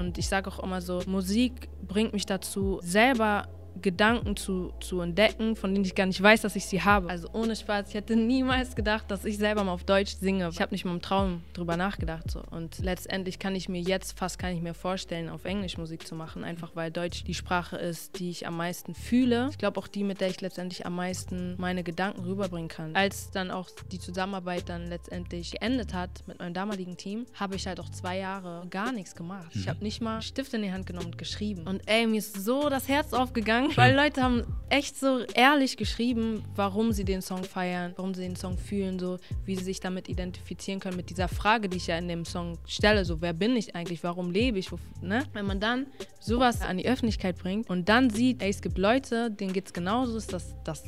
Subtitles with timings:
[0.00, 3.46] Und ich sage auch immer so, Musik bringt mich dazu, selber
[3.80, 7.08] Gedanken zu, zu entdecken, von denen ich gar nicht weiß, dass ich sie habe.
[7.08, 10.48] Also ohne Spaß, ich hätte niemals gedacht, dass ich selber mal auf Deutsch singe.
[10.50, 12.30] Ich habe nicht mal im Traum drüber nachgedacht.
[12.30, 12.42] So.
[12.50, 16.14] Und letztendlich kann ich mir jetzt fast kann ich mir vorstellen, auf Englisch Musik zu
[16.14, 19.48] machen, einfach weil Deutsch die Sprache ist, die ich am meisten fühle.
[19.50, 22.96] Ich glaube auch die, mit der ich letztendlich am meisten meine Gedanken rüberbringen kann.
[22.96, 27.66] Als dann auch die Zusammenarbeit dann letztendlich geendet hat mit meinem damaligen Team, habe ich
[27.66, 29.50] halt auch zwei Jahre gar nichts gemacht.
[29.54, 31.66] Ich habe nicht mal Stift in die Hand genommen und geschrieben.
[31.66, 36.44] Und ey, mir ist so das Herz aufgegangen, weil Leute haben echt so ehrlich geschrieben,
[36.54, 40.08] warum sie den Song feiern, warum sie den Song fühlen, so wie sie sich damit
[40.08, 43.56] identifizieren können, mit dieser Frage, die ich ja in dem Song stelle, so wer bin
[43.56, 45.24] ich eigentlich, warum lebe ich, ne?
[45.32, 45.86] Wenn man dann
[46.20, 49.72] sowas an die Öffentlichkeit bringt und dann sieht, ey, es gibt Leute, denen geht es
[49.72, 50.84] genauso, ist das das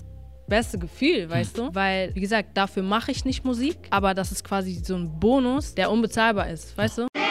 [0.49, 1.75] beste Gefühl, weißt du?
[1.75, 5.75] Weil, wie gesagt, dafür mache ich nicht Musik, aber das ist quasi so ein Bonus,
[5.75, 7.22] der unbezahlbar ist, weißt du?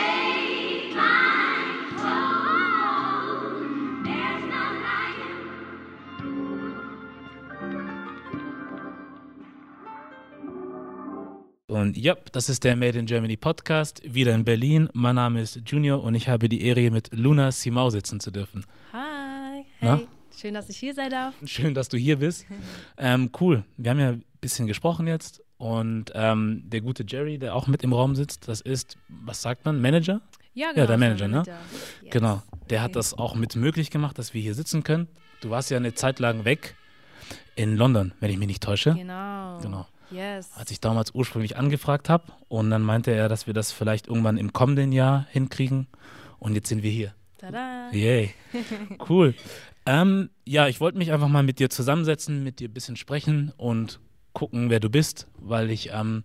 [11.81, 14.87] Und ja, das ist der Made in Germany Podcast, wieder in Berlin.
[14.93, 18.65] Mein Name ist Junior und ich habe die Ehre, mit Luna Simau sitzen zu dürfen.
[18.93, 19.97] Hi, Na?
[19.97, 20.07] hey,
[20.39, 21.33] schön, dass ich hier sein darf.
[21.43, 22.45] Schön, dass du hier bist.
[22.99, 23.63] ähm, cool.
[23.77, 27.81] Wir haben ja ein bisschen gesprochen jetzt und ähm, der gute Jerry, der auch mit
[27.81, 30.21] im Raum sitzt, das ist, was sagt man, Manager?
[30.53, 31.43] Ja, der genau, Manager, ne?
[31.47, 32.11] Yes.
[32.11, 32.43] Genau.
[32.69, 32.99] Der hat Okay.
[32.99, 35.07] das auch mit möglich gemacht, dass wir hier sitzen können.
[35.39, 36.75] Du warst ja eine Zeit lang weg
[37.55, 38.93] in London, wenn ich mich nicht täusche.
[38.93, 39.59] Genau.
[39.63, 39.87] Genau.
[40.11, 40.49] Yes.
[40.55, 42.25] als ich damals ursprünglich angefragt habe.
[42.47, 45.87] Und dann meinte er, dass wir das vielleicht irgendwann im kommenden Jahr hinkriegen.
[46.39, 47.13] Und jetzt sind wir hier.
[47.37, 47.89] Tada.
[47.91, 48.33] Yay.
[49.09, 49.33] Cool.
[49.85, 53.51] ähm, ja, ich wollte mich einfach mal mit dir zusammensetzen, mit dir ein bisschen sprechen
[53.57, 53.99] und
[54.33, 56.23] gucken, wer du bist, weil ich ähm,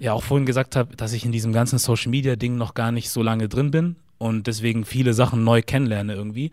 [0.00, 2.90] ja auch vorhin gesagt habe, dass ich in diesem ganzen Social Media Ding noch gar
[2.92, 6.50] nicht so lange drin bin und deswegen viele Sachen neu kennenlerne irgendwie.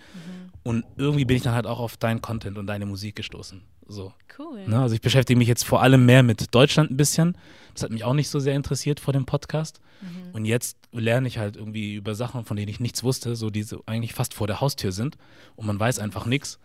[0.64, 3.64] Und irgendwie bin ich dann halt auch auf deinen Content und deine Musik gestoßen.
[3.92, 4.14] So.
[4.40, 4.68] Cool.
[4.68, 4.80] Ne?
[4.80, 7.38] Also ich beschäftige mich jetzt vor allem mehr mit Deutschland ein bisschen.
[7.74, 9.82] Das hat mich auch nicht so sehr interessiert vor dem Podcast.
[10.02, 10.32] Mhm.
[10.34, 13.64] Und jetzt lerne ich halt irgendwie über Sachen, von denen ich nichts wusste, so die
[13.64, 15.18] so eigentlich fast vor der Haustür sind.
[15.56, 16.60] Und man weiß einfach nichts.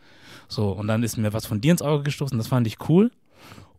[0.48, 3.10] So, und dann ist mir was von dir ins Auge gestoßen, das fand ich cool.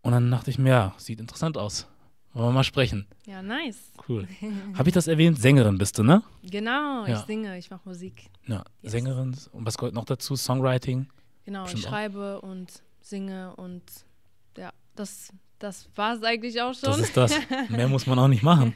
[0.01, 1.87] Und dann dachte ich mir, ja, sieht interessant aus.
[2.33, 3.07] Wollen wir mal sprechen.
[3.25, 3.91] Ja, nice.
[4.07, 4.27] Cool.
[4.77, 5.39] Habe ich das erwähnt?
[5.39, 6.21] Sängerin bist du, ne?
[6.43, 7.19] Genau, Ja.
[7.19, 8.29] ich singe, ich mache Musik.
[8.45, 8.91] Ja, Yes.
[8.91, 9.35] Sängerin.
[9.53, 10.35] Und was gehört noch dazu?
[10.35, 11.07] Songwriting.
[11.45, 11.91] Genau, Bestimmt ich auch.
[11.91, 13.83] schreibe und singe und
[14.57, 16.89] ja, das, das war es eigentlich auch schon.
[16.89, 17.33] Das ist das.
[17.69, 18.73] Mehr muss man auch nicht machen.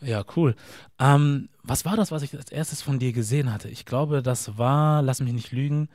[0.00, 0.56] Ja, cool.
[0.98, 3.68] Ähm, was war das, was ich als erstes von dir gesehen hatte?
[3.68, 5.88] Ich glaube, das war, lass mich nicht lügen,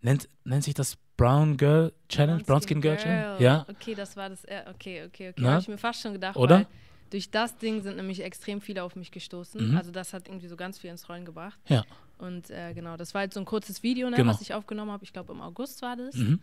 [0.00, 2.42] nennt, nennt sich das Brown Girl Challenge?
[2.44, 3.36] Brown Skin Girl Challenge?
[3.42, 3.66] Ja.
[3.68, 4.44] Okay, das war das.
[4.44, 5.44] Okay, okay, okay.
[5.44, 6.36] Habe ich mir fast schon gedacht.
[6.36, 6.60] Oder?
[6.60, 6.66] Weil
[7.10, 9.70] durch das Ding sind nämlich extrem viele auf mich gestoßen.
[9.72, 9.76] Mhm.
[9.76, 11.58] Also das hat irgendwie so ganz viel ins Rollen gebracht.
[11.66, 11.84] Ja.
[12.18, 14.32] Und äh, genau, das war halt so ein kurzes Video, ne, Genau.
[14.32, 15.04] was ich aufgenommen habe.
[15.04, 16.14] Ich glaube im August war das.
[16.14, 16.40] Mhm.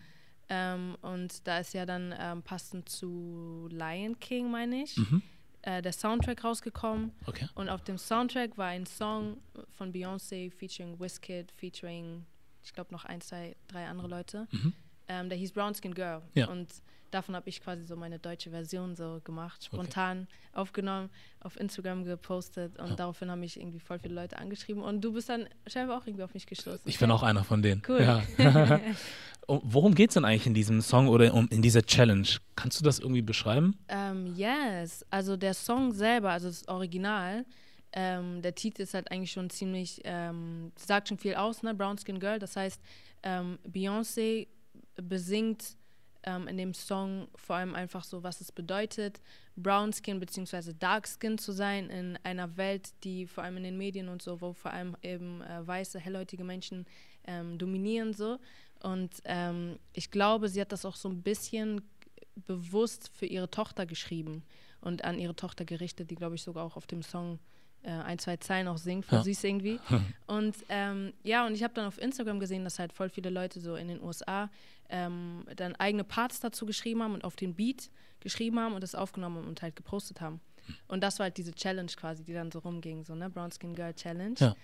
[0.49, 5.21] Ähm, und da ist ja dann ähm, passend zu Lion King, meine ich, Mhm.
[5.63, 7.11] äh, der Soundtrack rausgekommen.
[7.25, 7.47] Okay.
[7.55, 9.37] Und auf dem Soundtrack war ein Song
[9.75, 12.25] von Beyoncé featuring Wizkid, featuring,
[12.63, 14.47] ich glaube, noch ein, zwei, drei andere Leute.
[14.51, 14.73] Mhm.
[15.07, 16.21] Ähm, der hieß Brown Skin Girl.
[16.35, 16.47] Ja.
[16.49, 16.69] Und
[17.11, 22.77] davon habe ich quasi so meine deutsche Version so gemacht, spontan aufgenommen, auf Instagram gepostet
[22.79, 26.07] und daraufhin haben mich irgendwie voll viele Leute angeschrieben und du bist dann scheinbar auch
[26.07, 26.81] irgendwie auf mich gestoßen.
[26.85, 27.81] Ich bin auch einer von denen.
[27.87, 28.01] Cool.
[28.01, 28.21] Ja.
[29.47, 32.27] Um- Worum geht es denn eigentlich in diesem Song oder um, in dieser Challenge?
[32.55, 33.77] Kannst du das irgendwie beschreiben?
[33.89, 37.45] Ähm, yes, also der Song selber, also das Original,
[37.93, 41.75] ähm, der Titel ist halt eigentlich schon ziemlich, ähm, sagt schon viel aus, ne?
[41.75, 42.39] Brown Skin Girl.
[42.39, 42.81] Das heißt,
[43.23, 44.47] ähm, Beyoncé
[45.01, 45.77] besingt
[46.25, 49.21] ähm, in dem Song vor allem einfach so, was es bedeutet,
[49.55, 50.73] Brown Skin bzw.
[50.77, 54.41] Dark Skin zu sein in einer Welt, die vor allem in den Medien und so,
[54.41, 56.85] wo vor allem eben äh, weiße, hellhäutige Menschen
[57.25, 58.39] ähm, dominieren so.
[58.81, 61.81] Und ähm, ich glaube, sie hat das auch so ein bisschen
[62.35, 64.43] bewusst für ihre Tochter geschrieben
[64.81, 67.39] und an ihre Tochter gerichtet, die, glaube ich, sogar auch auf dem Song
[67.85, 69.23] äh, ein, zwei Zeilen auch singt, voll Ja.
[69.23, 69.79] süß irgendwie.
[70.27, 73.59] Und ähm, ja, und ich habe dann auf Instagram gesehen, dass halt voll viele Leute
[73.61, 74.49] so in den USA
[74.89, 77.89] ähm, dann eigene Parts dazu geschrieben haben und auf den Beat
[78.19, 80.41] geschrieben haben und das aufgenommen und halt gepostet haben.
[80.87, 83.29] Und das war halt diese Challenge quasi, die dann so rumging, so, ne?
[83.29, 84.35] Brown Skin Girl Challenge.
[84.39, 84.55] Ja.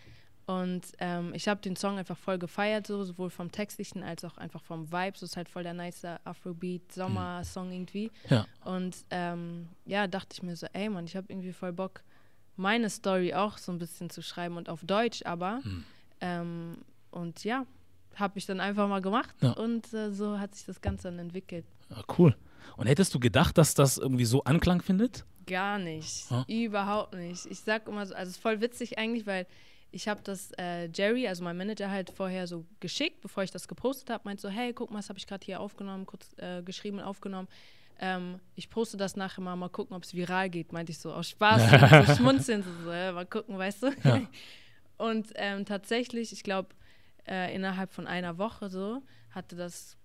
[0.47, 4.37] Und ähm, ich habe den Song einfach voll gefeiert, so, sowohl vom Textlichen als auch
[4.37, 5.15] einfach vom Vibe.
[5.17, 8.09] So ist halt voll der nice Afrobeat, Sommer-Song irgendwie.
[8.29, 8.45] Ja.
[8.65, 12.01] Und ähm, ja, dachte ich mir so, ey Mann, ich habe irgendwie voll Bock,
[12.55, 15.59] meine Story auch so ein bisschen zu schreiben und auf Deutsch aber.
[15.63, 15.83] Hm.
[16.21, 16.77] Ähm,
[17.11, 17.65] und ja,
[18.15, 19.51] habe ich dann einfach mal gemacht Ja.
[19.53, 21.65] und äh, so hat sich das Ganze dann entwickelt.
[21.89, 22.35] Ja, cool.
[22.77, 25.25] Und hättest du gedacht, dass das irgendwie so Anklang findet?
[25.47, 26.29] Gar nicht.
[26.29, 26.45] Ja.
[26.47, 27.45] Überhaupt nicht.
[27.47, 29.47] Ich sag immer so, also es ist voll witzig eigentlich, weil
[29.91, 33.67] ich habe das äh, Jerry, also mein Manager, halt vorher so geschickt, bevor ich das
[33.67, 34.21] gepostet habe.
[34.25, 37.03] Meint so, hey, guck mal, das habe ich gerade hier aufgenommen, kurz äh, geschrieben und
[37.03, 37.47] aufgenommen.
[38.01, 40.73] Ähm, ich poste das nachher mal, mal gucken, ob es viral geht.
[40.73, 43.91] Meinte ich so, aus Spaß, so schmunzeln, so, so äh, mal gucken, weißt du.
[44.03, 44.21] Ja.
[44.97, 46.69] Und ähm, tatsächlich, ich glaube,
[47.27, 49.97] äh, innerhalb von einer Woche so, hatte das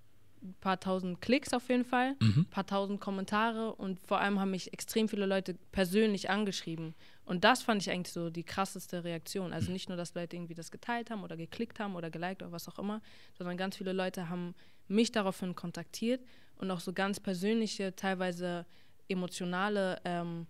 [0.42, 2.44] ein paar tausend Klicks auf jeden Fall, ein mhm.
[2.46, 6.94] paar tausend Kommentare und vor allem haben mich extrem viele Leute persönlich angeschrieben.
[7.24, 9.52] Und das fand ich eigentlich so die krasseste Reaktion.
[9.52, 12.52] Also nicht nur, dass Leute irgendwie das geteilt haben oder geklickt haben oder geliked oder
[12.52, 13.00] was auch immer,
[13.36, 14.54] sondern ganz viele Leute haben
[14.88, 16.20] mich daraufhin kontaktiert
[16.58, 18.66] und auch so ganz persönliche, teilweise
[19.08, 20.46] emotionale ähm,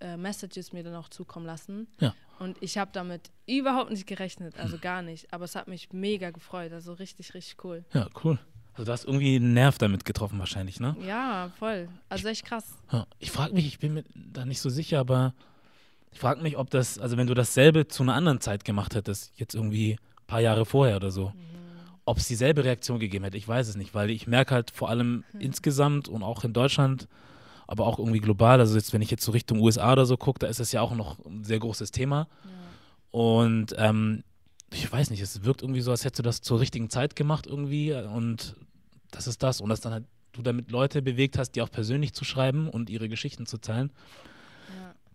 [0.00, 1.86] äh, Messages mir dann auch zukommen lassen.
[2.00, 2.14] Ja.
[2.38, 5.32] Und ich habe damit überhaupt nicht gerechnet, also gar nicht.
[5.32, 7.84] Aber es hat mich mega gefreut, also richtig, richtig cool.
[7.92, 8.38] Ja, cool.
[8.72, 10.96] Also du hast irgendwie einen Nerv damit getroffen wahrscheinlich, ne?
[11.06, 11.88] Ja, voll.
[12.08, 12.78] Also echt krass.
[12.90, 15.34] Ja, ich frage mich, ich bin mir da nicht so sicher, aber
[16.12, 19.32] ich frage mich, ob das, also wenn du dasselbe zu einer anderen Zeit gemacht hättest,
[19.36, 21.34] jetzt irgendwie ein paar Jahre vorher oder so, mhm.
[22.10, 24.88] Ob es dieselbe Reaktion gegeben hätte, ich weiß es nicht, weil ich merke halt vor
[24.88, 25.40] allem mhm.
[25.40, 27.06] insgesamt und auch in Deutschland,
[27.68, 30.40] aber auch irgendwie global, also jetzt, wenn ich jetzt so Richtung USA oder so gucke,
[30.40, 32.26] da ist das ja auch noch ein sehr großes Thema.
[32.44, 32.50] Ja.
[33.12, 34.24] Und ähm,
[34.72, 37.46] ich weiß nicht, es wirkt irgendwie so, als hättest du das zur richtigen Zeit gemacht
[37.46, 38.56] irgendwie und
[39.12, 39.60] das ist das.
[39.60, 42.90] Und dass dann halt du damit Leute bewegt hast, die auch persönlich zu schreiben und
[42.90, 43.90] ihre Geschichten zu teilen.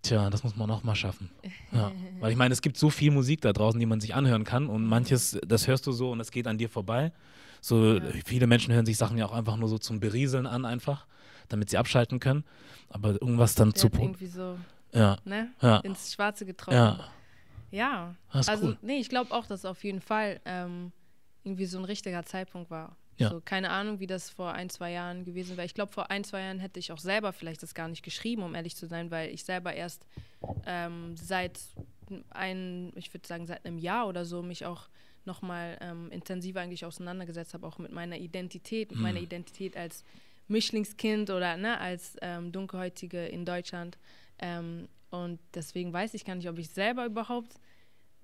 [0.10, 0.22] Ja.
[0.22, 1.30] Tja, das muss man auch mal schaffen.
[1.72, 1.92] Ja.
[2.20, 4.68] Weil ich meine, es gibt so viel Musik da draußen, die man sich anhören kann
[4.68, 7.12] und manches, das hörst du so und es geht an dir vorbei.
[7.62, 8.04] So ja.
[8.24, 11.08] viele Menschen hören sich Sachen ja auch einfach nur so zum Berieseln an, einfach,
[11.50, 12.44] damit sie abschalten können.
[12.90, 13.90] Aber irgendwas dann Der zu.
[13.94, 14.58] Irgendwie so
[14.94, 15.18] ja.
[15.26, 15.50] Ne?
[15.62, 15.78] ja.
[15.78, 16.78] ins Schwarze getroffen.
[16.78, 17.00] Ja.
[17.72, 18.16] Ja.
[18.30, 18.78] also, cool.
[18.82, 20.92] nee, ich glaube auch, dass auf jeden Fall ähm,
[21.44, 22.96] irgendwie so ein richtiger Zeitpunkt war.
[23.18, 23.30] Ja.
[23.30, 25.66] So, keine Ahnung, wie das vor ein, zwei Jahren gewesen wäre.
[25.66, 28.44] Ich glaube, vor ein, zwei Jahren hätte ich auch selber vielleicht das gar nicht geschrieben,
[28.44, 30.06] um ehrlich zu sein, weil ich selber erst
[30.66, 31.60] ähm, seit
[32.32, 34.90] ein, ich würde sagen, seit einem Jahr oder so mich auch
[35.24, 39.04] nochmal ähm, intensiver eigentlich auseinandergesetzt habe, auch mit meiner Identität, mit mhm.
[39.04, 40.04] meiner Identität als
[40.48, 43.98] Mischlingskind oder ne, als ähm, Dunkelhäutige in Deutschland.
[44.40, 47.54] Ähm, und deswegen weiß ich gar nicht, ob ich selber überhaupt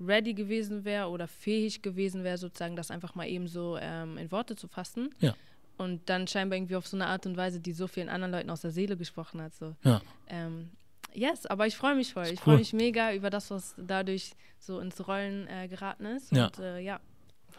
[0.06, 4.32] ready gewesen wäre oder fähig gewesen wäre, sozusagen das einfach mal eben so ähm, in
[4.32, 5.10] Worte zu fassen.
[5.20, 5.36] Ja.
[5.78, 8.50] Und dann scheinbar irgendwie auf so eine Art und Weise, die so vielen anderen Leuten
[8.50, 9.54] aus der Seele gesprochen hat.
[9.56, 9.76] So.
[9.84, 10.02] Ja.
[10.28, 10.70] Ähm,
[11.14, 12.26] yes, aber ich freue mich voll.
[12.26, 12.38] Ich cool.
[12.38, 16.32] freue mich mega über das, was dadurch so ins Rollen äh, geraten ist.
[16.32, 16.48] Ja.
[16.48, 17.00] Und äh, ja.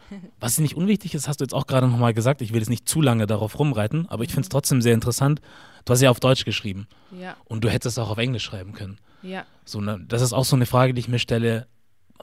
[0.39, 2.41] Was nicht unwichtig ist, hast du jetzt auch gerade nochmal gesagt.
[2.41, 4.51] Ich will jetzt nicht zu lange darauf rumreiten, aber ich finde es mhm.
[4.51, 5.39] trotzdem sehr interessant.
[5.85, 6.87] Du hast ja auf Deutsch geschrieben.
[7.11, 7.37] Ja.
[7.45, 8.97] Und du hättest auch auf Englisch schreiben können.
[9.21, 9.45] Ja.
[9.65, 11.67] So, ne, das ist auch so eine Frage, die ich mir stelle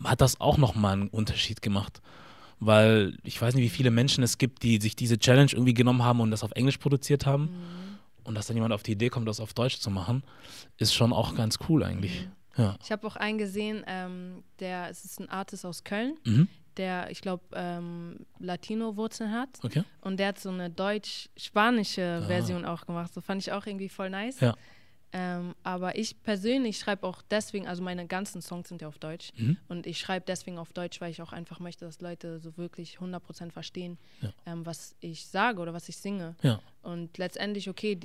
[0.05, 2.01] hat das auch nochmal einen Unterschied gemacht.
[2.59, 6.05] Weil ich weiß nicht, wie viele Menschen es gibt, die sich diese Challenge irgendwie genommen
[6.05, 7.45] haben und das auf Englisch produziert haben.
[7.45, 7.99] Mhm.
[8.25, 10.23] Und dass dann jemand auf die Idee kommt, das auf Deutsch zu machen,
[10.77, 12.27] ist schon auch ganz cool eigentlich.
[12.27, 12.33] Mhm.
[12.63, 12.77] Ja.
[12.83, 16.49] Ich habe auch einen gesehen, ähm, der, es ist ein Artist aus Köln, mhm.
[16.77, 19.49] der, ich glaube, ähm, Latino-Wurzeln hat.
[19.63, 19.85] Okay.
[20.03, 22.27] Und der hat so eine deutsch-spanische ah.
[22.27, 23.15] Version auch gemacht.
[23.15, 24.41] So fand ich auch irgendwie voll nice.
[24.41, 24.55] Ja.
[25.13, 29.33] Ähm, aber ich persönlich schreibe auch deswegen, also meine ganzen Songs sind ja auf Deutsch.
[29.37, 29.57] Mhm.
[29.69, 32.99] Und ich schreibe deswegen auf Deutsch, weil ich auch einfach möchte, dass Leute so wirklich
[32.99, 34.33] 100% verstehen, ja.
[34.47, 36.37] ähm, was ich sage oder was ich singe.
[36.43, 36.61] Ja.
[36.83, 37.99] Und letztendlich, okay,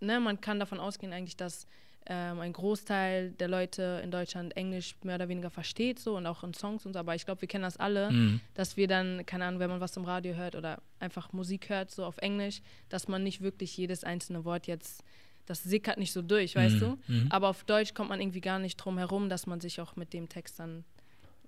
[0.00, 1.66] ne, man kann davon ausgehen eigentlich, dass
[2.08, 6.44] ähm, ein Großteil der Leute in Deutschland Englisch mehr oder weniger versteht so und auch
[6.44, 7.00] in Songs und so.
[7.00, 8.40] Aber ich glaube, wir kennen das alle, mhm.
[8.54, 11.90] dass wir dann, keine Ahnung, wenn man was im Radio hört oder einfach Musik hört,
[11.90, 15.02] so auf Englisch, dass man nicht wirklich jedes einzelne Wort jetzt
[15.46, 16.80] das sickert nicht so durch, weißt mhm.
[16.80, 16.98] du?
[17.06, 17.26] Mhm.
[17.30, 20.12] Aber auf Deutsch kommt man irgendwie gar nicht drum herum, dass man sich auch mit
[20.12, 20.84] dem Text dann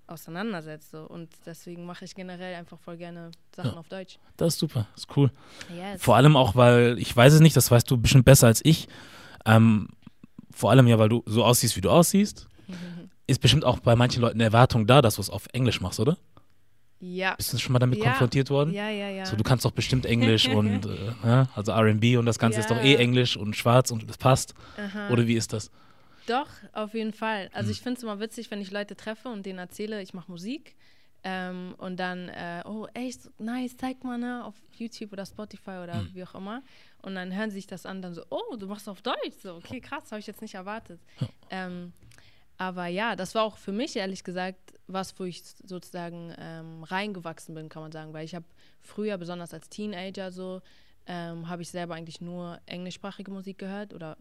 [0.07, 0.91] auseinandersetzt.
[0.91, 1.03] So.
[1.03, 3.77] Und deswegen mache ich generell einfach voll gerne Sachen ja.
[3.77, 4.19] auf Deutsch.
[4.37, 5.31] Das ist super, das ist cool.
[5.75, 6.03] Yes.
[6.03, 8.89] Vor allem auch, weil, ich weiß es nicht, das weißt du bisschen besser als ich.
[9.45, 9.89] Ähm,
[10.51, 12.49] vor allem ja, weil du so aussiehst, wie du aussiehst.
[13.27, 16.01] Ist bestimmt auch bei manchen Leuten eine Erwartung da, dass du es auf Englisch machst,
[16.01, 16.17] oder?
[17.01, 17.35] Ja.
[17.37, 18.07] Bist du schon mal damit ja.
[18.07, 18.75] konfrontiert worden?
[18.75, 19.25] Ja, ja, ja.
[19.25, 22.61] So, du kannst doch bestimmt Englisch und äh, ja, also RB und das Ganze ja.
[22.63, 24.55] ist doch eh Englisch und schwarz und das passt.
[24.77, 25.11] Aha.
[25.11, 25.71] Oder wie ist das?
[26.27, 27.49] Doch, auf jeden Fall.
[27.53, 27.73] Also hm.
[27.73, 30.75] ich finde es immer witzig, wenn ich Leute treffe und denen erzähle, ich mache Musik.
[31.25, 35.95] Ähm, und dann, äh, oh, echt, nice, zeig mal ne, auf YouTube oder Spotify oder
[35.95, 36.11] hm.
[36.13, 36.63] wie auch immer.
[37.03, 39.37] Und dann hören sie sich das an, dann so, oh, du machst auf Deutsch.
[39.43, 41.01] So, okay, krass, habe ich jetzt nicht erwartet.
[41.21, 41.29] Ja.
[41.51, 41.93] Ähm,
[42.59, 47.55] aber ja, das war auch für mich ehrlich gesagt was, wo ich sozusagen ähm, reingewachsen
[47.55, 48.13] bin, kann man sagen.
[48.13, 48.47] Weil ich habe
[48.81, 50.61] früher, besonders als Teenager so,
[51.07, 54.17] ähm, habe ich selber eigentlich nur englischsprachige Musik gehört oder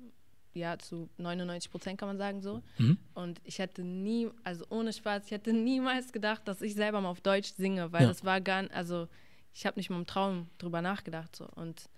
[0.53, 2.61] ja, zu 99 Prozent kann man sagen so.
[2.77, 2.97] Mhm.
[3.13, 7.09] Und ich hätte nie, also ohne Spaß, ich hätte niemals gedacht, dass ich selber mal
[7.09, 8.07] auf Deutsch singe, weil ja.
[8.07, 9.07] das war gar, also
[9.53, 11.47] ich habe nicht mal im Traum drüber nachgedacht so.
[11.55, 11.89] Und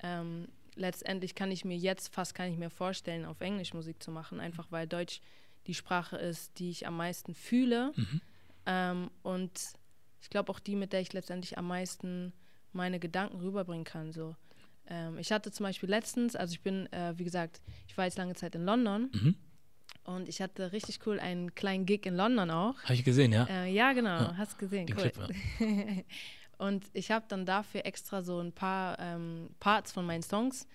[0.00, 4.10] ähm, letztendlich kann ich mir jetzt fast gar nicht mehr vorstellen, auf Englisch Musik zu
[4.10, 5.20] machen, einfach weil Deutsch
[5.68, 7.92] die Sprache ist, die ich am meisten fühle.
[7.94, 8.20] Mhm.
[8.66, 9.52] Ähm, und
[10.20, 12.32] ich glaube auch die, mit der ich letztendlich am meisten
[12.72, 14.12] meine Gedanken rüberbringen kann.
[14.12, 14.34] So.
[14.88, 18.18] Ähm, ich hatte zum Beispiel letztens, also ich bin, äh, wie gesagt, ich war jetzt
[18.18, 19.10] lange Zeit in London.
[19.12, 19.36] Mhm.
[20.04, 22.82] Und ich hatte richtig cool einen kleinen Gig in London auch.
[22.82, 23.44] Habe ich gesehen, ja.
[23.44, 24.36] Äh, ja, genau, Ja.
[24.38, 24.86] hast gesehen.
[24.86, 25.10] Den cool.
[25.10, 25.28] Clip,
[25.60, 26.02] ja.
[26.66, 30.66] und ich habe dann dafür extra so ein paar ähm, Parts von meinen Songs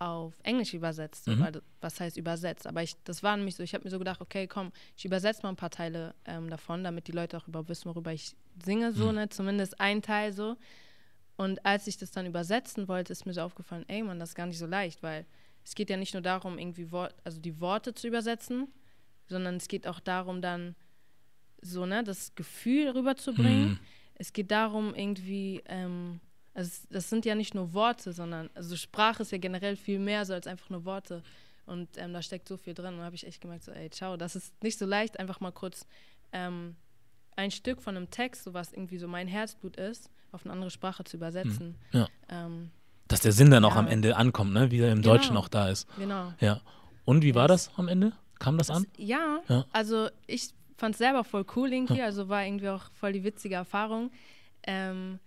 [0.00, 1.26] auf Englisch übersetzt.
[1.28, 1.40] Mhm.
[1.40, 2.66] weil, was heißt übersetzt?
[2.66, 5.42] Aber ich, das war nämlich so, ich habe mir so gedacht, okay, komm, ich übersetze
[5.42, 8.92] mal ein paar Teile ähm, davon, damit die Leute auch überhaupt wissen, worüber ich singe,
[8.92, 9.14] so, Mhm.
[9.14, 9.28] ne?
[9.28, 10.56] Zumindest ein Teil so.
[11.36, 14.34] Und als ich das dann übersetzen wollte, ist mir so aufgefallen, ey Mann, das ist
[14.34, 15.26] gar nicht so leicht, weil
[15.64, 18.68] es geht ja nicht nur darum, irgendwie Wort, also die Worte zu übersetzen,
[19.28, 20.74] sondern es geht auch darum, dann
[21.62, 23.68] so, ne, das Gefühl rüberzubringen.
[23.70, 23.78] Mhm.
[24.14, 26.20] Es geht darum, irgendwie, ähm,
[26.60, 30.24] also das sind ja nicht nur Worte, sondern, also Sprache ist ja generell viel mehr
[30.24, 31.22] so als einfach nur Worte.
[31.66, 32.94] Und ähm, da steckt so viel drin.
[32.94, 35.40] Und da habe ich echt gemerkt, so, ey, ciao, das ist nicht so leicht, einfach
[35.40, 35.86] mal kurz
[36.32, 36.76] ähm,
[37.36, 40.70] ein Stück von einem Text, so was irgendwie so mein Herzblut ist, auf eine andere
[40.70, 41.76] Sprache zu übersetzen.
[41.92, 42.06] Ja.
[42.28, 42.70] Ähm,
[43.08, 43.80] Dass der Sinn dann auch Ja.
[43.80, 44.70] am Ende ankommt, ne?
[44.70, 45.14] Wie er im Genau.
[45.14, 45.88] Deutschen auch da ist.
[45.96, 46.32] genau.
[46.40, 46.60] Ja.
[47.04, 48.12] Und wie war das am Ende?
[48.38, 48.86] Kam das an?
[48.96, 49.64] Ja, Ja.
[49.72, 53.54] also ich fand es selber voll cool irgendwie, also war irgendwie auch voll die witzige
[53.56, 54.10] Erfahrung.
[54.64, 55.18] Ähm,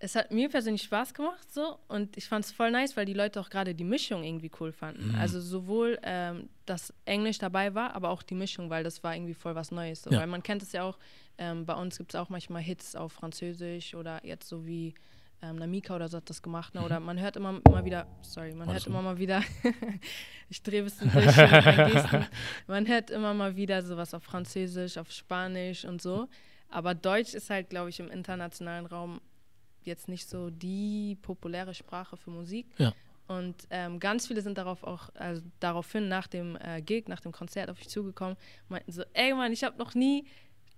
[0.00, 3.14] es hat mir persönlich Spaß gemacht so und ich fand es voll nice, weil die
[3.14, 5.08] Leute auch gerade die Mischung irgendwie cool fanden.
[5.08, 5.14] Mhm.
[5.16, 9.34] Also sowohl ähm, dass Englisch dabei war, aber auch die Mischung, weil das war irgendwie
[9.34, 10.02] voll was Neues.
[10.02, 10.10] So.
[10.10, 10.20] Ja.
[10.20, 10.98] Weil man kennt es ja auch,
[11.38, 14.94] ähm, bei uns gibt es auch manchmal Hits auf Französisch oder jetzt so wie
[15.42, 16.74] ähm, Namika oder so hat das gemacht.
[16.74, 16.82] Ne?
[16.82, 18.92] Oder man hört immer mal wieder, sorry, man Alles hört gut.
[18.92, 19.42] immer mal wieder,
[20.48, 21.26] ich drehe bisschen durch.
[22.66, 26.28] Man hört immer mal wieder sowas auf Französisch, auf Spanisch und so.
[26.70, 29.20] Aber Deutsch ist halt, glaube ich, im internationalen Raum
[29.84, 32.66] jetzt nicht so die populäre Sprache für Musik.
[32.78, 32.92] Ja.
[33.26, 37.32] Und ähm, ganz viele sind darauf auch, also daraufhin nach dem äh, Gig, nach dem
[37.32, 38.36] Konzert auf mich zugekommen,
[38.68, 40.24] meinten so, ey Mann, ich habe noch nie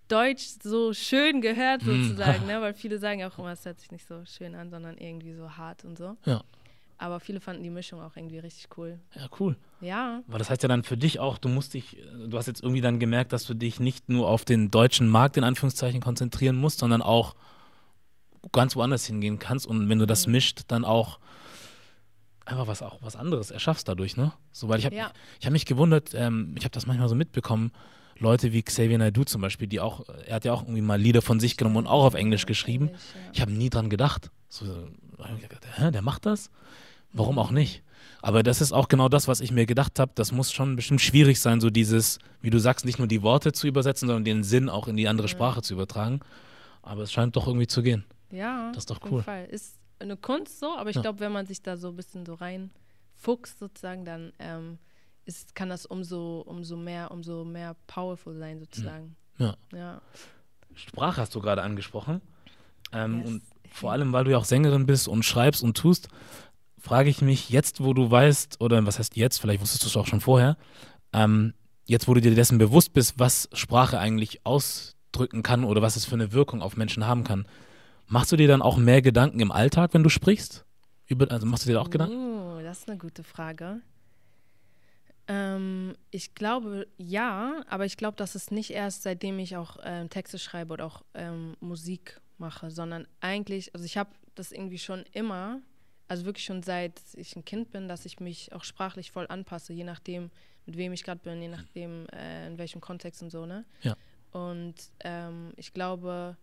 [0.08, 2.04] Deutsch so schön gehört Hm.
[2.08, 2.60] sozusagen, ne?
[2.60, 5.34] weil viele sagen ja auch immer, es hört sich nicht so schön an, sondern irgendwie
[5.34, 6.16] so hart und so.
[6.24, 6.42] Ja.
[6.98, 8.98] Aber viele fanden die Mischung auch irgendwie richtig cool.
[9.14, 9.56] Ja, cool.
[9.80, 12.62] Ja, Aber das heißt ja dann für dich auch, du musst dich, du hast jetzt
[12.62, 16.56] irgendwie dann gemerkt, dass du dich nicht nur auf den deutschen Markt in Anführungszeichen konzentrieren
[16.56, 17.34] musst, sondern auch
[18.52, 20.32] ganz woanders hingehen kannst und wenn du das Mhm.
[20.32, 21.18] mischt, dann auch
[22.46, 24.32] einfach was auch was anderes erschaffst dadurch, ne?
[24.52, 25.12] So, weil ich habe Ja.
[25.38, 27.70] ich habe mich gewundert, ähm, ich habe das manchmal so mitbekommen,
[28.18, 31.22] Leute wie Xavier Naidoo zum Beispiel, die auch, er hat ja auch irgendwie mal Lieder
[31.22, 32.90] von sich genommen und auch auf Englisch geschrieben.
[33.32, 34.30] Ich habe nie dran gedacht.
[34.48, 34.66] So,
[35.76, 36.50] hä, der macht das?
[37.12, 37.82] Warum auch nicht?
[38.22, 40.12] Aber das ist auch genau das, was ich mir gedacht habe.
[40.14, 43.52] Das muss schon bestimmt schwierig sein, so dieses, wie du sagst, nicht nur die Worte
[43.52, 46.20] zu übersetzen, sondern den Sinn auch in die andere Sprache zu übertragen.
[46.82, 48.04] Aber es scheint doch irgendwie zu gehen.
[48.30, 49.10] Ja, Das ist doch auf cool.
[49.18, 49.44] jeden Fall.
[49.46, 51.02] Ist eine Kunst so, aber ich Ja.
[51.02, 54.78] glaube, wenn man sich da so ein bisschen so reinfuchst sozusagen, dann ähm,
[55.24, 59.16] ist, kann das umso, umso mehr, umso mehr powerful sein sozusagen.
[59.38, 59.56] Ja.
[59.72, 60.00] Ja.
[60.74, 62.20] Sprache hast du gerade angesprochen.
[62.92, 63.28] Ähm, Yes.
[63.28, 66.08] Und vor allem, weil du ja auch Sängerin bist und schreibst und tust,
[66.78, 69.96] frage ich mich jetzt, wo du weißt, oder was heißt jetzt, vielleicht wusstest du es
[69.96, 70.56] auch schon vorher,
[71.12, 75.96] ähm, jetzt, wo du dir dessen bewusst bist, was Sprache eigentlich ausdrücken kann oder was
[75.96, 77.46] es für eine Wirkung auf Menschen haben kann,
[78.10, 80.66] machst du dir dann auch mehr Gedanken im Alltag, wenn du sprichst?
[81.06, 82.16] Über, also machst du dir da auch Gedanken?
[82.16, 83.80] Oh, das ist eine gute Frage.
[85.28, 90.10] Ähm, ich glaube ja, aber ich glaube, das ist nicht erst seitdem ich auch ähm,
[90.10, 95.04] Texte schreibe oder auch ähm, Musik mache, sondern eigentlich, also ich habe das irgendwie schon
[95.12, 95.60] immer,
[96.08, 99.72] also wirklich schon seit ich ein Kind bin, dass ich mich auch sprachlich voll anpasse,
[99.72, 100.30] je nachdem,
[100.66, 103.64] mit wem ich gerade bin, je nachdem, äh, in welchem Kontext und so, ne?
[103.82, 103.96] Ja.
[104.32, 106.36] Und ähm, ich glaube,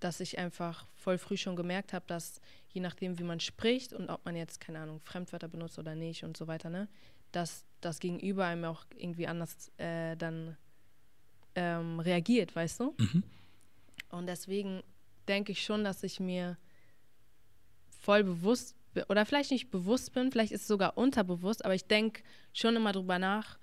[0.00, 4.08] dass ich einfach voll früh schon gemerkt habe, dass je nachdem, wie man spricht und
[4.10, 6.88] ob man jetzt, keine Ahnung, Fremdwörter benutzt oder nicht und so weiter, ne,
[7.32, 10.56] dass das Gegenüber einem auch irgendwie anders äh, dann
[11.54, 12.94] ähm, reagiert, weißt du?
[12.98, 13.22] Mhm.
[14.10, 14.82] Und deswegen
[15.28, 16.56] denke ich schon, dass ich mir
[17.88, 18.76] voll bewusst
[19.08, 22.92] oder vielleicht nicht bewusst bin, vielleicht ist es sogar unterbewusst, aber ich denke schon immer
[22.92, 23.58] drüber nach,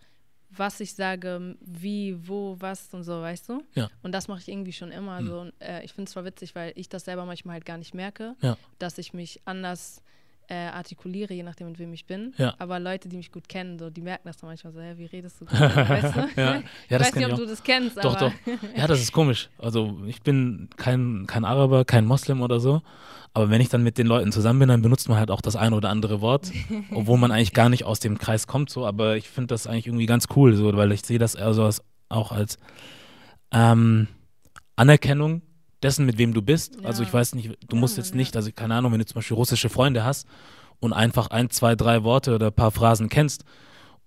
[0.50, 3.64] was ich sage, wie, wo, was und so, weißt du?
[3.76, 3.90] Ja.
[4.02, 5.28] Und das mache ich irgendwie schon immer Hm.
[5.28, 5.40] so.
[5.42, 7.94] Und, äh, ich finde es zwar witzig, weil ich das selber manchmal halt gar nicht
[7.94, 8.58] merke, Ja.
[8.80, 10.02] dass ich mich anders
[10.50, 12.34] äh, artikuliere, je nachdem, mit wem ich bin.
[12.38, 12.54] Ja.
[12.58, 15.06] Aber Leute, die mich gut kennen, so, die merken das dann manchmal so, hä, wie
[15.06, 15.90] redest du gerade?
[15.90, 16.20] weißt du?
[16.42, 16.56] Ja.
[16.56, 17.38] Ja, ich weiß nicht, ich ob auch.
[17.38, 18.54] du das kennst, Doch, aber doch.
[18.76, 19.50] Ja, das ist komisch.
[19.58, 22.82] Also ich bin kein, kein Araber, kein Moslem oder so.
[23.34, 25.56] Aber wenn ich dann mit den Leuten zusammen bin, dann benutzt man halt auch das
[25.56, 26.52] eine oder andere Wort,
[26.92, 28.70] obwohl man eigentlich gar nicht aus dem Kreis kommt.
[28.70, 31.54] So, aber ich finde das eigentlich irgendwie ganz cool, so, weil ich sehe das eher
[31.54, 32.58] so als, auch als
[33.52, 34.08] ähm,
[34.76, 35.42] Anerkennung
[35.84, 36.84] dessen, mit wem du bist.
[36.84, 37.08] Also Ja.
[37.08, 39.70] ich weiß nicht, du musst jetzt nicht, also keine Ahnung, wenn du zum Beispiel russische
[39.70, 40.28] Freunde hast
[40.80, 43.44] und einfach ein, zwei, drei Worte oder ein paar Phrasen kennst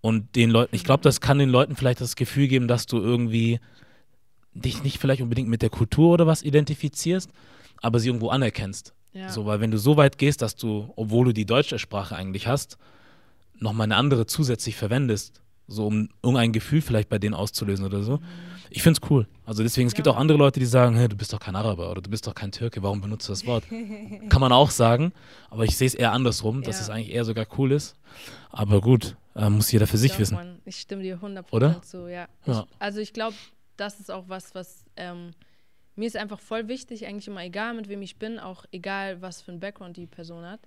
[0.01, 2.99] und den Leuten, ich glaube, das kann den Leuten vielleicht das Gefühl geben, dass du
[2.99, 3.61] irgendwie
[4.53, 7.31] dich nicht vielleicht unbedingt mit der Kultur oder was identifizierst,
[7.83, 8.95] aber sie irgendwo anerkennst.
[9.13, 9.29] Ja.
[9.29, 12.47] So, weil wenn du so weit gehst, dass du, obwohl du die deutsche Sprache eigentlich
[12.47, 12.79] hast,
[13.59, 18.21] nochmal eine andere zusätzlich verwendest, so um irgendein Gefühl vielleicht bei denen auszulösen oder so.
[18.71, 19.27] Ich finde es cool.
[19.45, 20.13] Also deswegen, es gibt Ja.
[20.13, 22.35] auch andere Leute, die sagen, hey, du bist doch kein Araber oder du bist doch
[22.35, 23.65] kein Türke, warum benutzt du das Wort?
[24.29, 25.13] Kann man auch sagen,
[25.51, 26.83] aber ich sehe es eher andersrum, dass Ja.
[26.83, 27.97] es eigentlich eher sogar cool ist.
[28.51, 30.35] Aber gut, äh, muss jeder für sich Doch, wissen.
[30.37, 31.83] Mann, ich stimme dir 100% Oder?
[31.83, 32.29] zu, ja.
[32.47, 32.61] Ja.
[32.71, 33.37] Ich, also ich glaube,
[33.77, 35.33] das ist auch was, was ähm,
[35.97, 39.43] mir ist einfach voll wichtig, eigentlich immer egal, mit wem ich bin, auch egal, was
[39.43, 40.61] für ein Background die Person hat.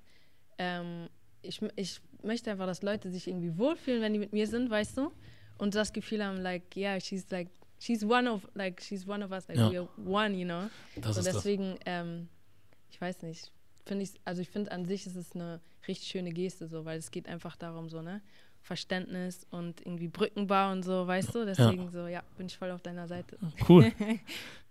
[0.57, 1.07] Ähm,
[1.41, 4.98] ich, ich möchte einfach, dass Leute sich irgendwie wohlfühlen, wenn die mit mir sind, weißt
[4.98, 5.12] du?
[5.57, 7.50] Und das Gefühl haben, like, yeah, she's like,
[7.84, 9.70] she's one of, like, she's one of us, like, Ja.
[9.70, 10.70] we're one, you know?
[10.96, 11.36] Das so ist das.
[11.38, 12.28] deswegen, ähm,
[12.92, 13.52] ich weiß nicht,
[13.86, 16.98] finde ich, also ich finde an sich ist es eine richtig schöne Geste so, weil
[17.00, 18.22] es geht einfach darum so, ne?
[18.62, 21.46] Verständnis und irgendwie Brückenbau und so, weißt du?
[21.46, 23.38] Deswegen so, ja, bin ich voll auf deiner Seite.
[23.68, 23.92] Cool.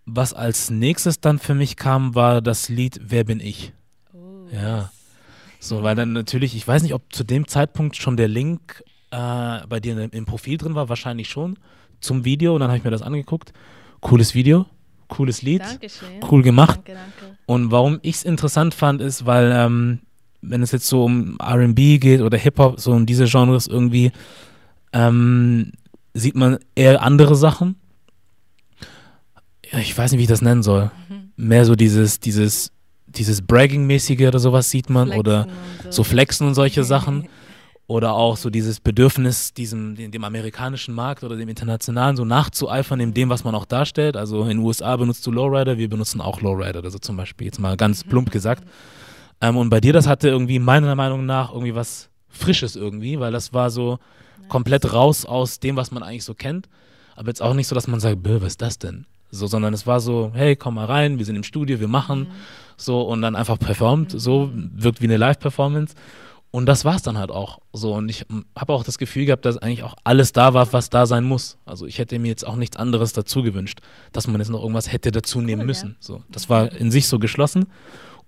[0.06, 3.72] Was als nächstes dann für mich kam, war das Lied Wer bin ich?
[4.14, 4.90] Oh, Ja.
[5.60, 9.66] So, weil dann natürlich, ich weiß nicht, ob zu dem Zeitpunkt schon der Link äh,
[9.68, 11.56] bei dir im, im Profil drin war, wahrscheinlich schon,
[12.02, 12.54] zum Video.
[12.54, 13.52] Und dann habe ich mir das angeguckt.
[14.00, 14.66] Cooles Video,
[15.08, 16.08] cooles Lied, Dankeschön.
[16.30, 16.80] cool gemacht.
[16.84, 17.36] Danke, danke.
[17.46, 20.00] Und warum ich es interessant fand, ist, weil ähm,
[20.40, 24.10] wenn es jetzt so um RB geht oder Hip-Hop, so um diese Genres irgendwie,
[24.92, 25.72] ähm,
[26.14, 27.76] sieht man eher andere Sachen.
[29.80, 30.90] Ich weiß nicht, wie ich das nennen soll.
[31.36, 32.72] Mehr so dieses, dieses,
[33.06, 37.28] dieses Bragging-mäßige oder sowas sieht man oder Flexen und so Flexen und solche Sachen.
[37.86, 43.12] Oder auch so dieses Bedürfnis, diesem, dem, amerikanischen Markt oder dem internationalen so nachzueifern, in
[43.12, 44.16] dem, was man auch darstellt.
[44.16, 47.58] Also in den USA benutzt du Lowrider, wir benutzen auch Lowrider, also zum Beispiel, jetzt
[47.58, 48.64] mal ganz plump gesagt.
[49.40, 53.32] Ähm, und bei dir, das hatte irgendwie meiner Meinung nach irgendwie was Frisches irgendwie, weil
[53.32, 53.98] das war so
[54.48, 56.68] komplett raus aus dem, was man eigentlich so kennt.
[57.14, 59.04] Aber jetzt auch nicht so, dass man sagt, "Bäh, was ist das denn?
[59.30, 62.26] So, sondern es war so, hey, komm mal rein, wir sind im Studio, wir machen
[62.76, 65.94] so und dann einfach performt, so wirkt wie eine Live-Performance.
[66.52, 67.94] Und das war es dann halt auch so.
[67.94, 68.24] Und ich
[68.56, 71.56] habe auch das Gefühl gehabt, dass eigentlich auch alles da war, was da sein muss.
[71.64, 73.80] Also ich hätte mir jetzt auch nichts anderes dazu gewünscht,
[74.12, 75.66] dass man jetzt noch irgendwas hätte dazu nehmen Cool, ja.
[75.66, 75.96] müssen.
[75.98, 77.66] So, das war in sich so geschlossen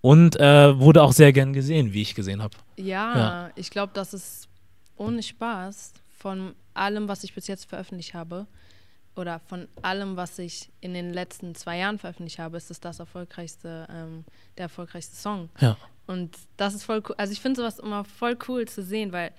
[0.00, 2.56] und äh, wurde auch sehr gern gesehen, wie ich gesehen habe.
[2.76, 3.50] Ja, Ja.
[3.56, 4.48] ich glaube, das ist
[4.96, 8.46] ohne Spaß von allem, was ich bis jetzt veröffentlicht habe
[9.16, 13.00] oder von allem, was ich in den letzten zwei Jahren veröffentlicht habe, ist es das
[13.00, 14.24] erfolgreichste, ähm,
[14.56, 15.50] der erfolgreichste Song.
[15.60, 15.76] Ja.
[16.07, 17.14] Und das ist voll cool.
[17.19, 19.33] Also ich finde sowas immer voll cool zu sehen, weil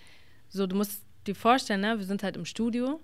[0.50, 3.00] so, du musst dir vorstellen, ne, wir sind halt im Studio,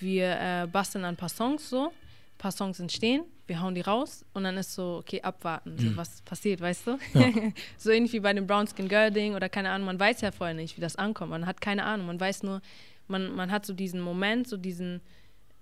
[0.00, 3.80] wir äh, basteln an ein paar Songs so, ein paar Songs entstehen, wir hauen die
[3.80, 4.24] raus.
[4.34, 6.98] Und dann ist so, okay, abwarten, so, was passiert, weißt du?
[7.78, 10.32] so ähnlich wie bei dem Brown Skin Girl Ding oder keine Ahnung, man weiß ja
[10.32, 12.60] vorher nicht, wie das ankommt, man hat keine Ahnung, man weiß nur,
[13.08, 15.00] man, man hat so diesen Moment, so diesen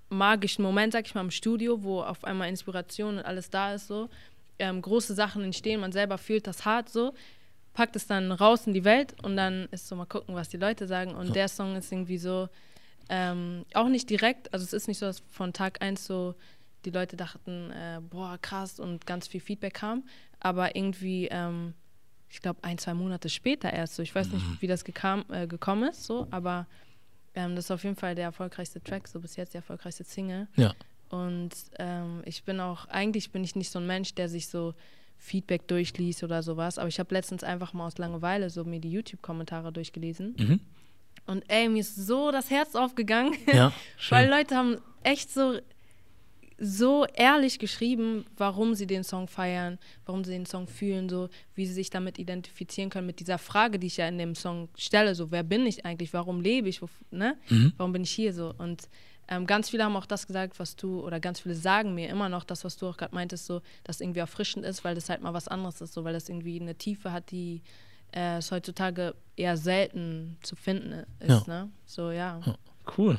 [0.09, 3.89] magischen Moment, sag ich mal, im Studio, wo auf einmal Inspiration und alles da ist,
[3.89, 4.09] so.
[4.59, 7.14] Ähm, große Sachen entstehen, man selber fühlt das hart so,
[7.73, 10.57] packt es dann raus in die Welt und dann ist so mal gucken, was die
[10.57, 11.14] Leute sagen.
[11.14, 12.49] Und der Song ist irgendwie so,
[13.09, 16.35] ähm, auch nicht direkt, also es ist nicht so, dass von Tag eins so
[16.85, 20.05] die Leute dachten, äh, boah, krass und ganz viel Feedback kam,
[20.40, 21.75] aber irgendwie, ähm,
[22.29, 25.47] ich glaube, ein, zwei Monate später erst so, ich weiß nicht, wie das gekam, äh,
[25.47, 26.67] gekommen ist, so, aber
[27.35, 30.47] ähm, das ist auf jeden Fall der erfolgreichste Track, so bis jetzt der erfolgreichste Single.
[30.57, 30.75] Ja.
[31.09, 34.75] Und ähm, ich bin auch, eigentlich bin ich nicht so ein Mensch, der sich so
[35.19, 38.90] Feedback durchliest oder sowas, aber ich habe letztens einfach mal aus Langeweile so mir die
[38.90, 40.35] YouTube-Kommentare durchgelesen.
[40.38, 40.61] Mhm.
[41.27, 43.73] Und ey, mir ist so das Herz aufgegangen, Ja,
[44.11, 44.29] weil.
[44.29, 45.59] Leute haben echt so,
[46.59, 51.67] so ehrlich geschrieben, warum sie den Song feiern, warum sie den Song fühlen, so wie
[51.67, 55.14] sie sich damit identifizieren können, mit dieser Frage, die ich ja in dem Song stelle,
[55.14, 57.37] so wer bin ich eigentlich, warum lebe ich, wo, ne?
[57.49, 57.73] Mhm.
[57.77, 58.88] warum bin ich hier so und
[59.29, 62.29] ähm, ganz viele haben auch das gesagt, was du, oder ganz viele sagen mir immer
[62.29, 65.23] noch das, was du auch gerade meintest, so, dass irgendwie erfrischend ist, weil das halt
[65.23, 67.63] mal was anderes ist, so, weil das irgendwie eine Tiefe hat, die
[68.13, 71.71] äh, es heutzutage eher selten zu finden ist, ne?
[71.87, 72.41] So, ja.
[72.97, 73.19] Cool.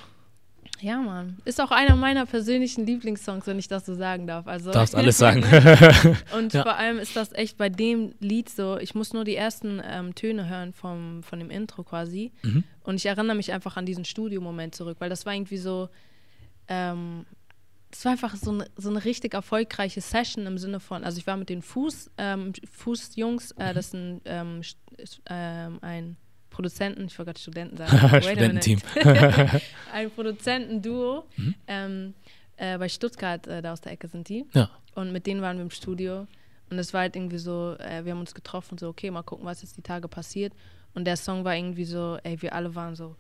[0.81, 1.37] Ja, Mann.
[1.45, 4.45] Ist auch einer meiner persönlichen Lieblingssongs, wenn ich das so sagen darf.
[4.47, 5.41] Also, Darfst alles sagen.
[6.37, 6.63] und Ja.
[6.63, 10.15] vor allem ist das echt bei dem Lied so, ich muss nur die ersten ähm,
[10.15, 12.33] Töne hören vom, von dem Intro quasi.
[12.43, 12.63] Mhm.
[12.83, 15.87] Und ich erinnere mich einfach an diesen Studiomoment zurück, weil das war irgendwie so,
[16.67, 17.25] ähm,
[17.91, 21.25] das war einfach so eine, so eine richtig erfolgreiche Session im Sinne von, also ich
[21.25, 26.17] war mit den Fuß, ähm, Fußjungs, äh, das sind ähm, st- ist, ähm, ein
[26.55, 27.97] Produzenten, ich wollte gerade Studenten sagen.
[28.21, 28.79] Studententeam.
[29.93, 31.25] ein Produzentenduo
[31.67, 32.13] ähm,
[32.57, 34.45] äh, bei Stuttgart, äh, da aus der Ecke sind die.
[34.53, 34.69] Ja.
[34.95, 36.27] Und mit denen waren wir im Studio.
[36.69, 39.45] Und es war halt irgendwie so, äh, wir haben uns getroffen, so, okay, mal gucken,
[39.45, 40.53] was jetzt die Tage passiert.
[40.93, 43.15] Und der Song war irgendwie so, ey, wir alle waren so,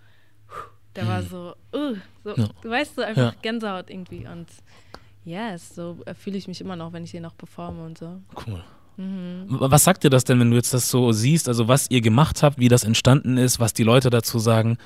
[0.95, 2.47] der war so, uh, so Ja.
[2.61, 3.39] du weißt so, einfach Ja.
[3.41, 4.25] Gänsehaut irgendwie.
[4.25, 4.47] Und
[5.25, 8.21] yes, so äh, fühle ich mich immer noch, wenn ich hier noch performe und so.
[8.47, 8.63] Cool.
[8.97, 9.45] Mhm.
[9.49, 12.43] Was sagt dir das denn, wenn du jetzt das so siehst, also was ihr gemacht
[12.43, 14.77] habt, wie das entstanden ist, was die Leute dazu sagen?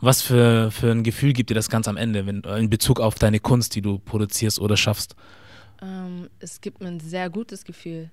[0.00, 3.14] Was für, für ein Gefühl gibt dir das ganz am Ende, wenn, in Bezug auf
[3.14, 5.16] deine Kunst, die du produzierst oder schaffst?
[5.80, 8.10] Ähm, es gibt mir ein sehr gutes Gefühl.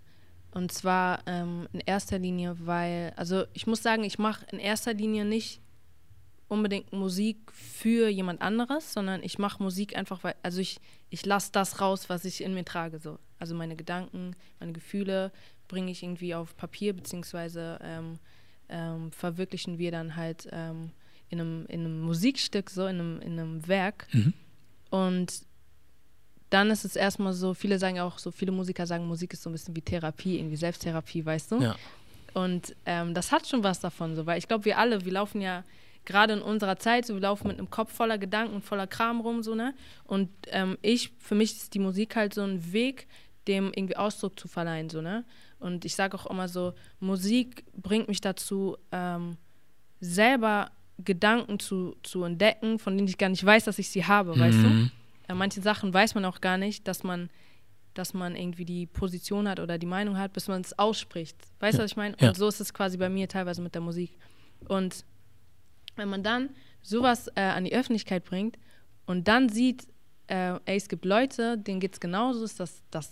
[0.52, 4.94] Und zwar ähm, in erster Linie, weil, also ich muss sagen, ich mache in erster
[4.94, 5.63] Linie nicht
[6.48, 10.80] unbedingt Musik für jemand anderes, sondern ich mache Musik einfach, weil, also ich,
[11.10, 13.00] ich lasse das raus, was ich in mir trage.
[13.00, 13.18] So.
[13.40, 15.32] Also meine Gedanken, meine Gefühle
[15.68, 18.20] bringe ich irgendwie auf Papier, beziehungsweise ähm,
[18.70, 20.92] ähm, verwirklichen wir dann halt ähm,
[21.30, 24.08] in, einem, in einem Musikstück, so in einem, in einem Werk.
[24.12, 24.34] Mhm.
[24.90, 25.42] Und
[26.50, 29.50] dann ist es erstmal so, viele sagen auch so, viele Musiker sagen, Musik ist so
[29.50, 31.62] ein bisschen wie Therapie, irgendwie Selbsttherapie, weißt du?
[31.62, 31.76] Ja.
[32.36, 35.42] Und ähm, das hat schon was davon, so, weil ich glaube, wir alle, wir laufen
[35.42, 35.64] ja
[36.06, 39.44] gerade in unserer Zeit, so wir laufen mit einem Kopf voller Gedanken, voller Kram rum,
[39.44, 39.74] so, ne?
[40.04, 43.08] Und ähm, ich, für mich ist die Musik halt so ein Weg,
[43.48, 45.26] dem irgendwie Ausdruck zu verleihen, so, ne?
[45.60, 49.38] Und ich sage auch immer so, Musik bringt mich dazu, ähm,
[50.02, 54.36] selber Gedanken zu, zu entdecken, von denen ich gar nicht weiß, dass ich sie habe,
[54.36, 54.40] mhm.
[54.40, 54.68] weißt du?
[54.68, 54.92] Mhm.
[55.30, 57.30] Äh, manche Sachen weiß man auch gar nicht, dass man,
[57.94, 61.38] dass man irgendwie die Position hat oder die Meinung hat, bis man es ausspricht.
[61.60, 61.84] Weißt du, ja.
[61.86, 62.16] was ich meine?
[62.20, 62.30] Ja.
[62.30, 64.18] Und so ist es quasi bei mir teilweise mit der Musik.
[64.68, 65.06] Und
[65.96, 66.50] wenn man dann
[66.82, 68.58] sowas äh, an die Öffentlichkeit bringt
[69.06, 69.88] und dann sieht,
[70.28, 73.12] äh, ey, es gibt Leute, denen geht es genauso, ist das das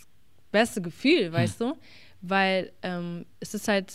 [0.51, 1.33] beste Gefühl, hm.
[1.33, 1.73] weißt du?
[2.21, 3.93] Weil ähm, es ist halt,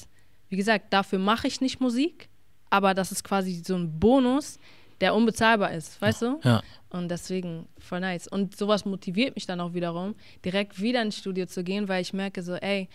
[0.49, 2.29] wie gesagt, dafür mache ich nicht Musik,
[2.71, 4.59] aber das ist quasi so ein Bonus,
[5.01, 6.41] der unbezahlbar ist, weißt du?
[6.43, 6.63] Ja.
[6.91, 8.29] Und deswegen voll nice.
[8.29, 12.13] Und sowas motiviert mich dann auch wiederum, direkt wieder ins Studio zu gehen, weil ich
[12.13, 12.89] merke so, ey,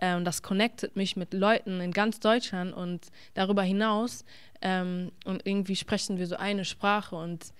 [0.00, 4.24] ähm, das connectet mich mit Leuten in ganz Deutschland und darüber hinaus.
[4.60, 7.52] Ähm, und irgendwie sprechen wir so eine Sprache und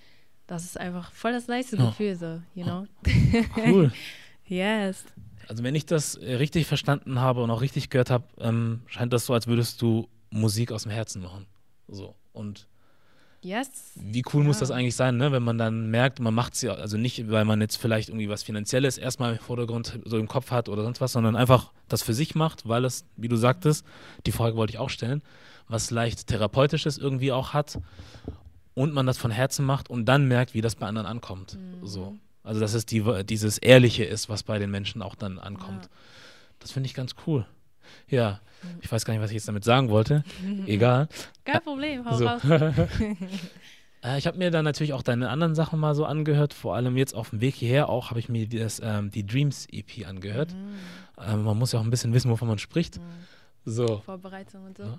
[0.46, 1.86] das ist einfach voll das nice oh.
[1.86, 2.86] Gefühl, so, you know?
[3.56, 3.92] Cool.
[4.46, 5.04] yes.
[5.46, 9.12] Also wenn ich das äh, richtig verstanden habe und auch richtig gehört habe, ähm, scheint
[9.12, 11.46] das so, als würdest du Musik aus dem Herzen machen.
[11.86, 12.14] So.
[12.32, 12.66] Und
[13.40, 13.92] Yes.
[13.94, 14.48] Wie cool ja.
[14.48, 15.30] muss das eigentlich sein, ne?
[15.30, 18.28] wenn man dann merkt, man macht es ja, also nicht, weil man jetzt vielleicht irgendwie
[18.28, 22.02] was Finanzielles erstmal im Vordergrund so im Kopf hat oder sonst was, sondern einfach das
[22.02, 23.86] für sich macht, weil es, wie du sagtest,
[24.26, 25.22] die Frage wollte ich auch stellen,
[25.68, 27.78] was leicht Therapeutisches irgendwie auch hat
[28.74, 31.54] und man das von Herzen macht und dann merkt, wie das bei anderen ankommt.
[31.54, 31.86] Mhm.
[31.86, 32.16] So.
[32.42, 35.84] Also dass es die, dieses Ehrliche ist, was bei den Menschen auch dann ankommt.
[35.84, 35.90] Ja.
[36.58, 37.46] Das finde ich ganz cool.
[38.08, 38.40] Ja,
[38.80, 40.24] ich weiß gar nicht, was ich jetzt damit sagen wollte.
[40.66, 41.08] Egal.
[41.44, 42.26] Kein Problem, hau so.
[42.26, 42.42] raus.
[44.00, 46.54] Äh, ich habe mir dann natürlich auch deine anderen Sachen mal so angehört.
[46.54, 49.66] Vor allem jetzt auf dem Weg hierher auch habe ich mir das, ähm, die Dreams
[49.72, 50.54] EP angehört.
[50.54, 50.74] Mhm.
[51.26, 52.98] Ähm, man muss ja auch ein bisschen wissen, wovon man spricht.
[52.98, 53.02] Mhm.
[53.64, 53.98] So.
[54.04, 54.84] Vorbereitung und so.
[54.84, 54.98] Ja.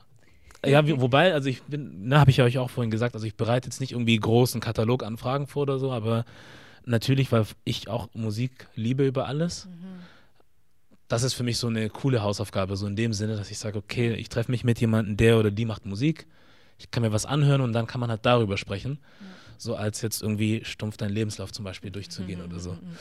[0.66, 3.26] Ja, wie, wobei, also ich bin, ne, habe ich ja euch auch vorhin gesagt, also
[3.26, 6.26] ich bereite jetzt nicht irgendwie großen Kataloganfragen vor oder so, aber
[6.84, 9.68] natürlich, weil ich auch Musik liebe über alles.
[9.68, 10.02] Mhm
[11.10, 13.78] das ist für mich so eine coole Hausaufgabe, so in dem Sinne, dass ich sage,
[13.78, 16.28] okay, ich treffe mich mit jemandem, der oder die macht Musik,
[16.78, 19.26] ich kann mir was anhören und dann kann man halt darüber sprechen, ja.
[19.58, 22.72] so als jetzt irgendwie stumpf deinen Lebenslauf zum Beispiel durchzugehen mhm, oder so.
[22.72, 22.98] Mhm, mhm.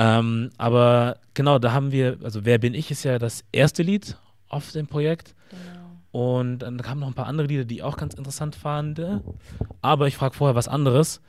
[0.00, 4.16] Ähm, aber genau, da haben wir, also Wer bin ich ist ja das erste Lied
[4.48, 5.34] auf dem Projekt.
[5.50, 5.88] Genau.
[6.10, 9.00] Und dann kamen noch ein paar andere Lieder, die ich auch ganz interessant fand.
[9.82, 11.20] Aber ich frage vorher was anderes.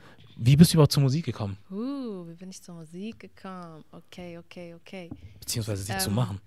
[0.42, 1.58] Wie bist du überhaupt zur Musik gekommen?
[1.70, 3.84] Uh, wie bin ich zur Musik gekommen?
[3.92, 5.10] Okay, okay, okay.
[5.38, 6.40] Beziehungsweise sie ähm, zu machen.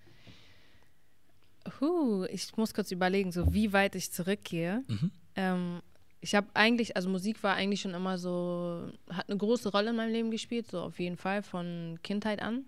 [1.79, 4.83] Uh, ich muss kurz überlegen, so wie weit ich zurückgehe.
[4.87, 5.11] Mhm.
[5.35, 5.81] Ähm,
[6.21, 9.95] ich habe eigentlich, also Musik war eigentlich schon immer so, hat eine große Rolle in
[9.95, 12.65] meinem Leben gespielt, so auf jeden Fall von Kindheit an.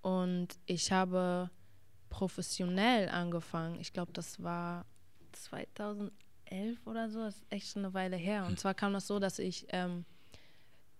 [0.00, 1.50] Und ich habe
[2.08, 3.78] professionell angefangen.
[3.80, 4.86] Ich glaube, das war
[5.32, 6.10] 2011
[6.86, 7.18] oder so.
[7.18, 8.44] Das ist echt schon eine Weile her.
[8.44, 8.56] Und hm.
[8.56, 10.06] zwar kam das so, dass ich ähm,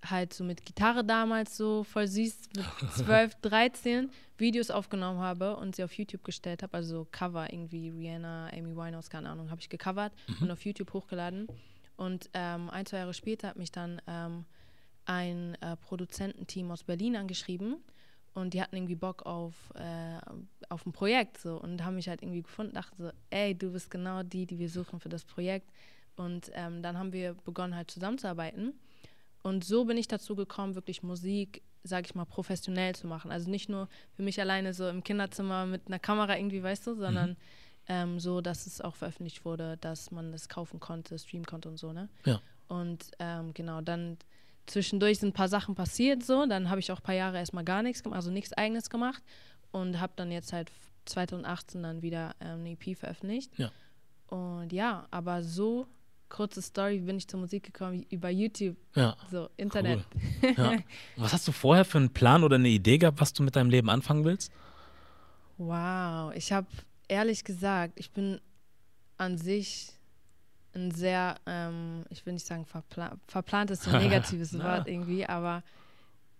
[0.04, 5.76] halt so mit Gitarre damals so voll süß mit 12, 13 Videos aufgenommen habe und
[5.76, 9.68] sie auf YouTube gestellt habe, also Cover irgendwie Rihanna, Amy Winehouse, keine Ahnung, habe ich
[9.68, 10.36] gecovert mhm.
[10.42, 11.48] und auf YouTube hochgeladen.
[11.96, 14.44] Und ähm, ein, zwei Jahre später hat mich dann ähm,
[15.04, 17.78] ein äh, Produzententeam aus Berlin angeschrieben
[18.34, 20.20] und die hatten irgendwie Bock auf, äh,
[20.68, 23.90] auf ein Projekt so und haben mich halt irgendwie gefunden, dachten so, ey, du bist
[23.90, 25.68] genau die, die wir suchen für das Projekt.
[26.14, 28.74] Und ähm, dann haben wir begonnen halt zusammenzuarbeiten
[29.42, 33.30] und so bin ich dazu gekommen, wirklich Musik, sage ich mal, professionell zu machen.
[33.30, 36.94] Also nicht nur für mich alleine so im Kinderzimmer mit einer Kamera irgendwie, weißt du,
[36.94, 37.36] sondern mhm.
[37.88, 41.78] ähm, so, dass es auch veröffentlicht wurde, dass man das kaufen konnte, streamen konnte und
[41.78, 42.08] so, ne?
[42.24, 42.40] Ja.
[42.68, 44.18] Und ähm, genau, dann
[44.66, 47.64] zwischendurch sind ein paar Sachen passiert so, dann habe ich auch ein paar Jahre erstmal
[47.64, 49.22] gar nichts gemacht, also nichts eigenes gemacht
[49.70, 50.70] und habe dann jetzt halt
[51.06, 53.58] 2018 dann wieder ähm, eine EP veröffentlicht.
[53.58, 53.70] Ja.
[54.28, 55.88] Und ja, aber so
[56.28, 58.04] kurze Story, wie bin ich zur Musik gekommen?
[58.10, 58.76] Über YouTube.
[58.94, 59.16] Ja.
[59.30, 60.04] So, Internet.
[60.42, 60.54] Cool.
[60.56, 60.76] Ja.
[61.16, 63.70] Was hast du vorher für einen Plan oder eine Idee gehabt, was du mit deinem
[63.70, 64.52] Leben anfangen willst?
[65.56, 66.66] Wow, ich habe
[67.08, 68.40] ehrlich gesagt, ich bin
[69.16, 69.92] an sich
[70.74, 75.62] ein sehr, ähm, ich will nicht sagen verpla verplant ist ein negatives Wort irgendwie, aber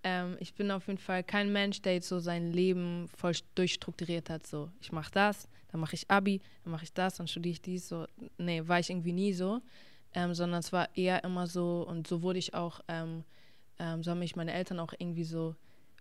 [0.03, 4.31] ähm, ich bin auf jeden Fall kein Mensch, der jetzt so sein Leben voll durchstrukturiert
[4.31, 4.47] hat.
[4.47, 7.63] So, ich mache das, dann mache ich Abi, dann mache ich das, dann studiere ich
[7.63, 7.89] dies.
[7.89, 8.07] So,
[8.39, 9.61] nee, war ich irgendwie nie so,
[10.15, 13.25] ähm, sondern es war eher immer so und so wurde ich auch, ähm,
[13.79, 15.55] ähm so haben mich meine Eltern auch irgendwie so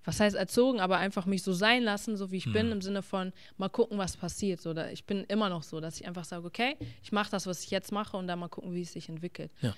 [0.08, 2.54] was heißt erzogen, aber einfach mich so sein lassen, so wie ich hm.
[2.54, 4.62] bin, im Sinne von mal gucken, was passiert.
[4.62, 7.62] So, ich bin immer noch so, dass ich einfach sage, okay, ich mache das, was
[7.62, 9.52] ich jetzt mache und dann mal gucken, wie es sich entwickelt.
[9.62, 9.76] Ja.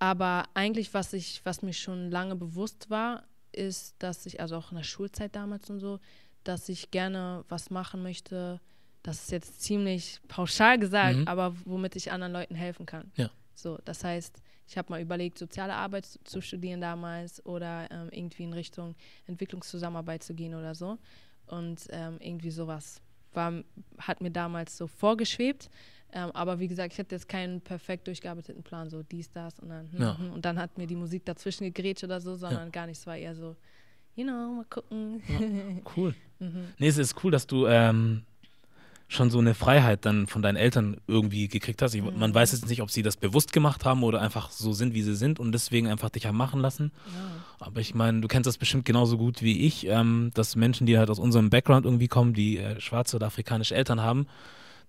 [0.00, 4.72] Aber eigentlich, was ich, was mir schon lange bewusst war, ist, dass ich, also auch
[4.72, 6.00] in der Schulzeit damals und so,
[6.42, 8.60] dass ich gerne was machen möchte,
[9.02, 11.28] das ist jetzt ziemlich pauschal gesagt, mhm.
[11.28, 13.12] aber womit ich anderen Leuten helfen kann.
[13.16, 13.30] Ja.
[13.54, 18.08] So, das heißt, ich habe mal überlegt, soziale Arbeit zu, zu studieren damals oder ähm,
[18.10, 18.94] irgendwie in Richtung
[19.26, 20.98] Entwicklungszusammenarbeit zu gehen oder so.
[21.46, 23.02] Und ähm, irgendwie sowas
[23.34, 23.52] war,
[23.98, 25.68] hat mir damals so vorgeschwebt.
[26.12, 29.68] Ähm, aber wie gesagt, ich hatte jetzt keinen perfekt durchgearbeiteten Plan, so dies, das und
[29.68, 29.90] dann.
[29.92, 30.18] Hm, ja.
[30.18, 32.70] hm, und dann hat mir die Musik dazwischen gegrätscht oder so, sondern ja.
[32.70, 32.98] gar nicht.
[32.98, 33.56] Es war eher so,
[34.16, 35.22] you know, mal gucken.
[35.28, 36.14] Ja, cool.
[36.38, 36.68] mhm.
[36.78, 38.22] Nee, es ist cool, dass du ähm,
[39.10, 41.94] schon so eine Freiheit dann von deinen Eltern irgendwie gekriegt hast.
[41.94, 42.18] Ich, mhm.
[42.18, 45.02] Man weiß jetzt nicht, ob sie das bewusst gemacht haben oder einfach so sind, wie
[45.02, 46.92] sie sind und deswegen einfach dich haben machen lassen.
[47.06, 47.66] Ja.
[47.66, 50.96] Aber ich meine, du kennst das bestimmt genauso gut wie ich, ähm, dass Menschen, die
[50.96, 54.26] halt aus unserem Background irgendwie kommen, die äh, schwarze oder afrikanische Eltern haben,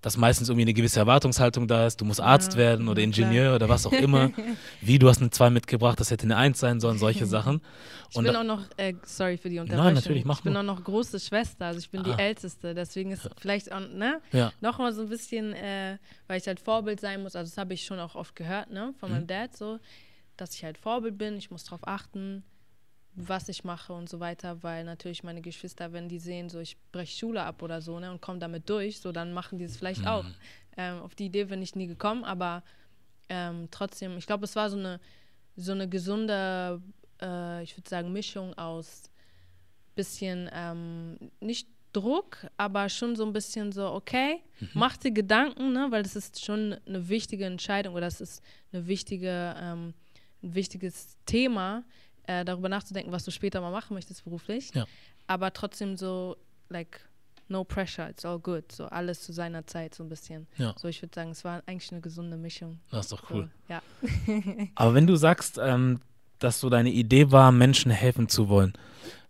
[0.01, 2.01] dass meistens irgendwie eine gewisse Erwartungshaltung da ist.
[2.01, 3.55] Du musst Arzt ja, werden oder Ingenieur klar.
[3.55, 4.31] oder was auch immer.
[4.81, 7.61] Wie, du hast eine 2 mitgebracht, das hätte eine 1 sein sollen, solche Sachen.
[8.09, 9.85] Ich bin auch noch, äh, sorry für die Unterbrechung.
[9.85, 12.03] Nein, natürlich, mach Ich bin auch noch große Schwester, also ich bin ah.
[12.03, 12.73] die Älteste.
[12.73, 13.31] Deswegen ist ja.
[13.37, 14.51] vielleicht auch, ne, ja.
[14.59, 17.85] nochmal so ein bisschen, äh, weil ich halt Vorbild sein muss, also das habe ich
[17.85, 19.15] schon auch oft gehört, ne, von mhm.
[19.15, 19.79] meinem Dad so,
[20.35, 22.43] dass ich halt Vorbild bin, ich muss darauf achten,
[23.15, 26.78] was ich mache und so weiter, weil natürlich meine Geschwister, wenn die sehen, so ich
[26.91, 29.78] breche Schule ab oder so, ne, und komme damit durch, so dann machen die es
[29.78, 30.08] vielleicht mhm.
[30.08, 30.26] auch.
[30.78, 32.63] Ähm, auf die Idee bin ich nie gekommen, aber
[33.30, 35.00] ähm, trotzdem, ich glaube, es war so eine,
[35.58, 36.82] so eine gesunde,
[37.21, 39.12] äh, ich würde sagen, Mischung aus
[39.95, 44.69] bisschen, ähm, nicht Druck, aber schon so ein bisschen so, okay, mhm.
[44.74, 48.88] mach dir Gedanken, ne, weil das ist schon eine wichtige Entscheidung oder das ist eine
[48.88, 49.93] wichtige, ähm,
[50.41, 51.84] ein wichtiges Thema,
[52.27, 54.71] äh, darüber nachzudenken, was du später mal machen möchtest beruflich.
[54.73, 54.86] Ja.
[55.27, 56.38] Aber trotzdem so,
[56.69, 57.01] like,
[57.47, 58.71] no pressure, it's all good.
[58.71, 60.47] So alles zu seiner Zeit, so ein bisschen.
[60.57, 60.73] Ja.
[60.77, 62.79] So, ich würde sagen, es war eigentlich eine gesunde Mischung.
[62.89, 63.49] Das ist doch cool.
[63.67, 63.81] So, ja.
[64.75, 65.99] Aber wenn du sagst, ähm,
[66.39, 68.73] dass so deine Idee war, Menschen helfen zu wollen,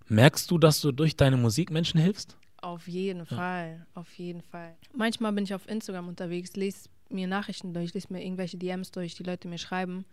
[0.08, 2.38] merkst du, dass du durch deine Musik Menschen hilfst?
[2.58, 3.36] Auf jeden ja.
[3.36, 4.76] Fall, auf jeden Fall.
[4.96, 9.16] Manchmal bin ich auf Instagram unterwegs, lese mir Nachrichten durch, lese mir irgendwelche DMs durch,
[9.16, 10.06] die Leute mir schreiben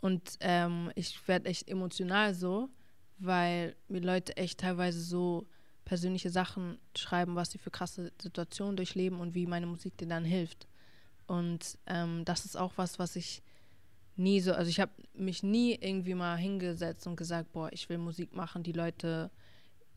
[0.00, 2.68] und ähm, ich werde echt emotional so,
[3.18, 5.46] weil mir Leute echt teilweise so
[5.84, 10.24] persönliche Sachen schreiben, was sie für krasse Situationen durchleben und wie meine Musik denen dann
[10.24, 10.66] hilft.
[11.26, 13.42] Und ähm, das ist auch was, was ich
[14.16, 17.98] nie so, also ich habe mich nie irgendwie mal hingesetzt und gesagt, boah, ich will
[17.98, 19.30] Musik machen, die Leute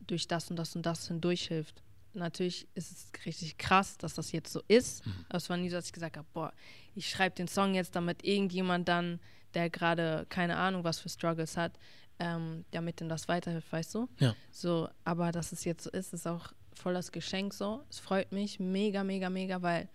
[0.06, 1.82] durch das und das und das hindurch hilft.
[2.12, 5.06] Natürlich ist es richtig krass, dass das jetzt so ist.
[5.06, 5.24] Mhm.
[5.28, 6.52] Aber es war nie so, dass ich gesagt habe, boah,
[6.94, 9.20] ich schreibe den Song jetzt, damit irgendjemand dann
[9.54, 11.78] der gerade keine Ahnung, was für Struggles hat,
[12.18, 14.08] ähm, damit ihm das weiterhilft, weißt du?
[14.18, 14.34] Ja.
[14.50, 17.82] So, aber dass es jetzt so ist, ist auch voll das Geschenk so.
[17.88, 19.88] Es freut mich mega, mega, mega, weil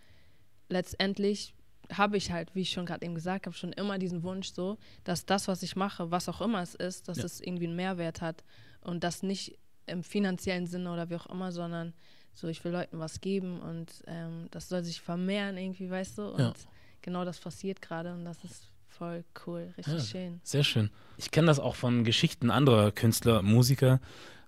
[0.69, 1.53] letztendlich
[1.91, 4.77] habe ich halt, wie ich schon gerade eben gesagt habe, schon immer diesen Wunsch so,
[5.03, 7.25] dass das, was ich mache, was auch immer es ist, dass ja.
[7.25, 8.43] es irgendwie einen Mehrwert hat
[8.81, 11.93] und das nicht im finanziellen Sinne oder wie auch immer, sondern
[12.33, 16.29] so, ich will Leuten was geben und ähm, das soll sich vermehren irgendwie, weißt du?
[16.29, 16.53] Und ja.
[17.01, 20.39] genau das passiert gerade und das ist Voll cool, richtig ja, schön.
[20.43, 20.89] Sehr schön.
[21.17, 23.99] Ich kenne das auch von Geschichten anderer Künstler, Musiker,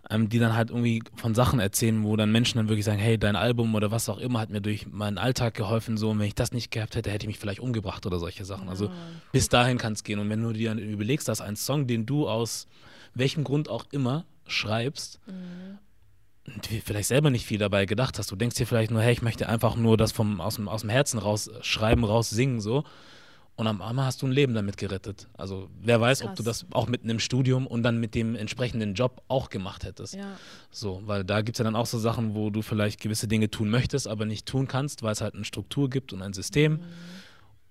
[0.10, 3.18] ähm, die dann halt irgendwie von Sachen erzählen, wo dann Menschen dann wirklich sagen, hey,
[3.18, 6.28] dein Album oder was auch immer hat mir durch meinen Alltag geholfen, so und wenn
[6.28, 8.70] ich das nicht gehabt hätte, hätte ich mich vielleicht umgebracht oder solche Sachen.
[8.70, 8.90] Also
[9.34, 10.20] bis dahin kann es gehen.
[10.20, 12.68] Und wenn du dir dann überlegst, dass ein Song, den du aus
[13.16, 15.80] welchem Grund auch immer schreibst, mhm
[16.86, 18.32] vielleicht selber nicht viel dabei gedacht hast.
[18.32, 20.82] Du denkst dir vielleicht nur, hey, ich möchte einfach nur das vom, aus, dem, aus
[20.82, 22.86] dem Herzen raus schreiben, raus singen, so.
[23.58, 25.28] Und am Ende hast du ein Leben damit gerettet.
[25.34, 26.30] Also wer weiß, Krass.
[26.30, 29.84] ob du das auch mit einem Studium und dann mit dem entsprechenden Job auch gemacht
[29.84, 30.14] hättest.
[30.14, 30.38] Ja.
[30.70, 33.50] So, weil da gibt es ja dann auch so Sachen, wo du vielleicht gewisse Dinge
[33.50, 36.74] tun möchtest, aber nicht tun kannst, weil es halt eine Struktur gibt und ein System.
[36.74, 36.80] Mhm.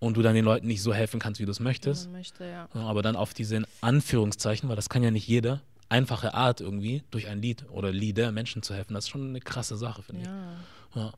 [0.00, 2.10] Und du dann den Leuten nicht so helfen kannst, wie du es möchtest.
[2.10, 2.68] Möchte, ja.
[2.74, 7.28] Aber dann auf diese Anführungszeichen, weil das kann ja nicht jeder, einfache Art irgendwie, durch
[7.28, 10.52] ein Lied oder Lieder Menschen zu helfen, das ist schon eine krasse Sache, finde ja.
[10.90, 10.96] ich.
[10.96, 11.12] Ja.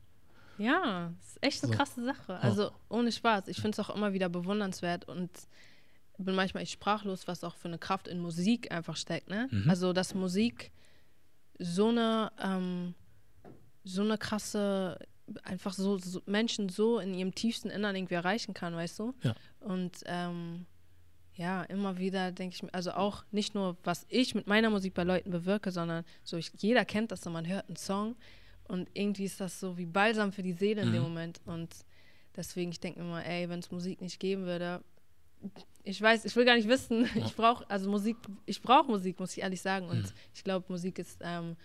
[0.59, 1.77] Ja, das ist echt eine So.
[1.77, 2.39] krasse Sache.
[2.39, 3.47] Also ohne Spaß.
[3.47, 5.29] Ich finde es auch immer wieder bewundernswert und
[6.17, 9.29] bin manchmal echt sprachlos, was auch für eine Kraft in Musik einfach steckt.
[9.29, 9.47] Ne?
[9.51, 9.69] Mhm.
[9.69, 10.71] Also dass Musik
[11.57, 12.93] so eine ähm,
[13.83, 14.99] so eine krasse
[15.43, 19.13] einfach so, so Menschen so in ihrem tiefsten Innern irgendwie erreichen kann, weißt du?
[19.23, 19.35] Ja.
[19.59, 20.65] Und ähm,
[21.35, 24.93] ja, immer wieder denke ich mir, also auch nicht nur, was ich mit meiner Musik
[24.93, 28.15] bei Leuten bewirke, sondern so, ich, jeder kennt das so, man hört einen Song
[28.69, 31.07] und irgendwie ist das so wie Balsam für die Seele in dem Mhm.
[31.09, 31.41] Moment.
[31.45, 31.75] Und
[32.35, 34.81] deswegen, ich denke mir mal, ey, wenn es Musik nicht geben würde,
[35.83, 39.33] ich weiß, ich will gar nicht wissen, ich brauche, also Musik, ich brauche Musik, muss
[39.35, 39.87] ich ehrlich sagen.
[39.89, 40.11] Und Mhm.
[40.33, 41.55] ich glaube, Musik ist, ähm,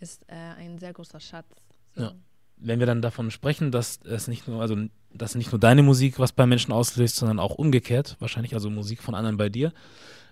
[0.00, 1.46] ist äh, ein sehr großer Schatz.
[1.94, 2.02] So.
[2.02, 2.14] Ja.
[2.58, 4.76] Wenn wir dann davon sprechen, dass es nicht nur, also
[5.12, 9.02] dass nicht nur deine Musik was bei Menschen auslöst, sondern auch umgekehrt, wahrscheinlich also Musik
[9.02, 9.72] von anderen bei dir.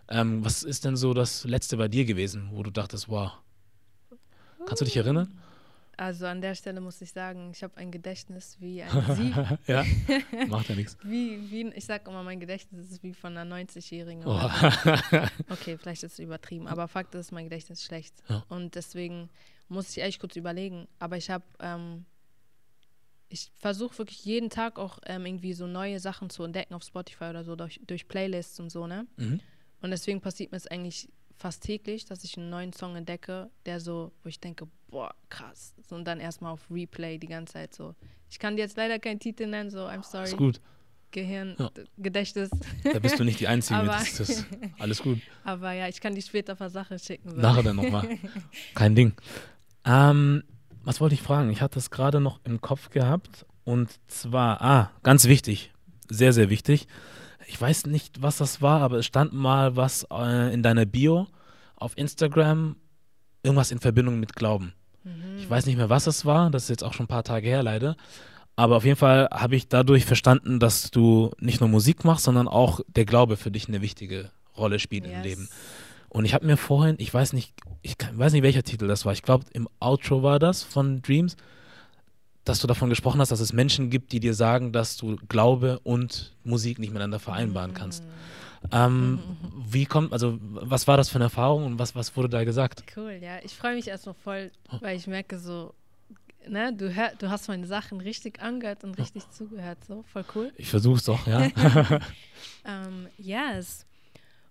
[0.08, 3.32] Ähm, was ist denn so das letzte bei dir gewesen, wo du dachtest, wow.
[4.66, 5.38] Kannst du dich erinnern?
[5.96, 9.34] Also an der Stelle muss ich sagen, ich habe ein Gedächtnis wie ein Sieb.
[9.66, 9.84] ja,
[10.48, 10.96] macht ja nichts.
[11.04, 14.24] Wie, wie, ich sag immer, mein Gedächtnis ist wie von einer 90-Jährigen.
[14.26, 14.40] Oh.
[15.50, 18.14] Okay, vielleicht ist es übertrieben, aber Fakt ist, mein Gedächtnis ist schlecht.
[18.28, 18.44] Ja.
[18.48, 19.28] Und deswegen
[19.68, 20.88] muss ich echt kurz überlegen.
[20.98, 22.04] Aber ich habe, ähm,
[23.28, 27.24] ich versuche wirklich jeden Tag auch ähm, irgendwie so neue Sachen zu entdecken auf Spotify
[27.24, 29.06] oder so, durch, durch Playlists und so, ne?
[29.16, 29.40] mhm.
[29.80, 33.80] Und deswegen passiert mir es eigentlich fast täglich, dass ich einen neuen Song entdecke, der
[33.80, 35.74] so, wo ich denke, boah, krass.
[35.88, 37.94] So, und dann erstmal auf Replay die ganze Zeit so.
[38.30, 40.24] Ich kann dir jetzt leider keinen Titel nennen, so, I'm sorry.
[40.24, 40.60] Ist gut.
[41.10, 41.70] Gehirn, Ja.
[41.96, 42.50] Gedächtnis.
[42.82, 43.78] Da bist du nicht die Einzige.
[43.78, 44.44] Aber- das, das
[44.78, 45.20] alles gut.
[45.44, 47.30] Aber ja, ich kann dir später ein paar Sachen schicken.
[47.30, 47.36] So.
[47.36, 48.18] Nachher dann nochmal.
[48.74, 49.12] Kein Ding.
[49.84, 50.42] Ähm,
[50.82, 51.50] was wollte ich fragen?
[51.50, 53.46] Ich hatte es gerade noch im Kopf gehabt.
[53.64, 55.72] Und zwar, ah, ganz wichtig.
[56.10, 56.86] Sehr, sehr wichtig.
[57.46, 61.26] Ich weiß nicht, was das war, aber es stand mal was äh, in deiner Bio
[61.76, 62.76] auf Instagram.
[63.42, 64.72] Irgendwas in Verbindung mit Glauben.
[65.04, 65.36] Mhm.
[65.38, 66.50] Ich weiß nicht mehr, was es war.
[66.50, 67.96] Das ist jetzt auch schon ein paar Tage her, leider.
[68.56, 72.48] Aber auf jeden Fall habe ich dadurch verstanden, dass du nicht nur Musik machst, sondern
[72.48, 75.24] auch der Glaube für dich eine wichtige Rolle spielt im Yes.
[75.24, 75.48] Leben.
[76.08, 77.52] Und ich habe mir vorhin, ich weiß nicht,
[77.82, 79.12] ich weiß nicht, welcher Titel das war.
[79.12, 81.36] Ich glaube, im Outro war das von Dreams,
[82.44, 85.80] dass du davon gesprochen hast, dass es Menschen gibt, die dir sagen, dass du Glaube
[85.82, 88.04] und Musik nicht miteinander vereinbaren kannst.
[88.72, 89.18] Ähm,
[89.66, 92.84] wie kommt, also was war das für eine Erfahrung und was, was wurde da gesagt?
[92.96, 93.38] Cool, ja.
[93.42, 94.76] Ich freue mich erstmal voll, Oh.
[94.80, 95.74] weil ich merke so,
[96.48, 99.78] ne, du, hör, du hast meine Sachen richtig angehört und richtig zugehört.
[99.86, 100.52] So, voll cool.
[100.56, 101.48] Ich versuch's doch, ja.
[102.66, 103.84] Ähm, yes.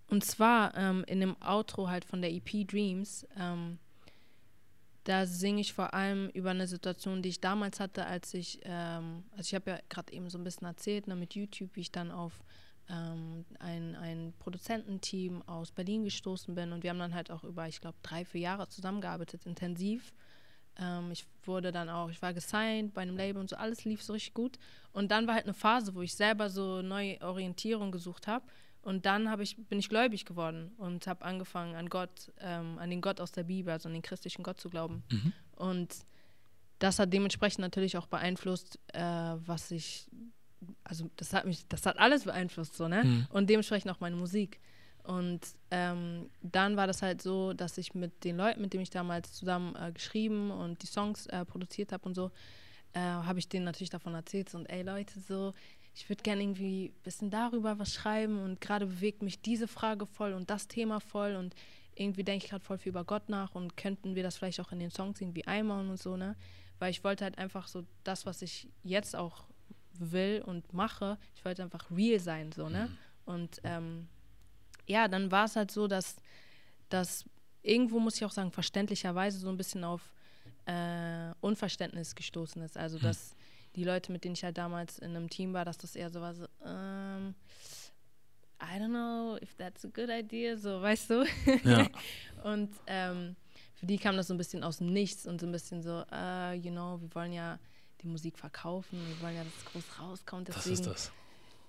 [0.10, 3.80] Und zwar ähm, in dem Outro halt von der EP Dreams, ähm,
[5.04, 9.24] da singe ich vor allem über eine Situation, die ich damals hatte, als ich, ähm,
[9.32, 11.92] also ich habe ja gerade eben so ein bisschen erzählt, ne, mit YouTube, wie ich
[11.92, 12.44] dann auf
[12.90, 17.68] ähm, ein, ein Produzententeam aus Berlin gestoßen bin und wir haben dann halt auch über,
[17.68, 20.14] ich glaube, drei, vier Jahre zusammengearbeitet, intensiv.
[20.78, 24.02] Ähm, ich wurde dann auch, ich war gesigned bei einem Label und so, alles lief
[24.02, 24.58] so richtig gut.
[24.92, 28.46] Und dann war halt eine Phase, wo ich selber so neue Orientierung gesucht habe.
[28.84, 33.00] Und dann ich, bin ich gläubig geworden und habe angefangen, an Gott, ähm, an den
[33.00, 35.04] Gott aus der Bibel, also an den christlichen Gott zu glauben.
[35.56, 35.96] Und
[36.80, 40.10] das hat dementsprechend natürlich auch beeinflusst, äh, was ich,
[40.84, 43.06] also das hat mich, das hat alles beeinflusst, so, ne?
[43.06, 43.28] Mhm.
[43.32, 44.60] Und dementsprechend auch meine Musik.
[45.04, 45.42] Und
[45.72, 49.34] ähm, dann war das halt so, dass ich mit den Leuten, mit denen ich damals
[49.34, 52.32] zusammen äh, geschrieben und die Songs äh, produziert habe und so,
[52.94, 55.54] äh, habe ich denen natürlich davon erzählt so, und ey Leute, so,
[55.96, 60.06] ich würde gerne irgendwie ein bisschen darüber was schreiben und gerade bewegt mich diese Frage
[60.06, 61.56] voll und das Thema voll und
[61.96, 64.72] irgendwie denke ich gerade voll viel über Gott nach und könnten wir das vielleicht auch
[64.72, 66.36] in den Songs irgendwie einbauen und so, ne?
[66.80, 69.46] Weil ich wollte halt einfach so das, was ich jetzt auch
[69.94, 72.90] will und mache, ich wollte einfach real sein, so, ne?
[73.26, 74.08] Und ähm,
[74.88, 76.18] ja, dann war es halt so, dass,
[76.90, 77.26] dass
[77.62, 80.12] irgendwo, muss ich auch sagen, verständlicherweise so ein bisschen auf
[80.66, 82.78] äh, Unverständnis gestoßen ist.
[82.78, 83.36] Also, dass
[83.76, 86.22] die Leute, mit denen ich halt damals in einem Team war, dass das eher so
[86.22, 87.34] war, so, ähm,
[88.62, 91.26] I don't know if that's a good idea, so, weißt du?
[91.66, 91.88] Ja.
[92.44, 93.36] Und ähm,
[93.76, 96.04] für die kam das so ein bisschen aus dem Nichts und so ein bisschen so,
[96.12, 97.58] äh, you know, wir wollen ja
[98.02, 100.50] die Musik verkaufen, wir wollen ja, dass es groß rauskommt.
[100.50, 101.12] Das Deswegen ist das.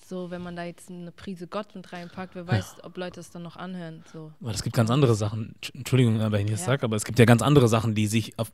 [0.09, 3.31] so, wenn man da jetzt eine Prise Gott mit reinpackt, wer weiß, ob Leute es
[3.31, 4.05] dann noch anhören.
[4.13, 4.33] So.
[4.41, 6.67] Weil es gibt ganz andere Sachen, Entsch- Entschuldigung, wenn ich das Ja.
[6.67, 8.51] sage, aber es gibt ja ganz andere Sachen, die sich auf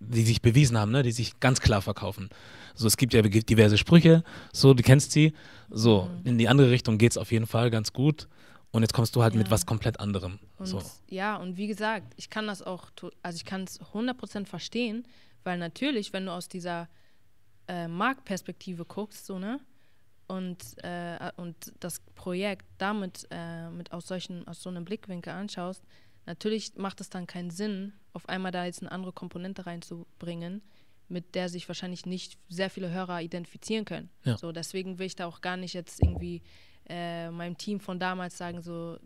[0.00, 1.02] die sich bewiesen haben, ne?
[1.02, 2.28] die sich ganz klar verkaufen.
[2.74, 5.32] So, es gibt ja diverse Sprüche, so, du kennst sie.
[5.70, 6.26] So, Mhm.
[6.26, 8.28] in die andere Richtung geht es auf jeden Fall ganz gut.
[8.72, 9.50] Und jetzt kommst du halt mit Ja.
[9.52, 10.40] was komplett anderem.
[10.58, 10.82] Und So.
[11.08, 12.90] ja, und wie gesagt, ich kann das auch,
[13.22, 15.06] also ich kann es 100% verstehen,
[15.44, 16.88] weil natürlich, wenn du aus dieser
[17.68, 19.58] äh, Marktperspektive guckst, so, ne?
[20.26, 25.82] Und, äh, und das Projekt damit äh, mit aus solchen, aus so einem Blickwinkel anschaust,
[26.26, 30.62] natürlich macht es dann keinen Sinn, auf einmal da jetzt eine andere Komponente reinzubringen,
[31.08, 34.08] mit der sich wahrscheinlich nicht sehr viele Hörer identifizieren können.
[34.24, 34.38] Ja.
[34.38, 36.40] So, deswegen will ich da auch gar nicht jetzt irgendwie
[36.88, 38.98] äh, meinem Team von damals sagen, so,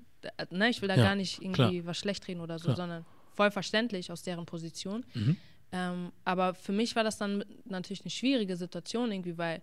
[0.50, 1.86] ne, ich will da Ja, gar nicht irgendwie klar.
[1.86, 2.76] was schlecht reden oder so, Klar.
[2.76, 5.04] sondern voll verständlich aus deren Position.
[5.14, 5.36] Mhm.
[5.72, 9.62] Ähm, aber für mich war das dann natürlich eine schwierige Situation irgendwie, weil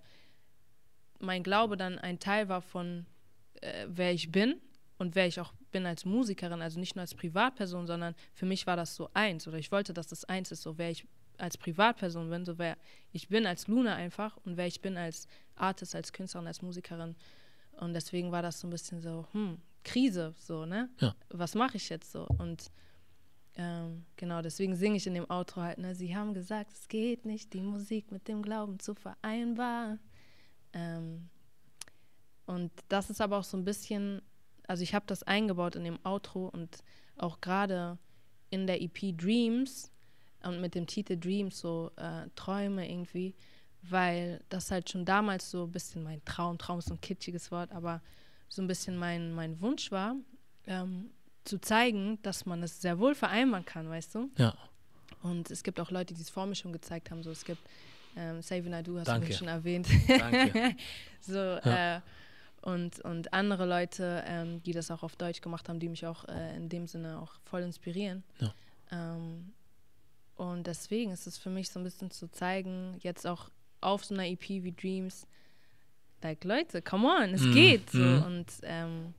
[1.20, 3.06] mein Glaube dann ein Teil war von,
[3.62, 4.56] äh, wer ich bin
[4.98, 8.66] und wer ich auch bin als Musikerin, also nicht nur als Privatperson, sondern für mich
[8.66, 11.06] war das so eins oder ich wollte, dass das eins ist, so wer ich
[11.38, 12.78] als Privatperson bin, so wer
[13.12, 17.14] ich bin als Luna einfach und wer ich bin als Artist, als Künstlerin, als Musikerin.
[17.74, 20.88] Und deswegen war das so ein bisschen so, hm, Krise, so, ne?
[21.02, 21.14] Ja.
[21.28, 22.26] Was mache ich jetzt so?
[22.26, 22.72] Und
[23.58, 25.94] ähm, genau, deswegen singe ich in dem Outro halt, ne?
[25.94, 30.00] Sie haben gesagt, es geht nicht, die Musik mit dem Glauben zu vereinbaren.
[30.72, 31.28] Ähm,
[32.46, 34.22] und das ist aber auch so ein bisschen,
[34.68, 36.84] also ich habe das eingebaut in dem Outro und
[37.18, 37.98] auch gerade
[38.50, 39.92] in der EP Dreams
[40.44, 43.36] und mit dem Titel Dreams so äh, Träume irgendwie,
[43.82, 47.52] weil das halt schon damals so ein bisschen mein Traum, Traum ist so ein kitschiges
[47.52, 48.02] Wort, aber
[48.50, 50.16] so ein bisschen mein, mein Wunsch war,
[50.68, 51.10] ähm,
[51.44, 54.30] zu zeigen, dass man es sehr wohl vereinbaren kann, weißt du?
[54.38, 54.56] Ja.
[55.22, 57.24] Und es gibt auch Leute, die es vor mir schon gezeigt haben.
[57.24, 57.62] So, es gibt
[58.16, 59.28] ähm, Savin Adu, hast Danke.
[59.28, 59.88] du schon erwähnt.
[60.08, 60.76] Danke.
[61.22, 62.00] so, äh,
[62.66, 66.26] und, und andere Leute, ähm, die das auch auf Deutsch gemacht haben, die mich auch
[66.28, 68.24] äh, in dem Sinne auch voll inspirieren.
[68.42, 68.54] Ja.
[68.92, 69.54] Ähm,
[70.36, 73.50] und deswegen ist es für mich so ein bisschen zu zeigen, jetzt auch
[73.82, 75.28] auf so einer EP wie Dreams,
[76.24, 77.90] like Leute, come on, es Mhm, geht.
[77.92, 78.00] So.
[78.00, 78.22] mhm.
[78.24, 79.14] Und ähm,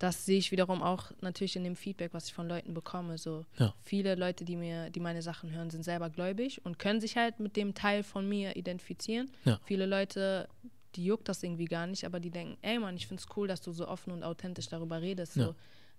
[0.00, 3.16] das sehe ich wiederum auch natürlich in dem Feedback, was ich von Leuten bekomme.
[3.16, 3.72] So Ja.
[3.82, 7.38] viele Leute, die mir, die meine Sachen hören, sind selber gläubig und können sich halt
[7.38, 9.30] mit dem Teil von mir identifizieren.
[9.44, 9.60] Ja.
[9.64, 10.48] Viele Leute,
[10.94, 13.48] die juckt das irgendwie gar nicht, aber die denken, ey Mann, ich finde es cool,
[13.48, 15.34] dass du so offen und authentisch darüber redest.
[15.34, 15.54] So.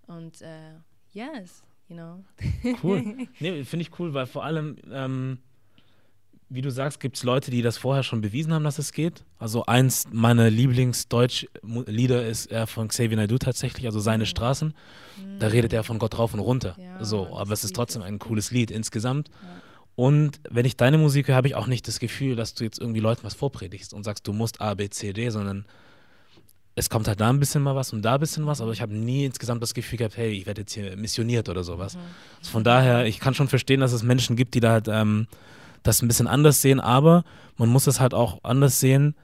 [0.06, 0.74] Und äh,
[1.12, 2.24] yes, you know.
[2.82, 3.26] Cool.
[3.40, 5.38] Nee, finde ich cool, weil vor allem, ähm,
[6.48, 9.24] wie du sagst, gibt es Leute, die das vorher schon bewiesen haben, dass es geht.
[9.38, 14.74] Also eins meiner Lieblingsdeutsch-Lieder ist äh, von Xavier Naidoo tatsächlich, also Seine Straßen.
[15.38, 16.76] Da redet er von Gott rauf und runter.
[16.78, 19.28] Ja, so, aber es ist trotzdem ein cooles Lied insgesamt.
[19.28, 19.63] Ja.
[19.96, 22.80] Und wenn ich deine Musik höre, habe ich auch nicht das Gefühl, dass du jetzt
[22.80, 25.64] irgendwie Leuten was vorpredigst und sagst, du musst A, B, C, D, sondern
[26.74, 28.82] es kommt halt da ein bisschen mal was und da ein bisschen was, aber ich
[28.82, 31.96] habe nie insgesamt das Gefühl gehabt, hey, ich werde jetzt hier missioniert oder sowas.
[32.40, 35.28] Also von daher, ich kann schon verstehen, dass es Menschen gibt, die da halt ähm,
[35.84, 37.22] das ein bisschen anders sehen, aber
[37.56, 39.14] man muss es halt auch anders sehen,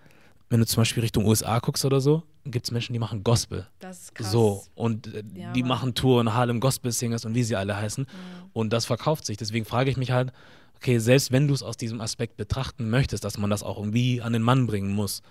[0.48, 3.66] wenn du zum Beispiel Richtung USA guckst oder so, gibt es Menschen, die machen Gospel.
[3.80, 4.30] Das ist krass.
[4.30, 8.06] So, und äh, Ja, die machen Touren, Harlem Gospel Singers und wie sie alle heißen.
[8.52, 9.36] Und das verkauft sich.
[9.36, 10.32] Deswegen frage ich mich halt,
[10.80, 14.22] okay, selbst wenn du es aus diesem Aspekt betrachten möchtest, dass man das auch irgendwie
[14.22, 15.22] an den Mann bringen muss,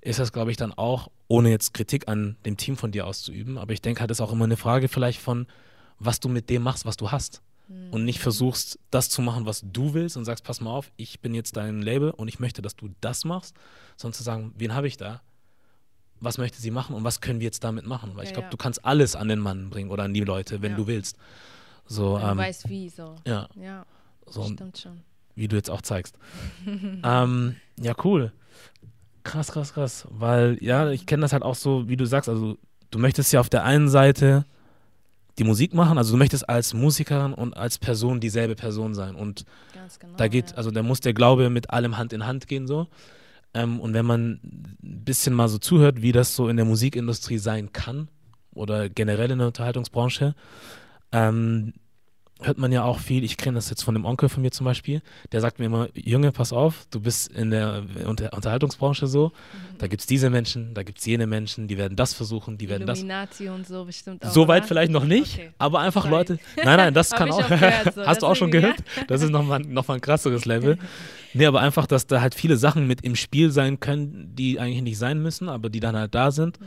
[0.00, 3.58] ist das, glaube ich, dann auch, ohne jetzt Kritik an dem Team von dir auszuüben,
[3.58, 5.46] aber ich denke halt, das ist auch immer eine Frage vielleicht von,
[5.98, 7.42] was du mit dem machst, was du hast.
[7.90, 11.20] Und nicht versuchst, das zu machen, was du willst und sagst, pass mal auf, ich
[11.20, 13.56] bin jetzt dein Label und ich möchte, dass du das machst,
[13.96, 15.20] sondern zu sagen, wen habe ich da?
[16.20, 18.12] Was möchte sie machen und was können wir jetzt damit machen?
[18.14, 18.50] Weil ich Ja, glaube, ja.
[18.50, 20.76] du kannst alles an den Mann bringen oder an die Leute, wenn Ja.
[20.76, 21.16] du willst.
[21.86, 23.16] So, Wenn du ähm, weißt wie, so.
[23.26, 23.48] Ja,
[24.28, 25.00] so stimmt schon.
[25.34, 26.18] wie du jetzt auch zeigst.
[27.04, 28.32] ähm, ja, cool.
[29.24, 30.06] Krass, krass, krass.
[30.10, 32.58] Weil, ja, ich kenne das halt auch so, wie du sagst, also
[32.90, 34.46] du möchtest ja auf der einen Seite
[35.38, 39.14] die Musik machen, also du möchtest als Musikerin und als Person dieselbe Person sein.
[39.14, 40.16] Und genau.
[40.16, 40.56] da geht, ja.
[40.56, 42.86] also da muss der Glaube mit allem Hand in Hand gehen so.
[43.52, 44.40] Ähm, und wenn man
[44.82, 48.08] ein bisschen mal so zuhört, wie das so in der Musikindustrie sein kann
[48.54, 50.34] oder generell in der Unterhaltungsbranche,
[51.12, 51.74] ähm,
[52.42, 54.64] hört man ja auch viel, ich kenne das jetzt von dem Onkel von mir zum
[54.66, 55.00] Beispiel,
[55.32, 59.78] der sagt mir immer, Junge, pass auf, du bist in der Unter Unterhaltungsbranche so, Mhm.
[59.78, 62.68] da gibt es diese Menschen, da gibt es jene Menschen, die werden das versuchen, die
[62.68, 64.30] werden das Illuminati und so bestimmt auch.
[64.30, 64.68] so weit oder?
[64.68, 65.50] vielleicht noch nicht, Okay.
[65.58, 66.14] aber einfach Sorry.
[66.14, 66.38] Leute.
[66.62, 67.42] Nein, nein, das kann auch.
[67.42, 68.76] auch gehört, so, Hast du auch schon gehört?
[69.08, 70.78] Das ist nochmal noch mal ein krasseres Level.
[71.34, 74.80] Nee, aber einfach, dass da halt viele Sachen mit im Spiel sein können, die eigentlich
[74.80, 76.64] nicht sein müssen, aber die dann halt da sind, Mhm.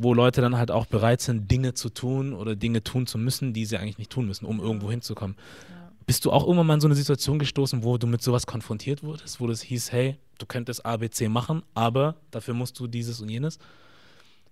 [0.00, 3.52] Wo Leute dann halt auch bereit sind, Dinge zu tun oder Dinge tun zu müssen,
[3.52, 5.36] die sie eigentlich nicht tun müssen, um irgendwo hinzukommen.
[5.70, 5.92] Ja.
[6.06, 9.02] Bist du auch irgendwann mal in so eine Situation gestoßen, wo du mit sowas konfrontiert
[9.02, 13.28] wurdest, wo es hieß, hey, du könntest ABC machen, aber dafür musst du dieses und
[13.28, 13.58] jenes?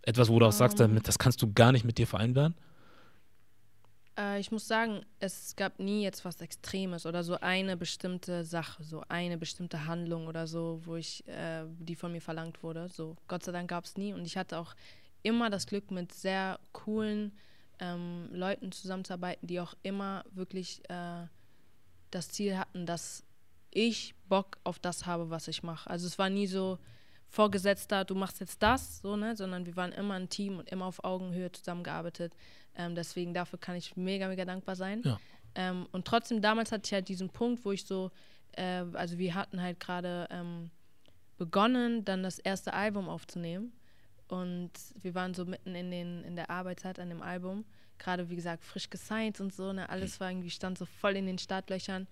[0.02, 0.88] Etwas, wo du auch sagst, Ähm.
[0.88, 2.54] damit, das kannst du gar nicht mit dir vereinbaren?
[4.18, 8.82] Äh, ich muss sagen, es gab nie jetzt was Extremes oder so eine bestimmte Sache,
[8.82, 12.88] so eine bestimmte Handlung oder so, wo ich, äh, die von mir verlangt wurde.
[12.88, 14.12] So, Gott sei Dank gab es nie.
[14.12, 14.74] Und ich hatte auch
[15.26, 17.32] immer das Glück, mit sehr coolen
[17.78, 21.26] ähm, Leuten zusammenzuarbeiten, die auch immer wirklich äh,
[22.10, 23.24] das Ziel hatten, dass
[23.70, 25.90] ich Bock auf das habe, was ich mache.
[25.90, 26.78] Also es war nie so
[27.28, 30.86] Vorgesetzter, du machst jetzt das, so, ne, sondern wir waren immer ein Team und immer
[30.86, 32.32] auf Augenhöhe zusammengearbeitet.
[32.76, 35.02] Ähm, deswegen dafür kann ich mega, mega dankbar sein.
[35.04, 35.18] Ja.
[35.54, 38.10] Ähm, und trotzdem, damals hatte ich halt diesen Punkt, wo ich so
[38.56, 40.70] äh, also wir hatten halt gerade ähm,
[41.38, 43.72] begonnen, dann das erste Album aufzunehmen.
[44.28, 44.70] Und
[45.00, 47.64] wir waren so mitten in, den, in der Arbeitszeit an dem Album.
[47.98, 49.72] Gerade, wie gesagt, frisch gesigned und so.
[49.72, 49.88] Ne?
[49.88, 52.06] Alles war irgendwie, stand so voll in den Startlöchern.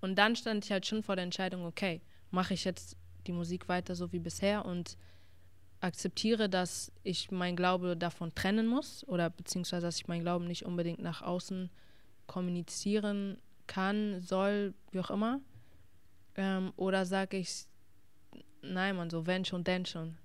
[0.00, 2.00] Und dann stand ich halt schon vor der Entscheidung, okay,
[2.30, 2.96] mache ich jetzt
[3.26, 4.96] die Musik weiter so wie bisher und
[5.80, 10.64] akzeptiere, dass ich mein Glaube davon trennen muss oder beziehungsweise, dass ich mein Glauben nicht
[10.64, 11.70] unbedingt nach außen
[12.26, 15.40] kommunizieren kann, soll, wie auch immer.
[16.36, 17.66] Ähm, oder sage ich,
[18.62, 20.16] nein, man, so wenn schon, denn schon.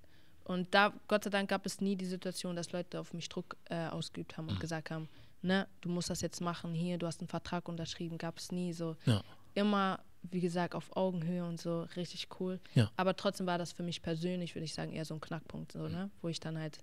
[0.46, 3.58] Und da, Gott sei Dank, gab es nie die Situation, dass Leute auf mich Druck
[3.66, 4.60] äh, ausgeübt haben und mhm.
[4.60, 5.10] gesagt haben,
[5.42, 8.72] ne, du musst das jetzt machen, hier, du hast einen Vertrag unterschrieben, gab es nie
[8.72, 8.96] so.
[9.06, 9.24] Ja.
[9.56, 12.60] Immer, wie gesagt, auf Augenhöhe und so, richtig cool.
[12.76, 12.92] Ja.
[12.96, 15.88] Aber trotzdem war das für mich persönlich, würde ich sagen, eher so ein Knackpunkt, so,
[15.88, 16.80] ne, wo ich dann halt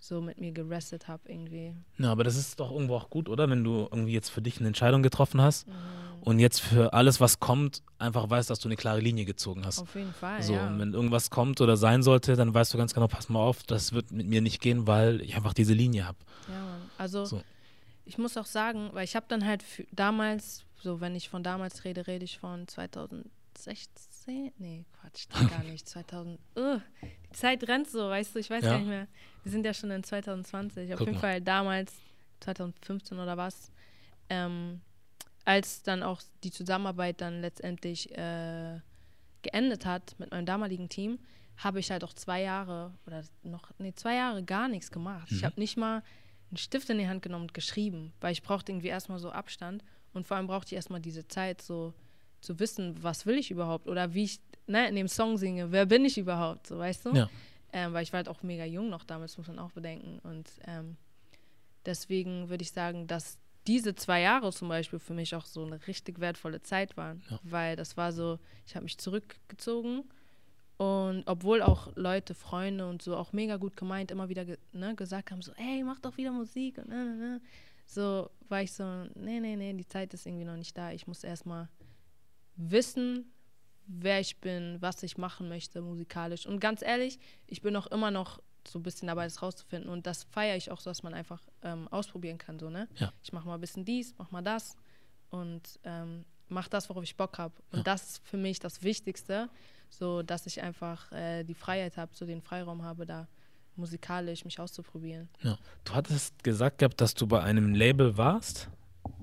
[0.00, 1.74] so mit mir gerestet habe irgendwie.
[1.98, 3.48] Ja, aber das ist doch irgendwo auch gut, oder?
[3.50, 5.74] Wenn du irgendwie jetzt für dich eine Entscheidung getroffen hast mhm.
[6.22, 9.78] und jetzt für alles, was kommt, einfach weißt, dass du eine klare Linie gezogen hast.
[9.78, 10.42] Auf jeden Fall.
[10.42, 10.66] So, ja.
[10.66, 13.62] und wenn irgendwas kommt oder sein sollte, dann weißt du ganz genau, pass mal auf,
[13.62, 16.18] das wird mit mir nicht gehen, weil ich einfach diese Linie habe.
[16.48, 16.90] Ja, Mann.
[16.96, 17.42] Also so.
[18.06, 21.84] ich muss auch sagen, weil ich habe dann halt damals, so wenn ich von damals
[21.84, 23.30] rede, rede ich von 2016,
[24.26, 28.70] nee, Quatsch, gar nicht, 2000, uh, die Zeit rennt so, weißt du, ich weiß ja.
[28.70, 29.08] gar nicht mehr.
[29.42, 30.92] Wir sind ja schon in 2020.
[30.92, 31.20] Auf Guck jeden mal.
[31.20, 31.94] Fall damals,
[32.40, 33.70] 2015 oder was,
[34.28, 34.80] ähm,
[35.44, 38.80] als dann auch die Zusammenarbeit dann letztendlich äh,
[39.42, 41.18] geendet hat mit meinem damaligen Team,
[41.56, 45.30] habe ich halt auch zwei Jahre oder noch, nee, zwei Jahre gar nichts gemacht.
[45.30, 45.36] Mhm.
[45.36, 46.02] Ich habe nicht mal
[46.50, 49.84] einen Stift in die Hand genommen und geschrieben, weil ich brauchte irgendwie erstmal so Abstand
[50.12, 51.94] und vor allem brauchte ich erstmal diese Zeit, so
[52.40, 55.86] zu wissen, was will ich überhaupt oder wie ich ne, in dem Song singe, wer
[55.86, 57.14] bin ich überhaupt, so weißt du?
[57.14, 57.30] Ja.
[57.72, 60.18] Ähm, weil ich war halt auch mega jung noch damals, muss man auch bedenken.
[60.22, 60.96] Und ähm,
[61.86, 65.86] deswegen würde ich sagen, dass diese zwei Jahre zum Beispiel für mich auch so eine
[65.86, 67.22] richtig wertvolle Zeit waren.
[67.30, 67.38] Ja.
[67.42, 70.04] Weil das war so, ich habe mich zurückgezogen
[70.80, 74.94] und obwohl auch Leute, Freunde und so auch mega gut gemeint immer wieder ge ne,
[74.94, 77.40] gesagt haben, so, ey, mach doch wieder Musik und ne, ne, ne.
[77.86, 78.84] So war ich so,
[79.14, 80.92] nee, nee, nee, die Zeit ist irgendwie noch nicht da.
[80.92, 81.68] Ich muss erstmal
[82.56, 83.32] wissen,
[83.86, 86.46] wer ich bin, was ich machen möchte musikalisch.
[86.46, 89.90] Und ganz ehrlich, ich bin auch immer noch so ein bisschen dabei, das rauszufinden.
[89.90, 92.58] Und das feiere ich auch so, dass man einfach ähm, ausprobieren kann.
[92.58, 92.88] So, ne?
[92.96, 93.12] Ja.
[93.22, 94.76] Ich mache mal ein bisschen dies, mach mal das
[95.30, 97.54] und ähm, mach das, worauf ich Bock habe.
[97.72, 97.84] Und ja.
[97.84, 99.48] das ist für mich das Wichtigste,
[99.88, 103.28] so dass ich einfach äh, die Freiheit habe, so den Freiraum habe, da
[103.76, 105.28] musikalisch mich auszuprobieren.
[105.42, 105.58] Ja.
[105.84, 108.68] Du hattest gesagt gehabt, dass du bei einem Label warst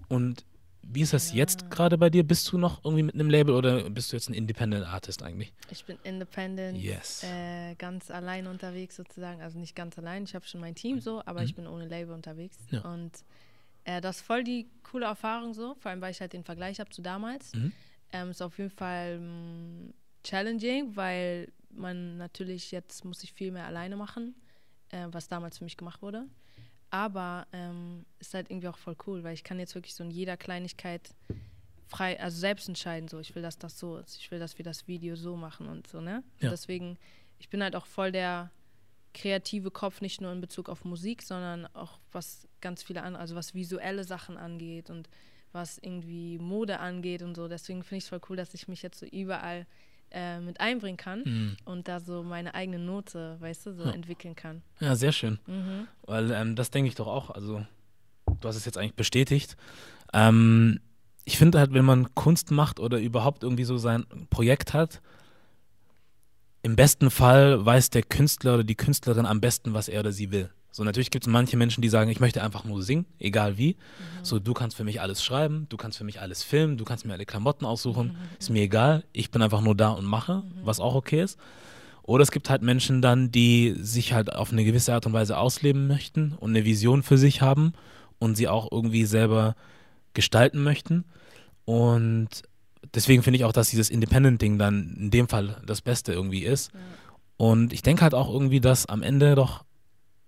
[0.09, 0.45] und
[0.89, 2.23] wie ist das jetzt gerade bei dir?
[2.23, 5.51] Bist du noch irgendwie mit einem Label oder bist du jetzt ein Independent Artist eigentlich?
[5.69, 7.23] Ich bin Independent, yes.
[7.23, 9.41] äh, ganz allein unterwegs sozusagen.
[9.41, 11.45] Also nicht ganz allein, ich habe schon mein Team so, aber mhm.
[11.45, 12.57] ich bin ohne Label unterwegs.
[12.71, 12.81] Ja.
[12.81, 13.11] Und
[13.83, 16.79] äh, das ist voll die coole Erfahrung so, vor allem weil ich halt den Vergleich
[16.79, 17.53] habe zu damals.
[17.53, 17.71] Mhm.
[18.13, 23.51] Ähm, ist auf jeden Fall mh, mm, challenging, weil man natürlich jetzt muss ich viel
[23.51, 24.35] mehr alleine machen,
[24.89, 26.25] äh, was damals für mich gemacht wurde.
[26.89, 30.11] Aber ähm, ist halt irgendwie auch voll cool, weil ich kann jetzt wirklich so in
[30.11, 31.13] jeder Kleinigkeit
[31.87, 34.65] frei, also selbst entscheiden, so ich will, dass das so ist, ich will, dass wir
[34.65, 36.23] das Video so machen und so, ne?
[36.39, 36.49] Ja.
[36.49, 36.97] deswegen,
[37.39, 38.51] ich bin halt auch voll der
[39.13, 43.35] kreative Kopf, nicht nur in Bezug auf Musik, sondern auch was ganz viele andere, also
[43.35, 45.09] was visuelle Sachen angeht und
[45.51, 47.47] was irgendwie Mode angeht und so.
[47.47, 49.65] Deswegen finde ich es voll cool, dass ich mich jetzt so überall
[50.17, 51.57] äh, mit einbringen kann mhm.
[51.65, 53.91] und da so meine eigene Note, weißt du, so ja.
[53.91, 54.63] entwickeln kann.
[54.79, 55.37] Ja, sehr schön.
[55.45, 55.87] Mhm.
[56.07, 57.29] Weil ähm, das denke ich doch auch.
[57.29, 57.63] Also,
[58.25, 59.55] du hast es jetzt eigentlich bestätigt.
[60.13, 60.79] Ähm,
[61.23, 65.01] ich finde halt, wenn man Kunst macht oder überhaupt irgendwie so sein Projekt hat,
[66.63, 70.31] im besten Fall weiß der Künstler oder die Künstlerin am besten, was er oder sie
[70.31, 70.49] will.
[70.77, 73.69] So, natürlich gibt es manche Menschen, die sagen, ich möchte einfach nur singen, egal wie.
[73.69, 74.23] Mhm.
[74.23, 77.03] So, du kannst für mich alles schreiben, du kannst für mich alles filmen, du kannst
[77.03, 78.15] mir alle Klamotten aussuchen, mhm.
[78.37, 79.03] ist mir egal.
[79.11, 80.65] Ich bin einfach nur da und mache, mhm.
[80.65, 81.39] was auch okay ist.
[82.03, 85.39] Oder es gibt halt Menschen dann, die sich halt auf eine gewisse Art und Weise
[85.39, 87.73] ausleben möchten und eine Vision für sich haben
[88.19, 89.55] und sie auch irgendwie selber
[90.13, 91.05] gestalten möchten.
[91.65, 92.43] Und
[92.93, 96.71] deswegen finde ich auch, dass dieses Independent-Ding dann in dem Fall das Beste irgendwie ist.
[96.71, 96.79] Ja.
[97.37, 99.63] Und ich denke halt auch irgendwie, dass am Ende doch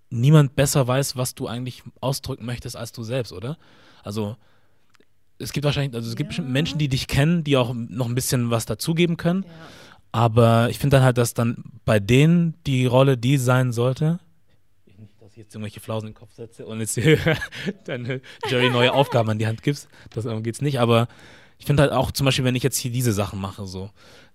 [0.10, 3.58] niemand besser weiß, was du eigentlich ausdrücken möchtest als du selbst, oder?
[4.04, 4.38] Also
[5.38, 8.16] es gibt wahrscheinlich, also es gibt bestimmt Menschen, die dich kennen, die auch noch ein
[8.16, 9.44] bisschen was dazugeben können.
[9.44, 9.50] Ja.
[10.12, 14.20] Aber ich finde dann halt, dass dann bei denen die Rolle die sein sollte.
[14.98, 17.00] Nicht, dass ich jetzt irgendwelche Flausen in den Kopf setze und jetzt
[17.86, 19.88] deine Jerry neue Aufgaben an die Hand gibst.
[20.10, 20.80] Das geht's nicht.
[20.80, 21.08] Aber
[21.58, 23.92] ich finde halt auch zum Beispiel, wenn ich jetzt hier diese Sachen mache, so,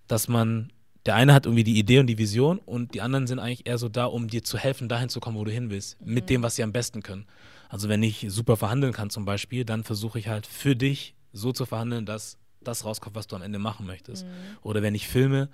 [0.07, 0.71] dass man
[1.07, 3.79] der eine hat irgendwie die Idee und die Vision und die anderen sind eigentlich eher
[3.79, 6.15] so da, um dir zu helfen, dahin zu kommen, wo du hin willst, mhm.
[6.15, 7.27] mit dem, was sie am besten können.
[7.69, 11.53] Also wenn ich super verhandeln kann zum Beispiel, dann versuche ich halt für dich so
[11.53, 14.25] zu verhandeln, dass das rauskommt, was du am Ende machen möchtest.
[14.25, 14.31] Mhm.
[14.63, 15.51] Oder wenn ich filme,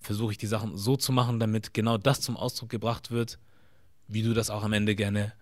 [0.00, 3.38] versuche ich die Sachen so zu machen, damit genau das zum Ausdruck gebracht wird,
[4.08, 5.32] wie du das auch am Ende gerne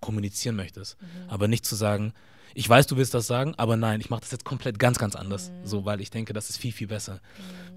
[0.00, 1.00] kommunizieren möchtest.
[1.00, 1.06] Mhm.
[1.28, 2.12] Aber nicht zu sagen,
[2.54, 5.16] ich weiß, du willst das sagen, aber nein, ich mache das jetzt komplett ganz, ganz
[5.16, 5.50] anders.
[5.50, 5.66] Mhm.
[5.66, 7.20] So, weil ich denke, das ist viel, viel besser.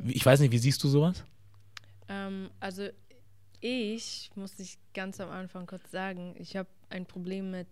[0.01, 0.09] Mhm.
[0.09, 1.23] Ich weiß nicht, wie siehst du sowas?
[2.07, 2.87] Ähm, also
[3.61, 7.69] ich, muss ich ganz am Anfang kurz sagen, ich habe ein Problem mit,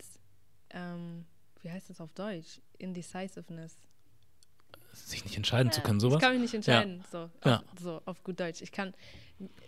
[0.72, 1.26] ähm,
[1.62, 2.62] wie heißt das auf Deutsch?
[2.78, 3.78] Indecisiveness.
[4.94, 6.18] Sich nicht entscheiden ja, zu können, sowas?
[6.18, 7.06] Ich kann mich nicht entscheiden, ja.
[7.12, 7.64] So, auf, ja.
[7.80, 8.62] so auf gut Deutsch.
[8.62, 8.94] Ich kann,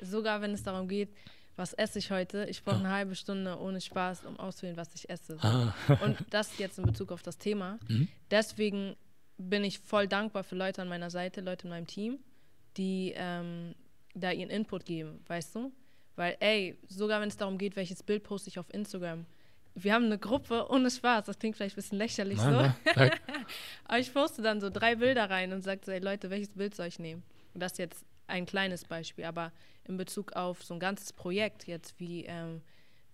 [0.01, 1.09] sogar wenn es darum geht,
[1.56, 2.45] was esse ich heute?
[2.49, 5.38] Ich brauche eine halbe Stunde ohne Spaß, um auszuwählen, was ich esse.
[5.41, 5.74] Ah.
[6.03, 7.80] Und das jetzt in Bezug auf das Thema.
[7.88, 8.08] Mhm.
[8.30, 8.95] Deswegen
[9.38, 12.20] bin ich voll dankbar für Leute an meiner Seite, Leute in meinem Team,
[12.78, 13.74] die ähm,
[14.14, 15.72] da ihren Input geben, weißt du?
[16.16, 19.26] Weil, ey, sogar wenn es darum geht, welches Bild poste ich auf Instagram,
[19.76, 21.26] wir haben eine Gruppe ohne Spaß.
[21.26, 22.91] Das klingt vielleicht ein bisschen lächerlich nein, so.
[22.95, 23.12] Nein,
[23.86, 26.74] Aber ich poste dann so drei Bilder rein und sage so, ey Leute, welches Bild
[26.76, 27.24] soll ich nehmen?
[27.53, 29.51] Und das jetzt ein kleines Beispiel, aber
[29.84, 32.61] in Bezug auf so ein ganzes Projekt, jetzt wie ähm,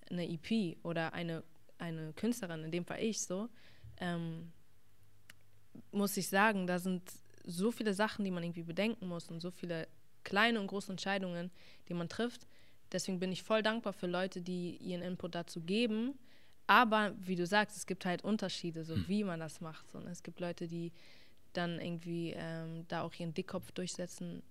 [0.09, 1.43] eine EP oder eine,
[1.77, 3.49] eine Künstlerin, in dem Fall ich so,
[3.97, 4.51] ähm,
[5.91, 7.03] muss ich sagen, da sind
[7.43, 9.87] so viele Sachen, die man irgendwie bedenken muss und so viele
[10.23, 11.51] kleine und große Entscheidungen,
[11.87, 12.47] die man trifft.
[12.91, 16.19] Deswegen bin ich voll dankbar für Leute, die ihren Input dazu geben.
[16.67, 19.07] Aber wie du sagst, es gibt halt Unterschiede, so hm.
[19.07, 19.89] wie man das macht.
[19.91, 20.11] So, ne?
[20.11, 20.91] Es gibt Leute, die
[21.53, 24.43] dann irgendwie ähm, da auch ihren Dickkopf durchsetzen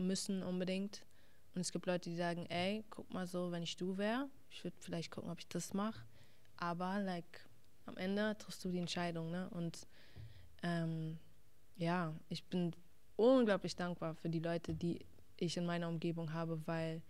[0.00, 1.04] müssen unbedingt.
[1.54, 4.62] Und es gibt Leute, die sagen, ey, guck mal so, wenn ich du wäre, ich
[4.64, 6.04] würde vielleicht gucken, ob ich das mache.
[6.56, 7.48] Aber like,
[7.86, 9.48] am Ende triffst du die Entscheidung, ne?
[9.50, 9.86] Und
[10.62, 11.18] ähm,
[11.76, 12.74] ja, ich bin
[13.16, 15.00] unglaublich dankbar für die Leute, die
[15.36, 17.02] ich in meiner Umgebung habe, weil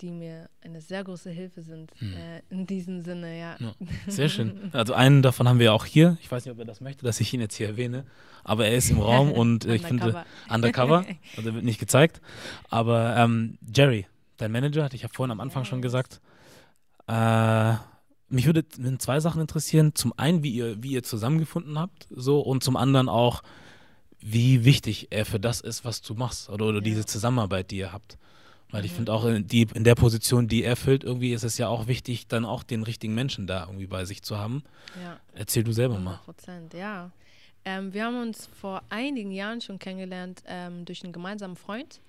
[0.00, 2.14] die mir eine sehr große Hilfe sind hm.
[2.14, 3.56] äh, in diesem Sinne, ja.
[3.58, 3.74] ja.
[4.06, 4.70] Sehr schön.
[4.72, 6.16] Also einen davon haben wir auch hier.
[6.20, 8.04] Ich weiß nicht, ob er das möchte, dass ich ihn jetzt hier erwähne,
[8.44, 11.04] aber er ist im Raum und äh, ich finde undercover,
[11.36, 12.20] also wird nicht gezeigt.
[12.70, 15.68] Aber ähm, Jerry, dein Manager, hatte ich ja vorhin am Anfang yes.
[15.68, 16.20] schon gesagt.
[17.06, 17.74] Äh,
[18.28, 19.94] mich würde in zwei Sachen interessieren.
[19.94, 23.42] Zum einen, wie ihr, wie ihr zusammengefunden habt, so und zum anderen auch,
[24.20, 26.82] wie wichtig er für das ist, was du machst oder, oder ja.
[26.82, 28.18] diese Zusammenarbeit, die ihr habt.
[28.70, 28.96] Weil ich mhm.
[28.96, 31.86] finde auch in, die, in der Position, die er füllt, irgendwie ist es ja auch
[31.86, 34.62] wichtig, dann auch den richtigen Menschen da irgendwie bei sich zu haben.
[35.02, 35.18] Ja.
[35.32, 36.20] Erzähl du selber mal.
[36.24, 37.10] Prozent, ja.
[37.64, 42.00] Ähm, wir haben uns vor einigen Jahren schon kennengelernt ähm, durch einen gemeinsamen Freund.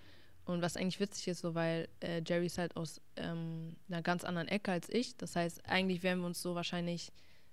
[0.45, 4.23] Und was eigentlich witzig ist, so weil äh, Jerry ist halt aus ähm, einer ganz
[4.23, 5.15] anderen Ecke als ich.
[5.15, 7.11] Das heißt, eigentlich wären wir uns so wahrscheinlich,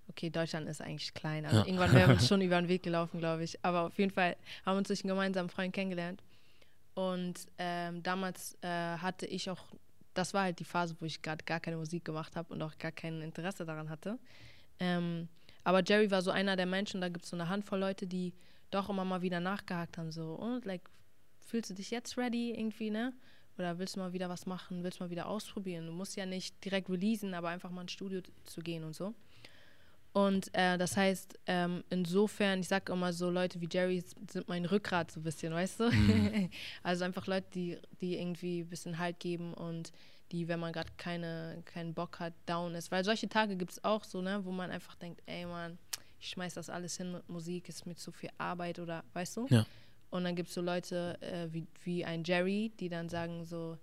[0.09, 1.67] okay, Deutschland ist eigentlich klein, also ja.
[1.67, 3.63] irgendwann wären wir uns schon über den Weg gelaufen, glaube ich.
[3.63, 6.23] Aber auf jeden Fall haben wir uns durch einen gemeinsamen Freund kennengelernt.
[6.97, 9.67] Und ähm, damals äh, hatte ich auch,
[10.15, 12.79] das war halt die Phase, wo ich gerade gar keine Musik gemacht habe und auch
[12.79, 14.19] gar kein Interesse daran hatte.
[14.81, 15.29] Ähm,
[15.63, 18.33] aber Jerry war so einer der Menschen, da gibt es so eine Handvoll Leute, die
[18.71, 20.89] doch immer mal wieder nachgehakt haben, so, und oh, like,
[21.41, 23.13] fühlst du dich jetzt ready irgendwie, ne?
[23.59, 25.87] Oder willst du mal wieder was machen, willst du mal wieder ausprobieren?
[25.87, 29.15] Du musst ja nicht direkt releasen, aber einfach mal ins Studio zu gehen und so.
[30.17, 34.65] Und äh, das heißt, ähm, insofern, ich sage immer so, Leute wie Jerry sind mein
[34.65, 35.91] Rückgrat so ein bisschen, weißt du?
[35.91, 36.49] Mhm.
[36.83, 39.93] also einfach Leute, die, die irgendwie ein bisschen Halt geben und
[40.33, 42.91] die, wenn man gerade keine, keinen Bock hat, down ist.
[42.91, 45.77] Weil solche Tage gibt es auch so, ne, wo man einfach denkt, ey Mann,
[46.19, 49.47] ich schmeiß das alles hin mit Musik, ist mir zu viel Arbeit oder weißt du?
[49.51, 49.67] Ja.
[50.09, 53.77] Und dann gibt es so Leute äh, wie, wie ein Jerry, die dann sagen so,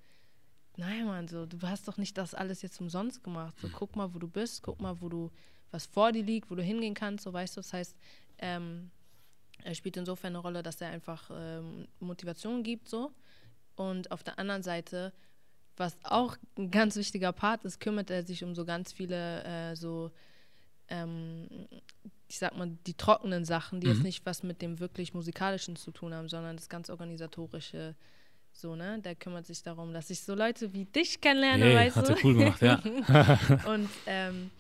[0.78, 3.54] nein Mann, so, du hast doch nicht das alles jetzt umsonst gemacht.
[3.62, 5.30] So, guck mal, wo du bist, guck mal, wo du
[5.74, 7.62] was vor dir liegt, wo du hingehen kannst, so weißt du.
[7.62, 7.98] Das heißt,
[8.38, 8.92] ähm,
[9.64, 13.12] er spielt insofern eine Rolle, dass er einfach ähm, Motivation gibt, so.
[13.76, 15.12] Und auf der anderen Seite,
[15.76, 19.76] was auch ein ganz wichtiger Part ist, kümmert er sich um so ganz viele äh,
[19.76, 20.12] so,
[20.90, 21.48] ähm,
[22.28, 23.94] ich sag mal, die trockenen Sachen, die mhm.
[23.94, 27.96] jetzt nicht was mit dem wirklich musikalischen zu tun haben, sondern das ganz organisatorische.
[28.52, 29.00] So, ne?
[29.00, 32.16] Der kümmert sich darum, dass ich so Leute wie dich kennenlerne, hey, weißt hat du?
[32.24, 32.76] cool gemacht, ja.
[33.66, 34.52] und ähm,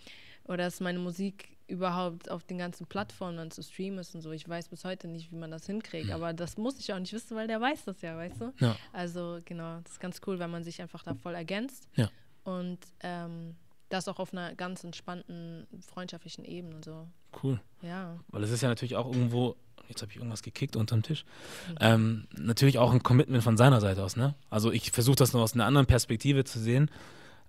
[0.46, 4.32] oder dass meine Musik überhaupt auf den ganzen Plattformen dann zu streamen ist und so.
[4.32, 6.16] Ich weiß bis heute nicht, wie man das hinkriegt, ja.
[6.16, 8.54] aber das muss ich auch nicht wissen, weil der weiß das ja, weißt du?
[8.60, 8.76] Ja.
[8.92, 12.10] Also genau, das ist ganz cool, wenn man sich einfach da voll ergänzt ja.
[12.44, 13.56] und ähm,
[13.90, 17.08] das auch auf einer ganz entspannten, freundschaftlichen Ebene und so.
[17.42, 17.60] Cool.
[17.82, 18.20] Ja.
[18.30, 19.56] Weil es ist ja natürlich auch irgendwo,
[19.88, 21.26] jetzt habe ich irgendwas gekickt unterm Tisch,
[21.70, 21.78] mhm.
[21.80, 24.36] ähm, natürlich auch ein Commitment von seiner Seite aus, ne?
[24.50, 26.90] Also ich versuche das nur aus einer anderen Perspektive zu sehen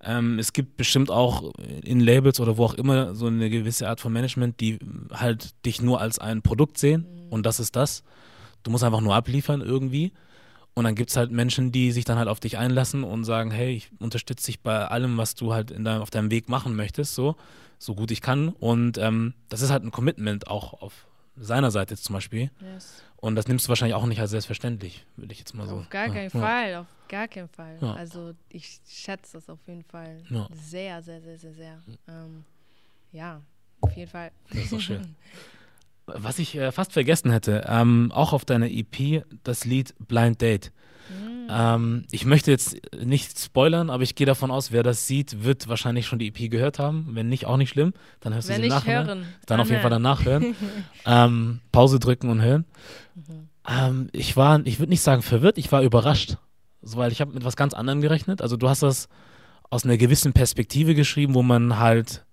[0.04, 1.52] ähm, es gibt bestimmt auch
[1.82, 4.78] in Labels oder wo auch immer so eine gewisse Art von Management, die
[5.12, 7.32] halt dich nur als ein Produkt sehen mhm.
[7.32, 8.02] und das ist das.
[8.62, 10.12] Du musst einfach nur abliefern irgendwie.
[10.74, 13.52] Und dann gibt es halt Menschen, die sich dann halt auf dich einlassen und sagen,
[13.52, 16.74] hey, ich unterstütze dich bei allem, was du halt in deinem, auf deinem Weg machen
[16.74, 17.36] möchtest, so,
[17.78, 18.48] so gut ich kann.
[18.48, 22.50] Und ähm, das ist halt ein Commitment auch auf seiner Seite jetzt zum Beispiel.
[22.60, 23.04] Yes.
[23.24, 25.76] Und das nimmst du wahrscheinlich auch nicht als selbstverständlich, würde ich jetzt mal so.
[25.76, 26.40] Auf gar keinen ja.
[26.40, 27.78] Fall, auf gar keinen Fall.
[27.80, 27.94] Ja.
[27.94, 30.46] Also ich schätze das auf jeden Fall Ja.
[30.52, 31.82] sehr, sehr, sehr, sehr, sehr.
[32.06, 32.44] Ähm,
[33.12, 33.40] ja,
[33.80, 34.30] auf jeden Fall.
[34.50, 35.16] Das ist doch schön.
[36.06, 40.70] Was ich äh, fast vergessen hätte, ähm, auch auf deiner EP das Lied Blind Date.
[41.10, 41.48] Mm.
[41.50, 45.68] Ähm, ich möchte jetzt nicht spoilern, aber ich gehe davon aus, wer das sieht, wird
[45.68, 47.08] wahrscheinlich schon die EP gehört haben.
[47.10, 47.92] Wenn nicht, auch nicht schlimm.
[48.20, 49.06] Dann hörst du sie nachher.
[49.06, 50.54] hören, Dann auf jeden Fall danach hören.
[51.06, 52.64] ähm, Pause drücken und hören.
[53.14, 53.48] Mhm.
[53.68, 56.36] Ähm, ich war, ich würde nicht sagen verwirrt, ich war überrascht.
[56.82, 58.42] So, weil ich habe mit was ganz anderem gerechnet.
[58.42, 59.08] Also du hast das
[59.70, 62.24] aus einer gewissen Perspektive geschrieben, wo man halt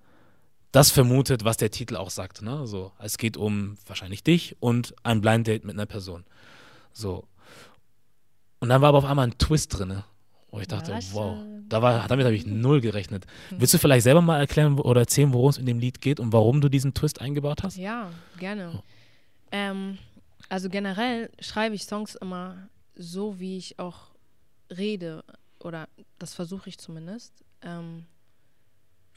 [0.71, 2.41] das vermutet, was der Titel auch sagt.
[2.41, 2.65] Ne?
[2.65, 6.23] So, es geht um wahrscheinlich dich und ein Blind Date mit einer Person.
[6.93, 7.25] So.
[8.61, 10.03] Und dann war aber auf einmal ein Twist drin,
[10.51, 11.13] wo ich dachte, Was?
[11.13, 11.35] wow,
[11.67, 13.25] da war, damit habe ich null gerechnet.
[13.49, 16.31] Willst du vielleicht selber mal erklären oder erzählen, worum es in dem Lied geht und
[16.31, 17.75] warum du diesen Twist eingebaut hast?
[17.75, 18.83] Ja, gerne.
[19.51, 19.97] Ähm,
[20.47, 24.11] also generell schreibe ich Songs immer so, wie ich auch
[24.69, 25.23] rede.
[25.59, 25.87] Oder
[26.19, 27.33] das versuche ich zumindest.
[27.63, 28.05] Ähm,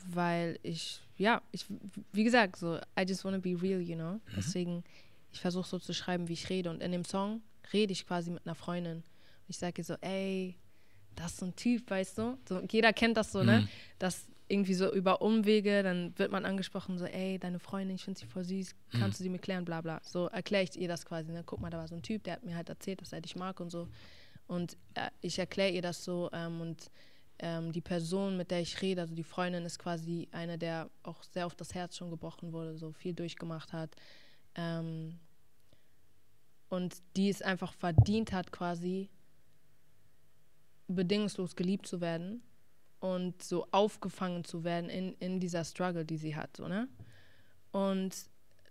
[0.08, 1.66] weil ich, ja, ich,
[2.12, 4.20] wie gesagt, so, I just wanna be real, you know.
[4.36, 4.84] Deswegen,
[5.32, 6.70] ich versuche so zu schreiben, wie ich rede.
[6.70, 7.42] Und in dem Song
[7.72, 9.02] rede ich quasi mit einer Freundin.
[9.46, 10.56] Ich sage ihr so, ey,
[11.14, 12.38] das ist so ein Typ, weißt du?
[12.48, 13.60] So, jeder kennt das so, ne?
[13.60, 13.68] Mhm.
[13.98, 18.20] Das irgendwie so über Umwege, dann wird man angesprochen, so, ey, deine Freundin, ich finde
[18.20, 20.00] sie voll süß, kannst du sie mir klären, bla bla.
[20.04, 21.42] So erkläre ich ihr das quasi, ne?
[21.46, 23.36] Guck mal, da war so ein Typ, der hat mir halt erzählt, dass er dich
[23.36, 23.88] mag und so.
[24.46, 26.90] Und äh, ich erkläre ihr das so ähm, und
[27.38, 31.22] ähm, die Person, mit der ich rede, also die Freundin, ist quasi eine, der auch
[31.22, 33.90] sehr oft das Herz schon gebrochen wurde, so viel durchgemacht hat.
[34.54, 35.18] Ähm,
[36.68, 39.08] und die es einfach verdient hat, quasi
[40.94, 42.42] bedingungslos geliebt zu werden
[43.00, 46.88] und so aufgefangen zu werden in, in dieser Struggle, die sie hat, so, ne?
[47.70, 48.14] Und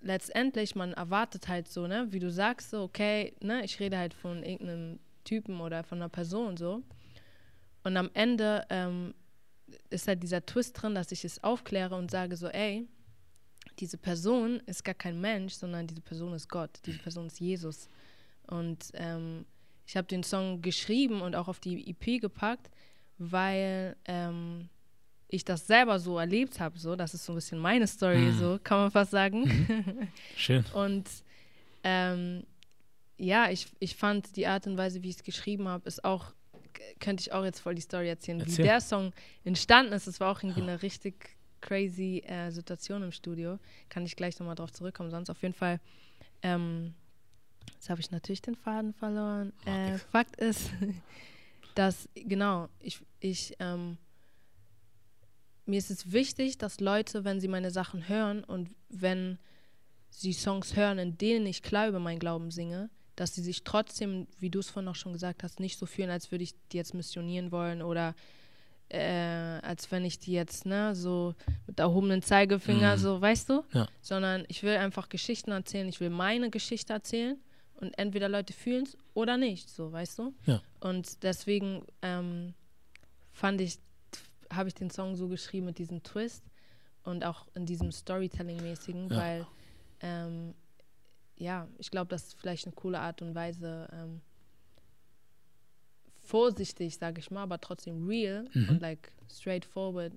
[0.02, 4.14] letztendlich, man erwartet halt so, ne, wie du sagst, so, okay, ne, ich rede halt
[4.14, 6.84] von irgendeinem Typen oder von einer Person so.
[7.84, 9.14] Und am Ende ähm,
[9.90, 12.88] ist halt dieser Twist drin, dass ich es aufkläre und sage so, ey,
[13.80, 17.90] diese Person ist gar kein Mensch, sondern diese Person ist Gott, diese Person ist Jesus.
[18.48, 19.46] Und ähm,
[19.86, 22.70] ich habe den Song geschrieben und auch auf die EP gepackt,
[23.18, 24.70] weil ähm,
[25.28, 26.78] ich das selber so erlebt habe.
[26.78, 28.38] So, das ist so ein bisschen meine Story, Mhm.
[28.38, 30.08] so kann man fast sagen.
[30.36, 30.64] Schön.
[30.74, 31.10] Und
[31.84, 32.44] ähm,
[33.18, 36.34] ja, ich, ich fand die Art und Weise, wie ich es geschrieben habe, ist auch,
[37.00, 38.60] könnte ich auch jetzt voll die Story erzählen, Erzähl.
[38.60, 39.12] wie der Song
[39.44, 40.08] entstanden ist.
[40.08, 43.60] Es war auch irgendwie eine richtig crazy äh, Situation im Studio.
[43.90, 45.10] Kann ich gleich nochmal drauf zurückkommen.
[45.12, 45.80] Sonst auf jeden Fall,
[46.42, 46.94] ähm,
[47.74, 49.54] jetzt habe ich natürlich den Faden verloren.
[49.66, 49.98] Äh.
[50.12, 50.70] Fakt ist,
[51.76, 53.98] dass, genau, ich, ich ähm,
[55.66, 59.40] mir ist es wichtig, dass Leute, wenn sie meine Sachen hören und wenn
[60.10, 64.28] sie Songs hören, in denen ich klar über meinen Glauben singe, dass sie sich trotzdem,
[64.40, 66.78] wie du es vorhin auch schon gesagt hast, nicht so fühlen, als würde ich die
[66.78, 68.14] jetzt missionieren wollen oder
[68.90, 71.34] äh, als wenn ich die jetzt ne, so
[71.66, 73.00] mit erhobenen Zeigefinger, Mhm.
[73.00, 73.64] so, weißt du?
[73.74, 73.88] Ja.
[74.02, 77.38] Sondern ich will einfach Geschichten erzählen, ich will meine Geschichte erzählen
[77.80, 80.34] und entweder Leute fühlen es oder nicht, so, weißt du?
[80.46, 80.62] Ja.
[80.80, 82.54] Und deswegen ähm,
[83.32, 83.78] fand ich,
[84.52, 86.44] habe ich den Song so geschrieben mit diesem Twist
[87.04, 89.18] und auch in diesem Storytelling-mäßigen, Ja.
[89.18, 89.48] weil
[90.02, 90.54] ähm,
[91.38, 94.22] ja, ich glaube, das ist vielleicht eine coole Art und Weise, ähm,
[96.22, 98.70] vorsichtig, sage ich mal, aber trotzdem real Mhm.
[98.70, 100.14] und like straightforward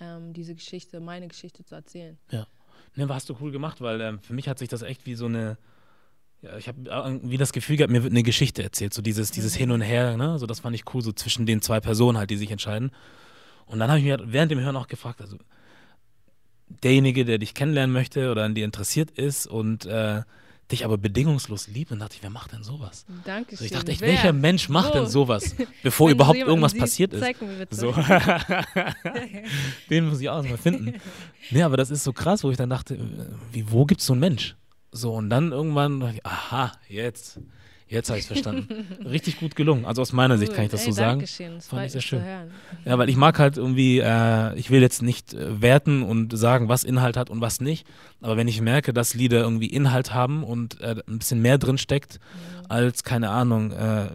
[0.00, 2.18] ähm, diese Geschichte, meine Geschichte zu erzählen.
[2.96, 5.26] Ne, hast du cool gemacht, weil ähm, für mich hat sich das echt wie so
[5.26, 5.56] eine,
[6.44, 9.54] ja, ich habe irgendwie das Gefühl gehabt, mir wird eine Geschichte erzählt, so dieses, dieses
[9.54, 9.58] Mhm.
[9.58, 12.30] Hin und Her, ne, so das fand ich cool, so zwischen den zwei Personen halt,
[12.30, 12.90] die sich entscheiden.
[13.66, 15.38] Und dann habe ich mir während dem Hören auch gefragt, also
[16.82, 20.22] derjenige, der dich kennenlernen möchte oder an dir interessiert ist und äh,
[20.70, 23.04] dich aber bedingungslos liebt, dann dachte ich, wer macht denn sowas?
[23.24, 24.98] Danke Also ich dachte echt, welcher Mensch macht Wo?
[24.98, 27.24] denn sowas, bevor überhaupt irgendwas siehst, passiert ist?
[27.70, 27.92] So.
[29.90, 30.94] Den muss ich auch mal finden.
[31.50, 32.98] Nee, aber das ist so krass, wo ich dann dachte, äh,
[33.52, 34.56] wie, wo gibt es so einen Mensch?
[34.96, 37.40] So, und dann irgendwann, dachte ich, aha, jetzt,
[37.88, 38.86] jetzt habe ich es verstanden.
[39.04, 39.84] Richtig gut gelungen.
[39.86, 41.20] Also aus meiner Sicht kann ich das Ey, so sagen.
[41.20, 42.22] Das Fand ich sehr schön.
[42.84, 46.68] Ja, weil ich mag halt irgendwie, äh, ich will jetzt nicht äh, werten und sagen,
[46.68, 47.88] was Inhalt hat und was nicht.
[48.20, 51.76] Aber wenn ich merke, dass Lieder irgendwie Inhalt haben und äh, ein bisschen mehr drin
[51.76, 52.20] steckt,
[52.68, 54.10] als, keine Ahnung, äh,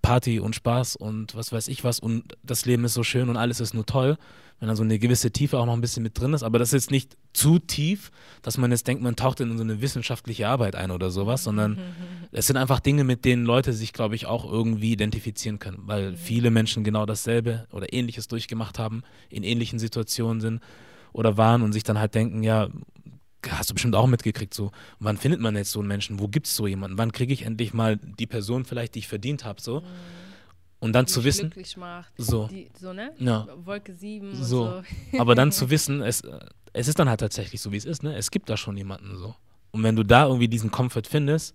[0.00, 3.36] Party und Spaß und was weiß ich was und das Leben ist so schön und
[3.36, 4.16] alles ist nur toll,
[4.64, 6.72] wenn da so eine gewisse Tiefe auch noch ein bisschen mit drin ist, aber das
[6.72, 8.10] ist nicht zu tief,
[8.40, 11.78] dass man jetzt denkt, man taucht in so eine wissenschaftliche Arbeit ein oder sowas, sondern
[12.32, 16.16] es sind einfach Dinge, mit denen Leute sich, glaube ich, auch irgendwie identifizieren können, weil
[16.16, 20.62] viele Menschen genau dasselbe oder ähnliches durchgemacht haben, in ähnlichen Situationen sind
[21.12, 22.70] oder waren und sich dann halt denken, ja,
[23.46, 26.20] hast du bestimmt auch mitgekriegt, so, wann findet man jetzt so einen Menschen?
[26.20, 26.96] Wo gibt es so jemanden?
[26.96, 29.80] Wann kriege ich endlich mal die Person vielleicht, die ich verdient habe, so?
[29.80, 29.84] Mhm.
[30.84, 32.12] Und dann die zu wissen, macht.
[32.18, 33.14] so, die, so ne?
[33.18, 33.48] Ja.
[33.64, 34.82] Wolke 7 so.
[35.12, 35.18] so.
[35.18, 36.22] aber dann zu wissen, es,
[36.74, 38.14] es ist dann halt tatsächlich so, wie es ist, ne?
[38.18, 39.34] Es gibt da schon jemanden so.
[39.70, 41.54] Und wenn du da irgendwie diesen Comfort findest,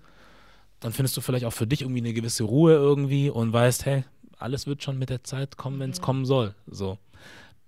[0.80, 4.04] dann findest du vielleicht auch für dich irgendwie eine gewisse Ruhe irgendwie und weißt, hey,
[4.40, 6.06] alles wird schon mit der Zeit kommen, wenn es mhm.
[6.06, 6.56] kommen soll.
[6.66, 6.98] So,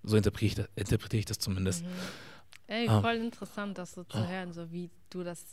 [0.02, 1.84] so interpretiere ich, das, interpretiere ich das zumindest.
[1.84, 1.90] Mhm.
[2.66, 3.02] Ey, ah.
[3.02, 4.28] voll interessant, das so zu ah.
[4.28, 5.46] hören, so wie du das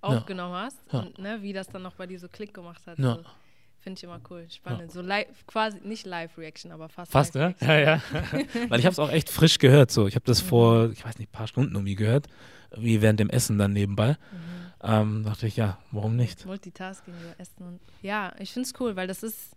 [0.00, 0.60] aufgenommen ja.
[0.60, 1.00] hast ja.
[1.00, 3.00] und ne, wie das dann noch bei dir so Klick gemacht hat.
[3.00, 3.16] Ja.
[3.16, 3.24] So.
[3.86, 4.90] Finde ich immer cool, spannend.
[4.90, 7.12] So live, quasi nicht Live-Reaction, aber fast.
[7.12, 7.54] Fast, ja?
[7.60, 8.02] Ja, ja.
[8.68, 9.92] Weil ich habe es auch echt frisch gehört.
[9.92, 10.08] So.
[10.08, 10.48] Ich habe das mhm.
[10.48, 12.26] vor, ich weiß nicht, ein paar Stunden irgendwie gehört,
[12.76, 14.14] wie während dem Essen dann nebenbei.
[14.32, 14.72] Mhm.
[14.82, 16.44] Ähm, dachte ich, ja, warum nicht?
[16.44, 17.80] Multitasking, so Essen und.
[18.02, 19.56] Ja, ich finde es cool, weil das ist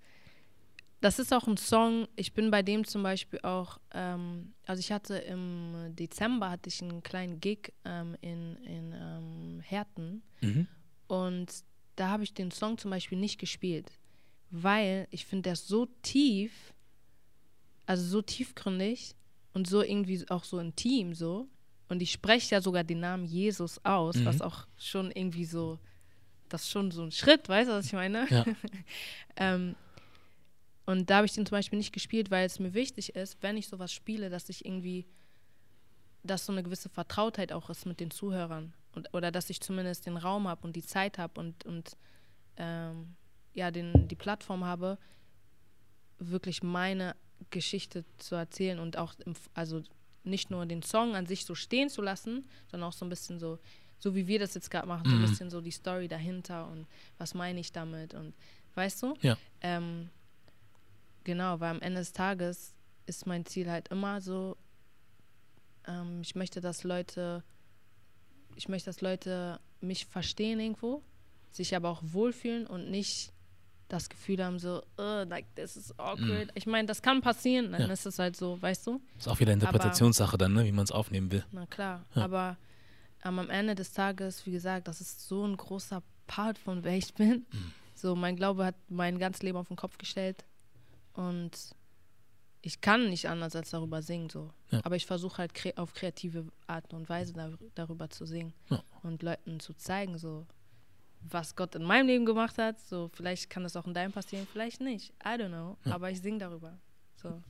[1.02, 4.92] das ist auch ein Song, ich bin bei dem zum Beispiel auch, ähm, also ich
[4.92, 10.68] hatte im Dezember hatte ich einen kleinen Gig ähm, in, in ähm, Herten mhm.
[11.08, 11.64] und
[11.96, 13.99] da habe ich den Song zum Beispiel nicht gespielt,
[14.52, 16.74] weil ich finde, ist so tief,
[17.86, 19.16] also so tiefgründig
[19.54, 21.48] und so irgendwie auch so intim so
[21.90, 24.26] und ich spreche ja sogar den Namen Jesus aus, mhm.
[24.26, 25.80] was auch schon irgendwie so,
[26.48, 28.28] das ist schon so ein Schritt, weißt du, was ich meine?
[28.30, 28.46] Ja.
[29.36, 29.76] ähm,
[30.86, 33.58] und da habe ich den zum Beispiel nicht gespielt, weil es mir wichtig ist, wenn
[33.58, 35.08] ich sowas spiele, dass ich irgendwie,
[36.24, 38.74] dass so eine gewisse Vertrautheit auch ist mit den Zuhörern.
[38.94, 41.96] Und, oder dass ich zumindest den Raum habe und die Zeit habe und, und
[42.58, 43.16] ähm,
[43.60, 44.98] ja, den, die Plattform habe,
[46.18, 47.16] wirklich meine
[47.50, 49.84] Geschichte zu erzählen und auch, im, also
[50.24, 53.40] nicht nur den Song an sich so stehen zu lassen, sondern auch so ein bisschen
[53.40, 53.60] so,
[54.00, 55.26] so wie wir das jetzt gerade machen, so ein mhm.
[55.26, 56.88] bisschen so die Story dahinter und
[57.18, 58.34] was meine ich damit und
[58.76, 59.14] weißt du?
[59.22, 59.38] Ja.
[59.62, 60.10] Ähm,
[61.30, 62.74] Genau, weil am Ende des Tages
[63.06, 64.58] ist mein Ziel halt immer so,
[65.86, 67.44] ähm, ich möchte, dass Leute,
[68.56, 71.04] ich möchte, dass Leute mich verstehen irgendwo,
[71.52, 73.32] sich aber auch wohlfühlen und nicht
[73.90, 76.48] das Gefühl haben, so, uh, like, this is awkward.
[76.48, 76.52] Mm.
[76.56, 77.88] Ich meine, das kann passieren, dann ja.
[77.88, 79.02] ist es halt so, weißt du?
[79.18, 81.44] Ist auch wieder Interpretationssache dann, ne, wie man es aufnehmen will.
[81.52, 82.24] Na klar, ja.
[82.24, 82.58] aber
[83.26, 86.96] ähm, am Ende des Tages, wie gesagt, das ist so ein großer Part von wer
[86.96, 87.46] ich bin.
[87.52, 87.74] Mm.
[87.96, 90.46] So, mein Glaube hat mein ganzes Leben auf den Kopf gestellt.
[91.14, 91.76] Und
[92.62, 94.52] ich kann nicht anders als darüber singen, so.
[94.72, 94.82] Ja.
[94.84, 98.54] Aber ich versuche halt kre auf kreative Art und Weise dar darüber zu singen
[99.04, 100.46] und Leuten zu zeigen, so,
[101.22, 102.80] was Gott in meinem Leben gemacht hat.
[102.80, 105.14] So, vielleicht kann das auch in deinem passieren, vielleicht nicht.
[105.24, 105.78] I don't know.
[105.86, 105.96] Ja.
[105.96, 106.78] Aber ich singe darüber.
[107.16, 107.42] So.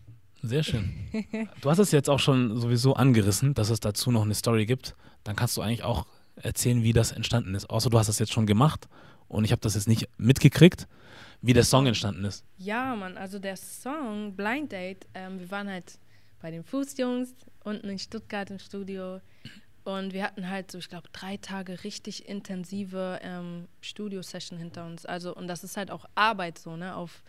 [0.42, 0.94] Sehr schön.
[1.62, 4.96] Du hast es jetzt auch schon sowieso angerissen, dass es dazu noch eine Story gibt.
[5.24, 6.06] Dann kannst du eigentlich auch
[6.36, 7.70] erzählen, wie das entstanden ist.
[7.70, 8.88] Außer du hast das jetzt schon gemacht
[9.28, 10.88] und ich habe das jetzt nicht mitgekriegt
[11.42, 12.44] wie der Song entstanden ist.
[12.58, 16.00] Ja, Mann, also der Song Blind Date, ähm, wir waren halt
[16.42, 19.22] bei den Fußjungs unten in Stuttgart im Studio
[19.94, 25.06] und wir hatten halt so, ich glaube, drei Tage richtig intensive ähm, Studio-Session hinter uns.
[25.06, 27.24] Also, und das ist halt auch Arbeit so, ne, auf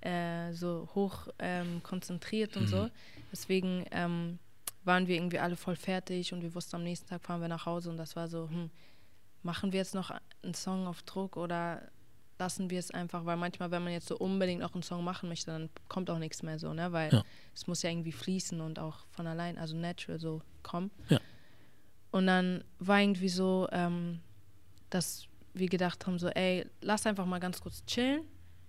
[0.00, 2.68] äh, so hoch ähm, konzentriert und mhm.
[2.68, 2.90] so.
[3.32, 4.38] Deswegen ähm,
[4.84, 7.66] waren wir irgendwie alle voll fertig und wir wussten, am nächsten Tag fahren wir nach
[7.66, 8.70] Hause und das war so, hm,
[9.42, 10.10] machen wir jetzt noch
[10.42, 11.82] einen Song auf Druck oder
[12.38, 15.28] lassen wir es einfach, weil manchmal, wenn man jetzt so unbedingt auch einen Song machen
[15.28, 16.92] möchte, dann kommt auch nichts mehr so, ne?
[16.92, 17.24] Weil ja.
[17.54, 20.90] es muss ja irgendwie fließen und auch von allein, also natural so kommen.
[21.08, 21.20] Ja.
[22.14, 24.20] Und dann war irgendwie so, ähm,
[24.88, 28.22] dass wir gedacht haben, so, ey, lass einfach mal ganz kurz chillen,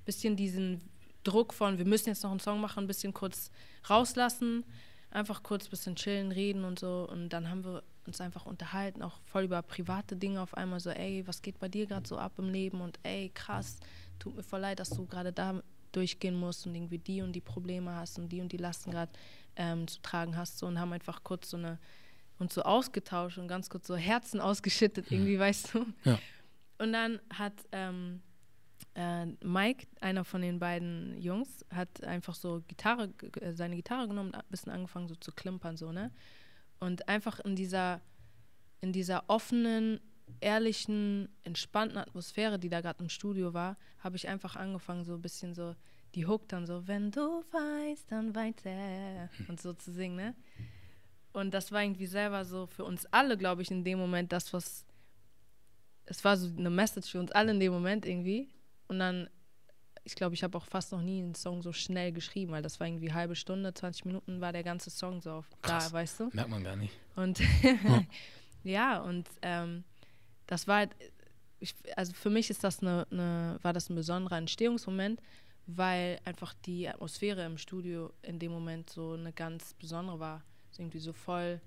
[0.03, 0.81] bisschen diesen
[1.23, 3.51] Druck von, wir müssen jetzt noch einen Song machen, ein bisschen kurz
[3.87, 4.63] rauslassen,
[5.11, 7.07] einfach kurz ein bisschen chillen, reden und so.
[7.07, 10.89] Und dann haben wir uns einfach unterhalten, auch voll über private Dinge auf einmal so,
[10.89, 12.81] ey, was geht bei dir gerade so ab im Leben?
[12.81, 13.77] Und ey, krass,
[14.17, 17.41] tut mir voll leid, dass du gerade da durchgehen musst und irgendwie die und die
[17.41, 19.11] Probleme hast und die und die Lasten gerade
[19.55, 20.57] ähm, zu tragen hast.
[20.57, 21.77] So, und haben einfach kurz so eine
[22.39, 25.85] uns so ausgetauscht und ganz kurz so Herzen ausgeschüttet, irgendwie, weißt du.
[26.03, 26.19] Ja.
[26.77, 28.21] Und dann hat ähm,
[28.95, 34.29] äh, Mike, einer von den beiden Jungs, hat einfach so Gitarre, äh, seine Gitarre genommen
[34.29, 36.11] und ein bisschen angefangen so zu klimpern, so, ne?
[36.79, 38.01] Und einfach in dieser,
[38.81, 39.99] in dieser offenen,
[40.39, 45.21] ehrlichen, entspannten Atmosphäre, die da gerade im Studio war, habe ich einfach angefangen, so ein
[45.21, 45.75] bisschen so
[46.15, 50.35] die Hook dann so, wenn du weißt, dann weiter und so zu singen, ne?
[51.35, 54.53] Und das war irgendwie selber so für uns alle, glaube ich, in dem Moment das,
[54.53, 54.85] was
[56.05, 58.49] es war so eine Message für uns alle in dem Moment irgendwie.
[58.87, 59.29] Und dann
[60.05, 62.79] ich glaube, ich habe auch fast noch nie einen Song so schnell geschrieben, weil das
[62.79, 65.89] war irgendwie halbe Stunde, 20 Minuten war der ganze Song so auf Krass.
[65.89, 66.29] da, weißt du?
[66.31, 66.93] Merkt man gar nicht.
[67.15, 67.41] Und
[68.63, 69.83] ja, und ähm,
[70.45, 70.91] das war halt,
[71.59, 75.19] ich, also für mich ist das eine, eine, war das ein besonderer Entstehungsmoment,
[75.65, 80.43] weil einfach die Atmosphäre im Studio in dem Moment so eine ganz besondere war.
[80.75, 81.61] Also irgendwie so voll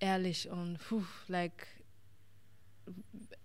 [0.00, 1.68] ehrlich und puh, like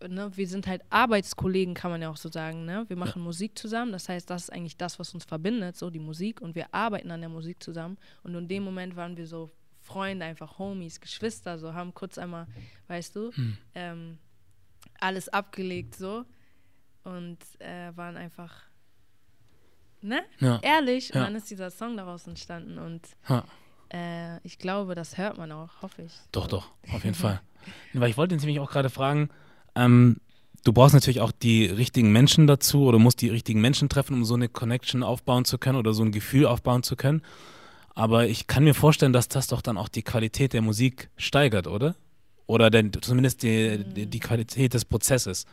[0.08, 2.66] ne, wir sind halt Arbeitskollegen, kann man ja auch so sagen.
[2.66, 2.86] Ne?
[2.88, 3.24] Wir machen ja.
[3.24, 6.56] Musik zusammen, das heißt, das ist eigentlich das, was uns verbindet, so die Musik und
[6.56, 8.00] wir arbeiten an der Musik zusammen.
[8.24, 12.48] Und in dem Moment waren wir so Freunde, einfach Homies, Geschwister, so haben kurz einmal,
[12.88, 13.58] weißt du, hm.
[13.76, 14.18] ähm,
[15.00, 16.26] alles abgelegt so
[17.04, 18.64] und äh, waren einfach,
[20.02, 20.60] ne, ja.
[20.64, 21.14] ehrlich.
[21.14, 21.26] Und ja.
[21.26, 23.08] dann ist dieser Song daraus entstanden und
[23.94, 26.14] äh, ich glaube, das hört man auch, hoffe ich.
[26.32, 27.42] Doch, doch, auf jeden Fall.
[27.94, 29.30] Weil ich wollte nämlich auch gerade fragen,
[29.76, 30.18] ähm,
[30.64, 34.26] du brauchst natürlich auch die richtigen Menschen dazu oder musst die richtigen Menschen treffen, um
[34.26, 37.22] so eine Connection aufbauen zu können oder so ein Gefühl aufbauen zu können.
[37.94, 41.68] Aber ich kann mir vorstellen, dass das doch dann auch die Qualität der Musik steigert,
[41.68, 41.96] oder?
[42.46, 45.46] Oder denn zumindest die, die, die Qualität des Prozesses.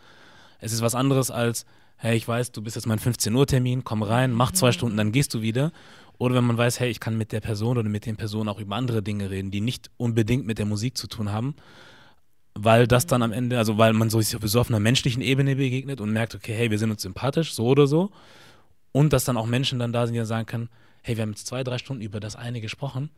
[0.59, 1.64] Es ist was anderes als,
[1.97, 4.72] hey, ich weiß, du bist jetzt mein 15 Uhr Termin, komm rein, mach zwei mhm.
[4.72, 5.72] Stunden, dann gehst du wieder.
[6.19, 8.61] Oder wenn man weiß, hey, ich kann mit der Person oder mit den Personen auch
[8.61, 11.55] über andere Dinge reden, die nicht unbedingt mit der Musik zu tun haben
[12.55, 15.57] weil das dann am Ende, also weil man so, sich sowieso auf einer menschlichen Ebene
[15.57, 18.11] begegnet und merkt, okay, hey, wir sind uns sympathisch, so oder so.
[18.93, 20.69] Und dass dann auch Menschen dann da sind, die sagen können,
[21.03, 23.11] hey, wir haben jetzt zwei, drei Stunden über das eine gesprochen,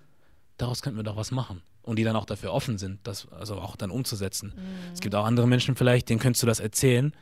[0.57, 1.63] daraus könnten wir doch was machen.
[1.83, 4.53] Und die dann auch dafür offen sind, das also auch dann umzusetzen.
[4.57, 4.93] Mhm.
[4.95, 7.13] Es gibt auch andere Menschen vielleicht, denen könntest du das erzählen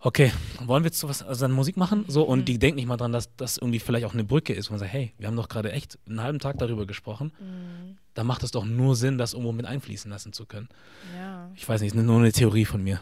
[0.00, 0.32] okay,
[0.64, 2.04] wollen wir jetzt sowas, also dann Musik machen?
[2.08, 2.44] So, und mhm.
[2.46, 4.80] die denken nicht mal dran, dass das irgendwie vielleicht auch eine Brücke ist, wo man
[4.80, 7.32] sagt, hey, wir haben doch gerade echt einen halben Tag darüber gesprochen.
[7.38, 7.98] Mhm.
[8.14, 10.68] Da macht es doch nur Sinn, das irgendwo mit einfließen lassen zu können.
[11.16, 11.50] Ja.
[11.54, 13.00] Ich weiß nicht, ist nur eine Theorie von mir.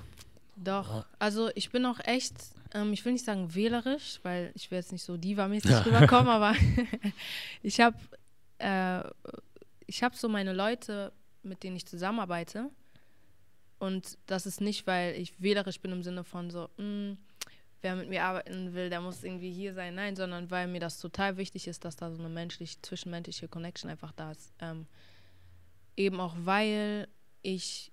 [0.57, 1.07] Doch, ja.
[1.19, 2.35] also ich bin auch echt,
[2.75, 5.81] ähm, ich will nicht sagen wählerisch, weil ich will jetzt nicht so diva-mäßig ja.
[5.83, 6.55] rüberkommen, aber
[7.63, 7.97] ich habe
[8.59, 9.03] äh,
[9.89, 12.71] ich habe so meine Leute, mit denen ich zusammenarbeite,
[13.79, 17.19] und das ist nicht, weil ich wählerisch bin im Sinne von so, mh, mm,
[17.81, 19.95] wer mit mir arbeiten will, der muss irgendwie hier sein.
[19.95, 23.89] Nein, sondern weil mir das total wichtig ist, dass da so eine menschlich, zwischenmenschliche Connection
[23.89, 24.53] einfach da ist.
[24.59, 24.87] Ähm,
[25.97, 27.09] eben auch, weil
[27.43, 27.93] ich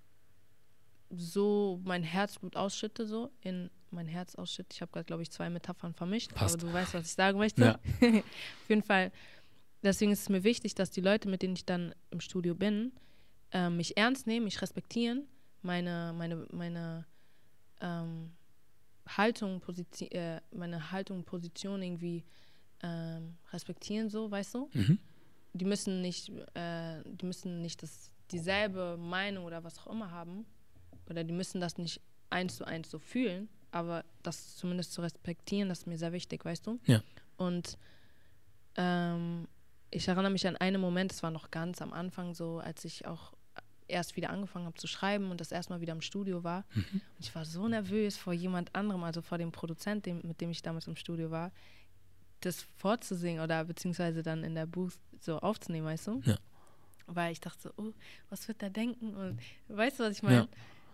[1.10, 4.70] so mein Herzblut ausschütte, so in mein Herz ausschütte.
[4.72, 6.56] Ich habe gerade, glaube ich, zwei Metaphern vermischt, Passt.
[6.56, 7.62] aber du weißt, was ich sagen möchte.
[7.62, 7.74] Ja.
[8.00, 9.12] Auf jeden Fall.
[9.84, 12.92] Deswegen ist es mir wichtig, dass die Leute, mit denen ich dann im Studio bin,
[13.52, 15.28] äh, mich ernst nehmen, mich respektieren
[15.66, 17.04] meine, meine, meine
[17.80, 18.32] ähm,
[19.06, 22.24] Haltung, Position, äh, meine Haltung, Position irgendwie
[22.82, 24.70] ähm, respektieren, so, weißt du?
[24.72, 24.98] Mhm.
[25.52, 30.46] Die müssen nicht, äh, die müssen nicht das, dieselbe Meinung oder was auch immer haben.
[31.08, 32.00] Oder die müssen das nicht
[32.30, 36.44] eins zu eins so fühlen, aber das zumindest zu respektieren, das ist mir sehr wichtig,
[36.44, 36.80] weißt du?
[36.86, 37.00] Ja.
[37.36, 37.78] Und
[38.74, 39.46] ähm,
[39.90, 43.06] ich erinnere mich an einen Moment, das war noch ganz am Anfang so, als ich
[43.06, 43.35] auch
[43.88, 46.64] erst wieder angefangen habe zu schreiben und das erstmal wieder im Studio war.
[46.74, 46.84] Mhm.
[46.92, 50.62] Und ich war so nervös vor jemand anderem, also vor dem Produzenten, mit dem ich
[50.62, 51.52] damals im Studio war,
[52.40, 56.22] das vorzusingen oder beziehungsweise dann in der Booth so aufzunehmen, weißt du?
[56.24, 56.36] Ja.
[57.06, 57.92] Weil ich dachte so, oh,
[58.28, 59.14] was wird der denken?
[59.14, 60.36] Und weißt du, was ich meine?
[60.36, 60.48] Ja.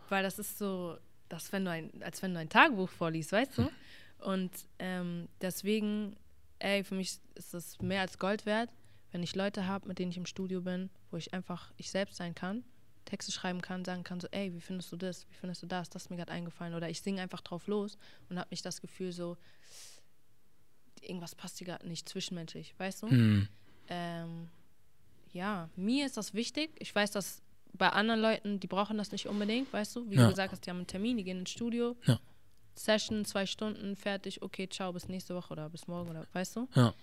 [0.09, 3.59] Weil das ist so, das, wenn du ein, als wenn du ein Tagebuch vorliest, weißt
[3.59, 3.71] du?
[4.19, 6.17] Und ähm, deswegen,
[6.59, 8.71] ey, für mich ist das mehr als Gold wert,
[9.11, 12.17] wenn ich Leute habe, mit denen ich im Studio bin, wo ich einfach ich selbst
[12.17, 12.63] sein kann
[13.13, 15.27] Texte schreiben kann, sagen kann, so, ey, wie findest du das?
[15.29, 15.91] Wie findest du das?
[15.91, 16.73] Das ist mir gerade eingefallen.
[16.73, 17.99] Oder ich singe einfach drauf los
[18.31, 19.37] und habe nicht das Gefühl, so,
[21.03, 23.07] irgendwas passt hier gerade nicht zwischenmenschlich, weißt du?
[23.09, 23.49] Mhm.
[23.89, 24.49] Ähm,
[25.33, 26.71] ja, mir ist das wichtig.
[26.79, 27.43] Ich weiß, dass
[27.75, 30.11] bei anderen Leuten, die brauchen das nicht unbedingt, weißt du?
[30.11, 30.23] Wie ja.
[30.23, 31.97] du gesagt hast, die haben einen Termin, die gehen ins Studio.
[32.07, 32.19] Ja.
[32.75, 36.69] Session, zwei Stunden, fertig, okay, ciao, bis nächste Woche oder bis morgen oder weißt du?
[36.75, 36.95] Ja.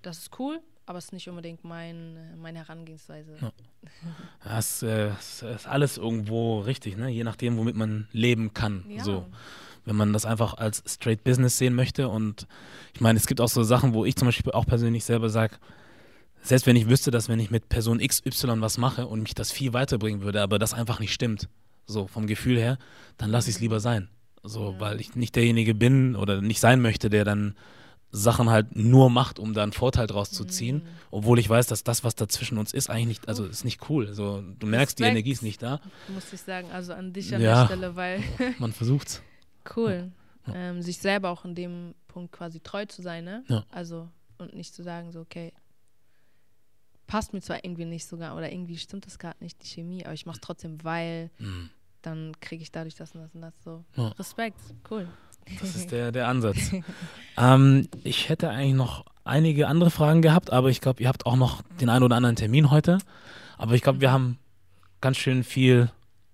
[0.00, 3.36] Das ist cool, aber es ist nicht unbedingt mein, meine Herangehensweise.
[3.40, 3.52] Ja.
[4.44, 7.08] Das, äh, ist alles irgendwo richtig, ne?
[7.08, 8.84] je nachdem, womit man leben kann.
[8.88, 9.04] Ja.
[9.04, 9.26] So.
[9.84, 12.08] Wenn man das einfach als straight Business sehen möchte.
[12.08, 12.46] Und
[12.92, 15.56] ich meine, es gibt auch so Sachen, wo ich zum Beispiel auch persönlich selber sage,
[16.42, 19.52] selbst wenn ich wüsste, dass wenn ich mit Person XY was mache und mich das
[19.52, 21.48] viel weiterbringen würde, aber das einfach nicht stimmt,
[21.86, 22.78] so vom Gefühl her,
[23.18, 24.08] dann lasse ich es lieber sein.
[24.42, 24.80] So, ja.
[24.80, 27.54] weil ich nicht derjenige bin oder nicht sein möchte, der dann
[28.12, 30.88] Sachen halt nur macht, um da einen Vorteil draus zu ziehen, mhm.
[31.10, 33.88] obwohl ich weiß, dass das, was da zwischen uns ist, eigentlich nicht, also ist nicht
[33.88, 34.08] cool.
[34.08, 35.80] Also du merkst, Respekt, die Energie ist nicht da.
[36.08, 38.22] Muss ich sagen, also an dich an ja, der Stelle, weil
[38.58, 39.22] man versucht's.
[39.76, 40.10] Cool.
[40.46, 40.54] Ja.
[40.54, 43.44] Ähm, sich selber auch in dem Punkt quasi treu zu sein, ne?
[43.48, 43.64] Ja.
[43.70, 44.08] Also
[44.38, 45.52] und nicht zu sagen, so, okay,
[47.06, 50.14] passt mir zwar irgendwie nicht sogar oder irgendwie stimmt das gerade nicht, die Chemie, aber
[50.14, 51.70] ich mach's trotzdem, weil mhm.
[52.02, 53.84] dann kriege ich dadurch das und das und das so.
[54.18, 55.08] Respekt, cool.
[55.60, 56.72] Das ist der, der Ansatz.
[57.38, 61.36] ähm, ich hätte eigentlich noch einige andere Fragen gehabt, aber ich glaube, ihr habt auch
[61.36, 62.98] noch den einen oder anderen Termin heute.
[63.58, 64.38] Aber ich glaube, wir haben
[65.00, 65.90] ganz schön viel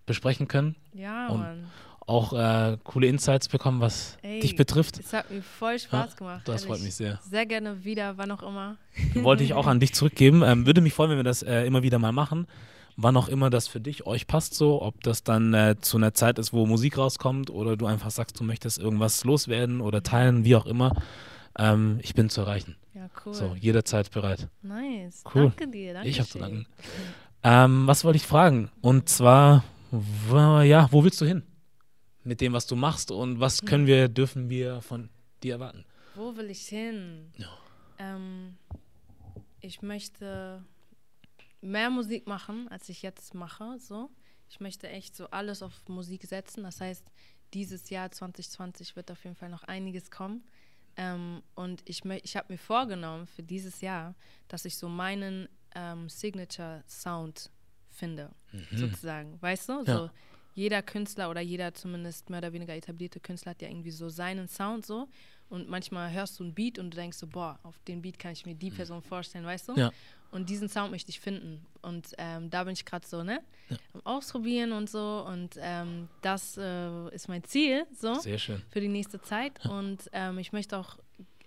[0.07, 0.77] besprechen können.
[0.95, 1.67] Ja, und Mann.
[2.09, 5.01] Auch äh, coole Insights bekommen, was Ey, dich betrifft.
[5.01, 6.43] Es hat mir voll Spaß ja, gemacht.
[6.45, 7.19] Das freut mich sehr.
[7.29, 8.77] Sehr gerne wieder, wann auch immer.
[9.15, 10.45] Wollte ich auch an dich zurückgeben.
[10.45, 12.47] Ähm, würde mich freuen, wenn wir das äh, immer wieder mal machen.
[12.97, 16.15] Wann auch immer das für dich, euch passt so, ob das dann äh, zu einer
[16.15, 20.45] Zeit ist, wo Musik rauskommt oder du einfach sagst, du möchtest irgendwas loswerden oder teilen,
[20.45, 20.95] wie auch immer.
[21.59, 22.77] Ähm, ich bin zu erreichen.
[22.95, 23.35] Ja, cool.
[23.35, 24.49] So, jederzeit bereit.
[24.63, 25.23] Nice.
[25.35, 25.53] Cool.
[25.57, 25.95] Danke dir.
[25.95, 26.67] Danke Ich habe zu danken.
[27.43, 28.71] Ähm, was wollte ich fragen?
[28.81, 31.43] Und zwar, wa- ja, wo willst du hin?
[32.25, 35.11] Mit dem, was du machst und was können wir, dürfen wir von
[35.43, 35.85] dir erwarten?
[36.17, 37.31] Wo will ich hin?
[37.37, 37.47] Ja.
[37.99, 38.57] Ähm,
[39.61, 40.65] ich möchte
[41.67, 43.79] mehr Musik machen, als ich jetzt mache.
[43.79, 44.11] So.
[44.49, 46.63] Ich möchte echt so alles auf Musik setzen.
[46.63, 47.11] Das heißt,
[47.55, 50.45] dieses Jahr 2020 wird auf jeden Fall noch einiges kommen.
[50.97, 54.15] Ähm, und ich, ich habe mir vorgenommen für dieses Jahr,
[54.49, 57.51] dass ich so meinen ähm, Signature Sound
[57.89, 58.31] finde,
[58.73, 59.41] sozusagen.
[59.41, 59.81] Weißt du?
[59.81, 59.87] Mhm.
[59.87, 59.97] Ja.
[59.99, 60.11] So,
[60.55, 64.49] jeder Künstler oder jeder zumindest mehr oder weniger etablierte Künstler hat ja irgendwie so seinen
[64.49, 65.09] Sound so.
[65.49, 68.33] Und manchmal hörst du einen Beat und du denkst so, boah, auf den Beat kann
[68.33, 69.75] ich mir die Person vorstellen, weißt du?
[69.75, 69.93] Ja.
[70.37, 71.65] Und diesen Sound möchte ich finden.
[71.81, 73.41] Und ähm, da bin ich gerade so, ne?
[73.95, 75.25] Am Ausprobieren und so.
[75.27, 78.63] Und ähm, das äh, ist mein Ziel, so Sehr schön.
[78.69, 79.65] für die nächste Zeit.
[79.65, 80.99] Und ähm, ich möchte auch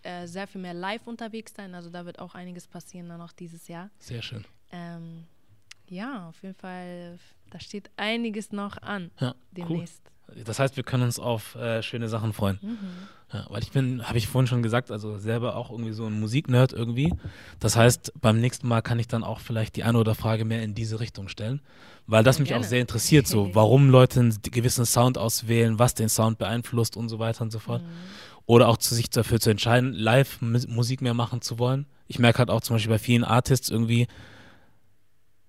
[0.02, 1.76] äh, sehr viel mehr live unterwegs sein.
[1.76, 3.92] Also da wird auch einiges passieren dann noch dieses Jahr.
[4.00, 4.44] Sehr schön.
[4.72, 5.26] Ähm,
[5.88, 7.20] ja, auf jeden Fall,
[7.52, 9.86] da steht einiges noch an Ja, cool.
[10.46, 12.60] Das heißt, wir können uns auf äh, schöne Sachen freuen.
[12.62, 12.78] Mhm.
[13.32, 16.20] Ja, weil ich bin, habe ich vorhin schon gesagt, also selber auch irgendwie so ein
[16.20, 17.14] Musiknerd irgendwie.
[17.60, 20.64] Das heißt, beim nächsten Mal kann ich dann auch vielleicht die eine oder Frage mehr
[20.64, 21.62] in diese Richtung stellen,
[22.08, 22.68] weil das Ja, mich auch gerne.
[22.68, 27.20] sehr interessiert, so warum Leute einen gewissen Sound auswählen, was den Sound beeinflusst und so
[27.20, 27.84] weiter und so fort.
[27.84, 27.88] Mhm.
[28.48, 31.86] Oder auch zu sich dafür zu entscheiden, live Mu- Musik mehr machen zu wollen.
[32.08, 34.08] Ich merke halt auch zum Beispiel bei vielen Artists irgendwie,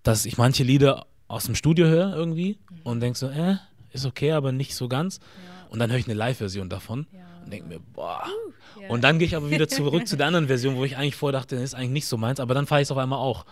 [0.03, 3.57] dass ich manche Lieder aus dem Studio höre irgendwie und denke so, äh,
[3.93, 5.19] ist okay, aber nicht so ganz.
[5.19, 7.21] Ja, Und dann höre ich eine Live-Version davon ja.
[7.45, 8.25] und denke mir, boah.
[8.81, 8.89] ja.
[8.89, 11.39] Und dann gehe ich aber wieder zurück zu der anderen Version, wo ich eigentlich vorher
[11.39, 13.45] dachte, das ist eigentlich nicht so meins, aber dann fahre ich es auf einmal auch.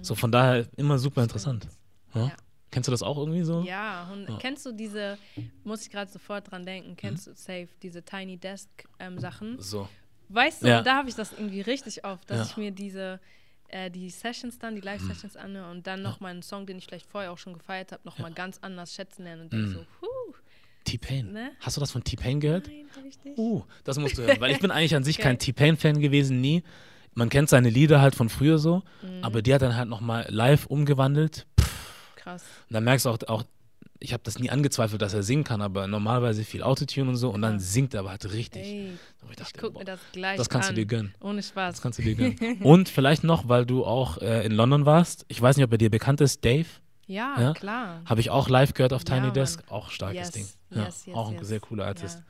[0.00, 1.68] So von daher immer super interessant.
[2.14, 2.26] Ja?
[2.26, 2.32] Ja.
[2.70, 3.62] Kennst du das auch irgendwie so?
[3.62, 4.38] Ja, und Ja.
[4.38, 5.18] kennst du diese,
[5.62, 8.68] muss ich gerade sofort dran denken, kennst du safe diese Tiny Desk
[8.98, 9.60] ähm, Sachen?
[9.60, 9.88] So.
[10.30, 13.20] Weißt du, da habe ich das irgendwie richtig oft, dass ich mir diese
[13.72, 17.06] äh, die Sessions dann, die Live-Sessions anhöre und dann nochmal einen Song, den ich vielleicht
[17.10, 19.72] vorher auch schon gefeiert habe, nochmal ganz anders schätzen lerne und denke Mhm.
[19.72, 20.34] so, huh,
[20.84, 21.32] T-Pain.
[21.32, 21.52] Ne?
[21.60, 22.66] Hast du das von T-Pain gehört?
[22.68, 23.38] nein, habe ich nicht.
[23.38, 25.22] Uh, das musst du hören, weil ich bin eigentlich an sich Okay.
[25.24, 26.62] kein T-Pain-Fan gewesen, nie.
[27.14, 29.22] Man kennt seine Lieder halt von früher so, Mhm.
[29.24, 31.46] aber die hat dann halt nochmal live umgewandelt.
[32.16, 32.44] Krass.
[32.68, 33.44] Und dann merkst du auch, auch
[34.02, 37.30] ich habe das nie angezweifelt, dass er singen kann, aber normalerweise viel Autotune und so
[37.30, 37.58] und dann Ja.
[37.60, 38.62] singt er aber halt richtig.
[38.64, 38.90] Ey,
[39.24, 40.74] ich ich dachte, gucke boah, mir das gleich das kannst an.
[40.74, 41.14] du dir gönnen.
[41.20, 41.74] Ohne Spaß.
[41.76, 42.60] Das kannst du dir gönnen.
[42.62, 45.24] Und vielleicht noch, weil du auch äh, in London warst.
[45.28, 46.66] Ich weiß nicht, ob er dir bekannt ist, Dave.
[47.06, 47.52] ja, Ja?
[47.54, 48.02] klar.
[48.04, 49.34] Habe ich auch live gehört auf Ja, Tiny Mann.
[49.34, 49.62] Desk.
[49.70, 50.46] Auch starkes yes, Ding.
[50.70, 52.18] Ja, yes, yes, auch ein sehr cooler Artist.
[52.18, 52.24] Ja.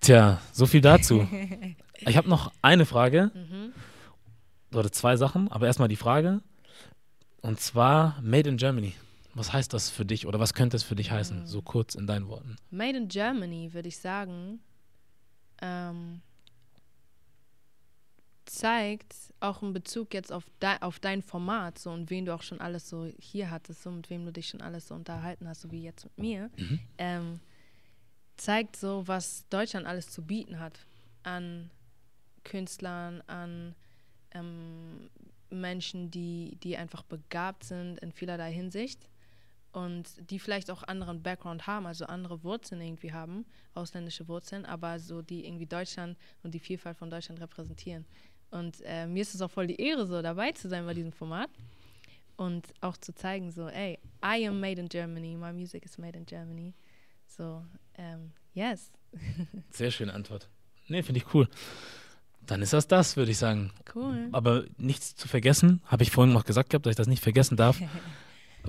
[0.00, 1.26] Tja, so viel dazu.
[1.98, 3.72] ich habe noch eine Frage Mhm.
[4.76, 6.40] oder zwei Sachen, aber erstmal die Frage.
[7.40, 8.94] Und zwar Made in Germany.
[9.38, 11.46] Was heißt das für dich oder was könnte es für dich heißen?
[11.46, 12.56] So kurz in deinen Worten.
[12.70, 14.60] Made in Germany, würde ich sagen,
[15.62, 16.20] ähm,
[18.46, 22.42] zeigt auch einen Bezug jetzt auf, dei auf dein Format so und wen du auch
[22.42, 25.60] schon alles so hier hattest, so mit wem du dich schon alles so unterhalten hast,
[25.60, 26.80] so wie jetzt mit mir, Mhm.
[26.98, 27.40] ähm,
[28.36, 30.78] zeigt so, was Deutschland alles zu bieten hat
[31.24, 31.70] an
[32.44, 33.74] Künstlern, an
[34.32, 35.10] ähm,
[35.50, 39.08] Menschen, die, die einfach begabt sind in vielerlei Hinsicht
[39.78, 44.98] und die vielleicht auch anderen Background haben, also andere Wurzeln irgendwie haben, ausländische Wurzeln, aber
[44.98, 48.04] so die irgendwie Deutschland und die Vielfalt von Deutschland repräsentieren.
[48.50, 51.12] Und äh, mir ist es auch voll die Ehre, so dabei zu sein bei diesem
[51.12, 51.50] Format
[52.36, 56.18] und auch zu zeigen, so, ey, I am made in Germany, my music is made
[56.18, 56.74] in Germany.
[57.26, 57.64] So,
[57.94, 58.90] ähm, yes,
[59.70, 60.48] Sehr schöne Antwort.
[60.88, 61.48] Nee, finde ich cool.
[62.46, 63.72] Dann ist das das, würde ich sagen.
[63.94, 64.28] cool.
[64.32, 67.56] Aber nichts zu vergessen, habe ich vorhin noch gesagt gehabt, dass ich das nicht vergessen
[67.56, 67.80] darf.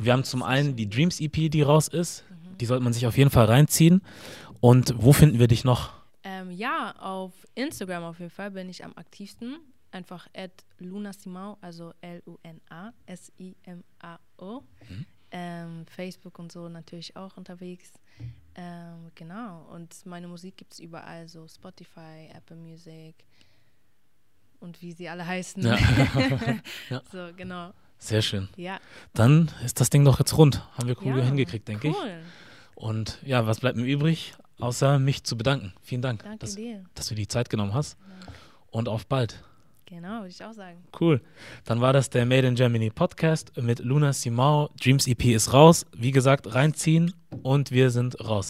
[0.04, 2.24] Wir haben zum einen die Dreams EP, die raus ist.
[2.60, 4.02] Die sollte man sich auf jeden Fall reinziehen.
[4.60, 5.92] Und wo finden wir dich noch?
[6.24, 9.58] Ähm, ja, auf Instagram auf jeden Fall bin ich am aktivsten.
[9.92, 14.62] Einfach at lunasimao, also L-U-N-A-S-I-M-A-O.
[15.32, 17.94] Ähm, Facebook und so natürlich auch unterwegs.
[18.56, 19.68] Ähm, genau.
[19.74, 23.16] Und meine Musik gibt es überall, so Spotify, Apple Music
[24.60, 25.64] und wie sie alle heißen.
[25.64, 25.78] Ja.
[26.90, 27.02] Ja.
[27.12, 27.72] So, genau.
[28.00, 28.48] Sehr schön.
[28.56, 28.80] Ja.
[29.14, 30.64] Dann ist das Ding doch jetzt rund.
[30.78, 31.96] Haben wir cool ja, hingekriegt, denke ich.
[31.96, 32.20] Cool.
[32.76, 35.74] Und ja, was bleibt mir übrig, außer mich zu bedanken.
[35.82, 36.84] Vielen Dank, Danke dass, dir.
[36.96, 37.98] dass du die Zeit genommen hast.
[38.72, 39.44] Und auf bald.
[39.86, 40.78] Genau, würde ich auch sagen.
[41.00, 41.20] Cool.
[41.66, 44.70] Dann war das der Made in Germany Podcast mit Luna Simao.
[44.82, 45.86] Dreams EP ist raus.
[45.94, 48.50] Wie gesagt, reinziehen und wir sind raus.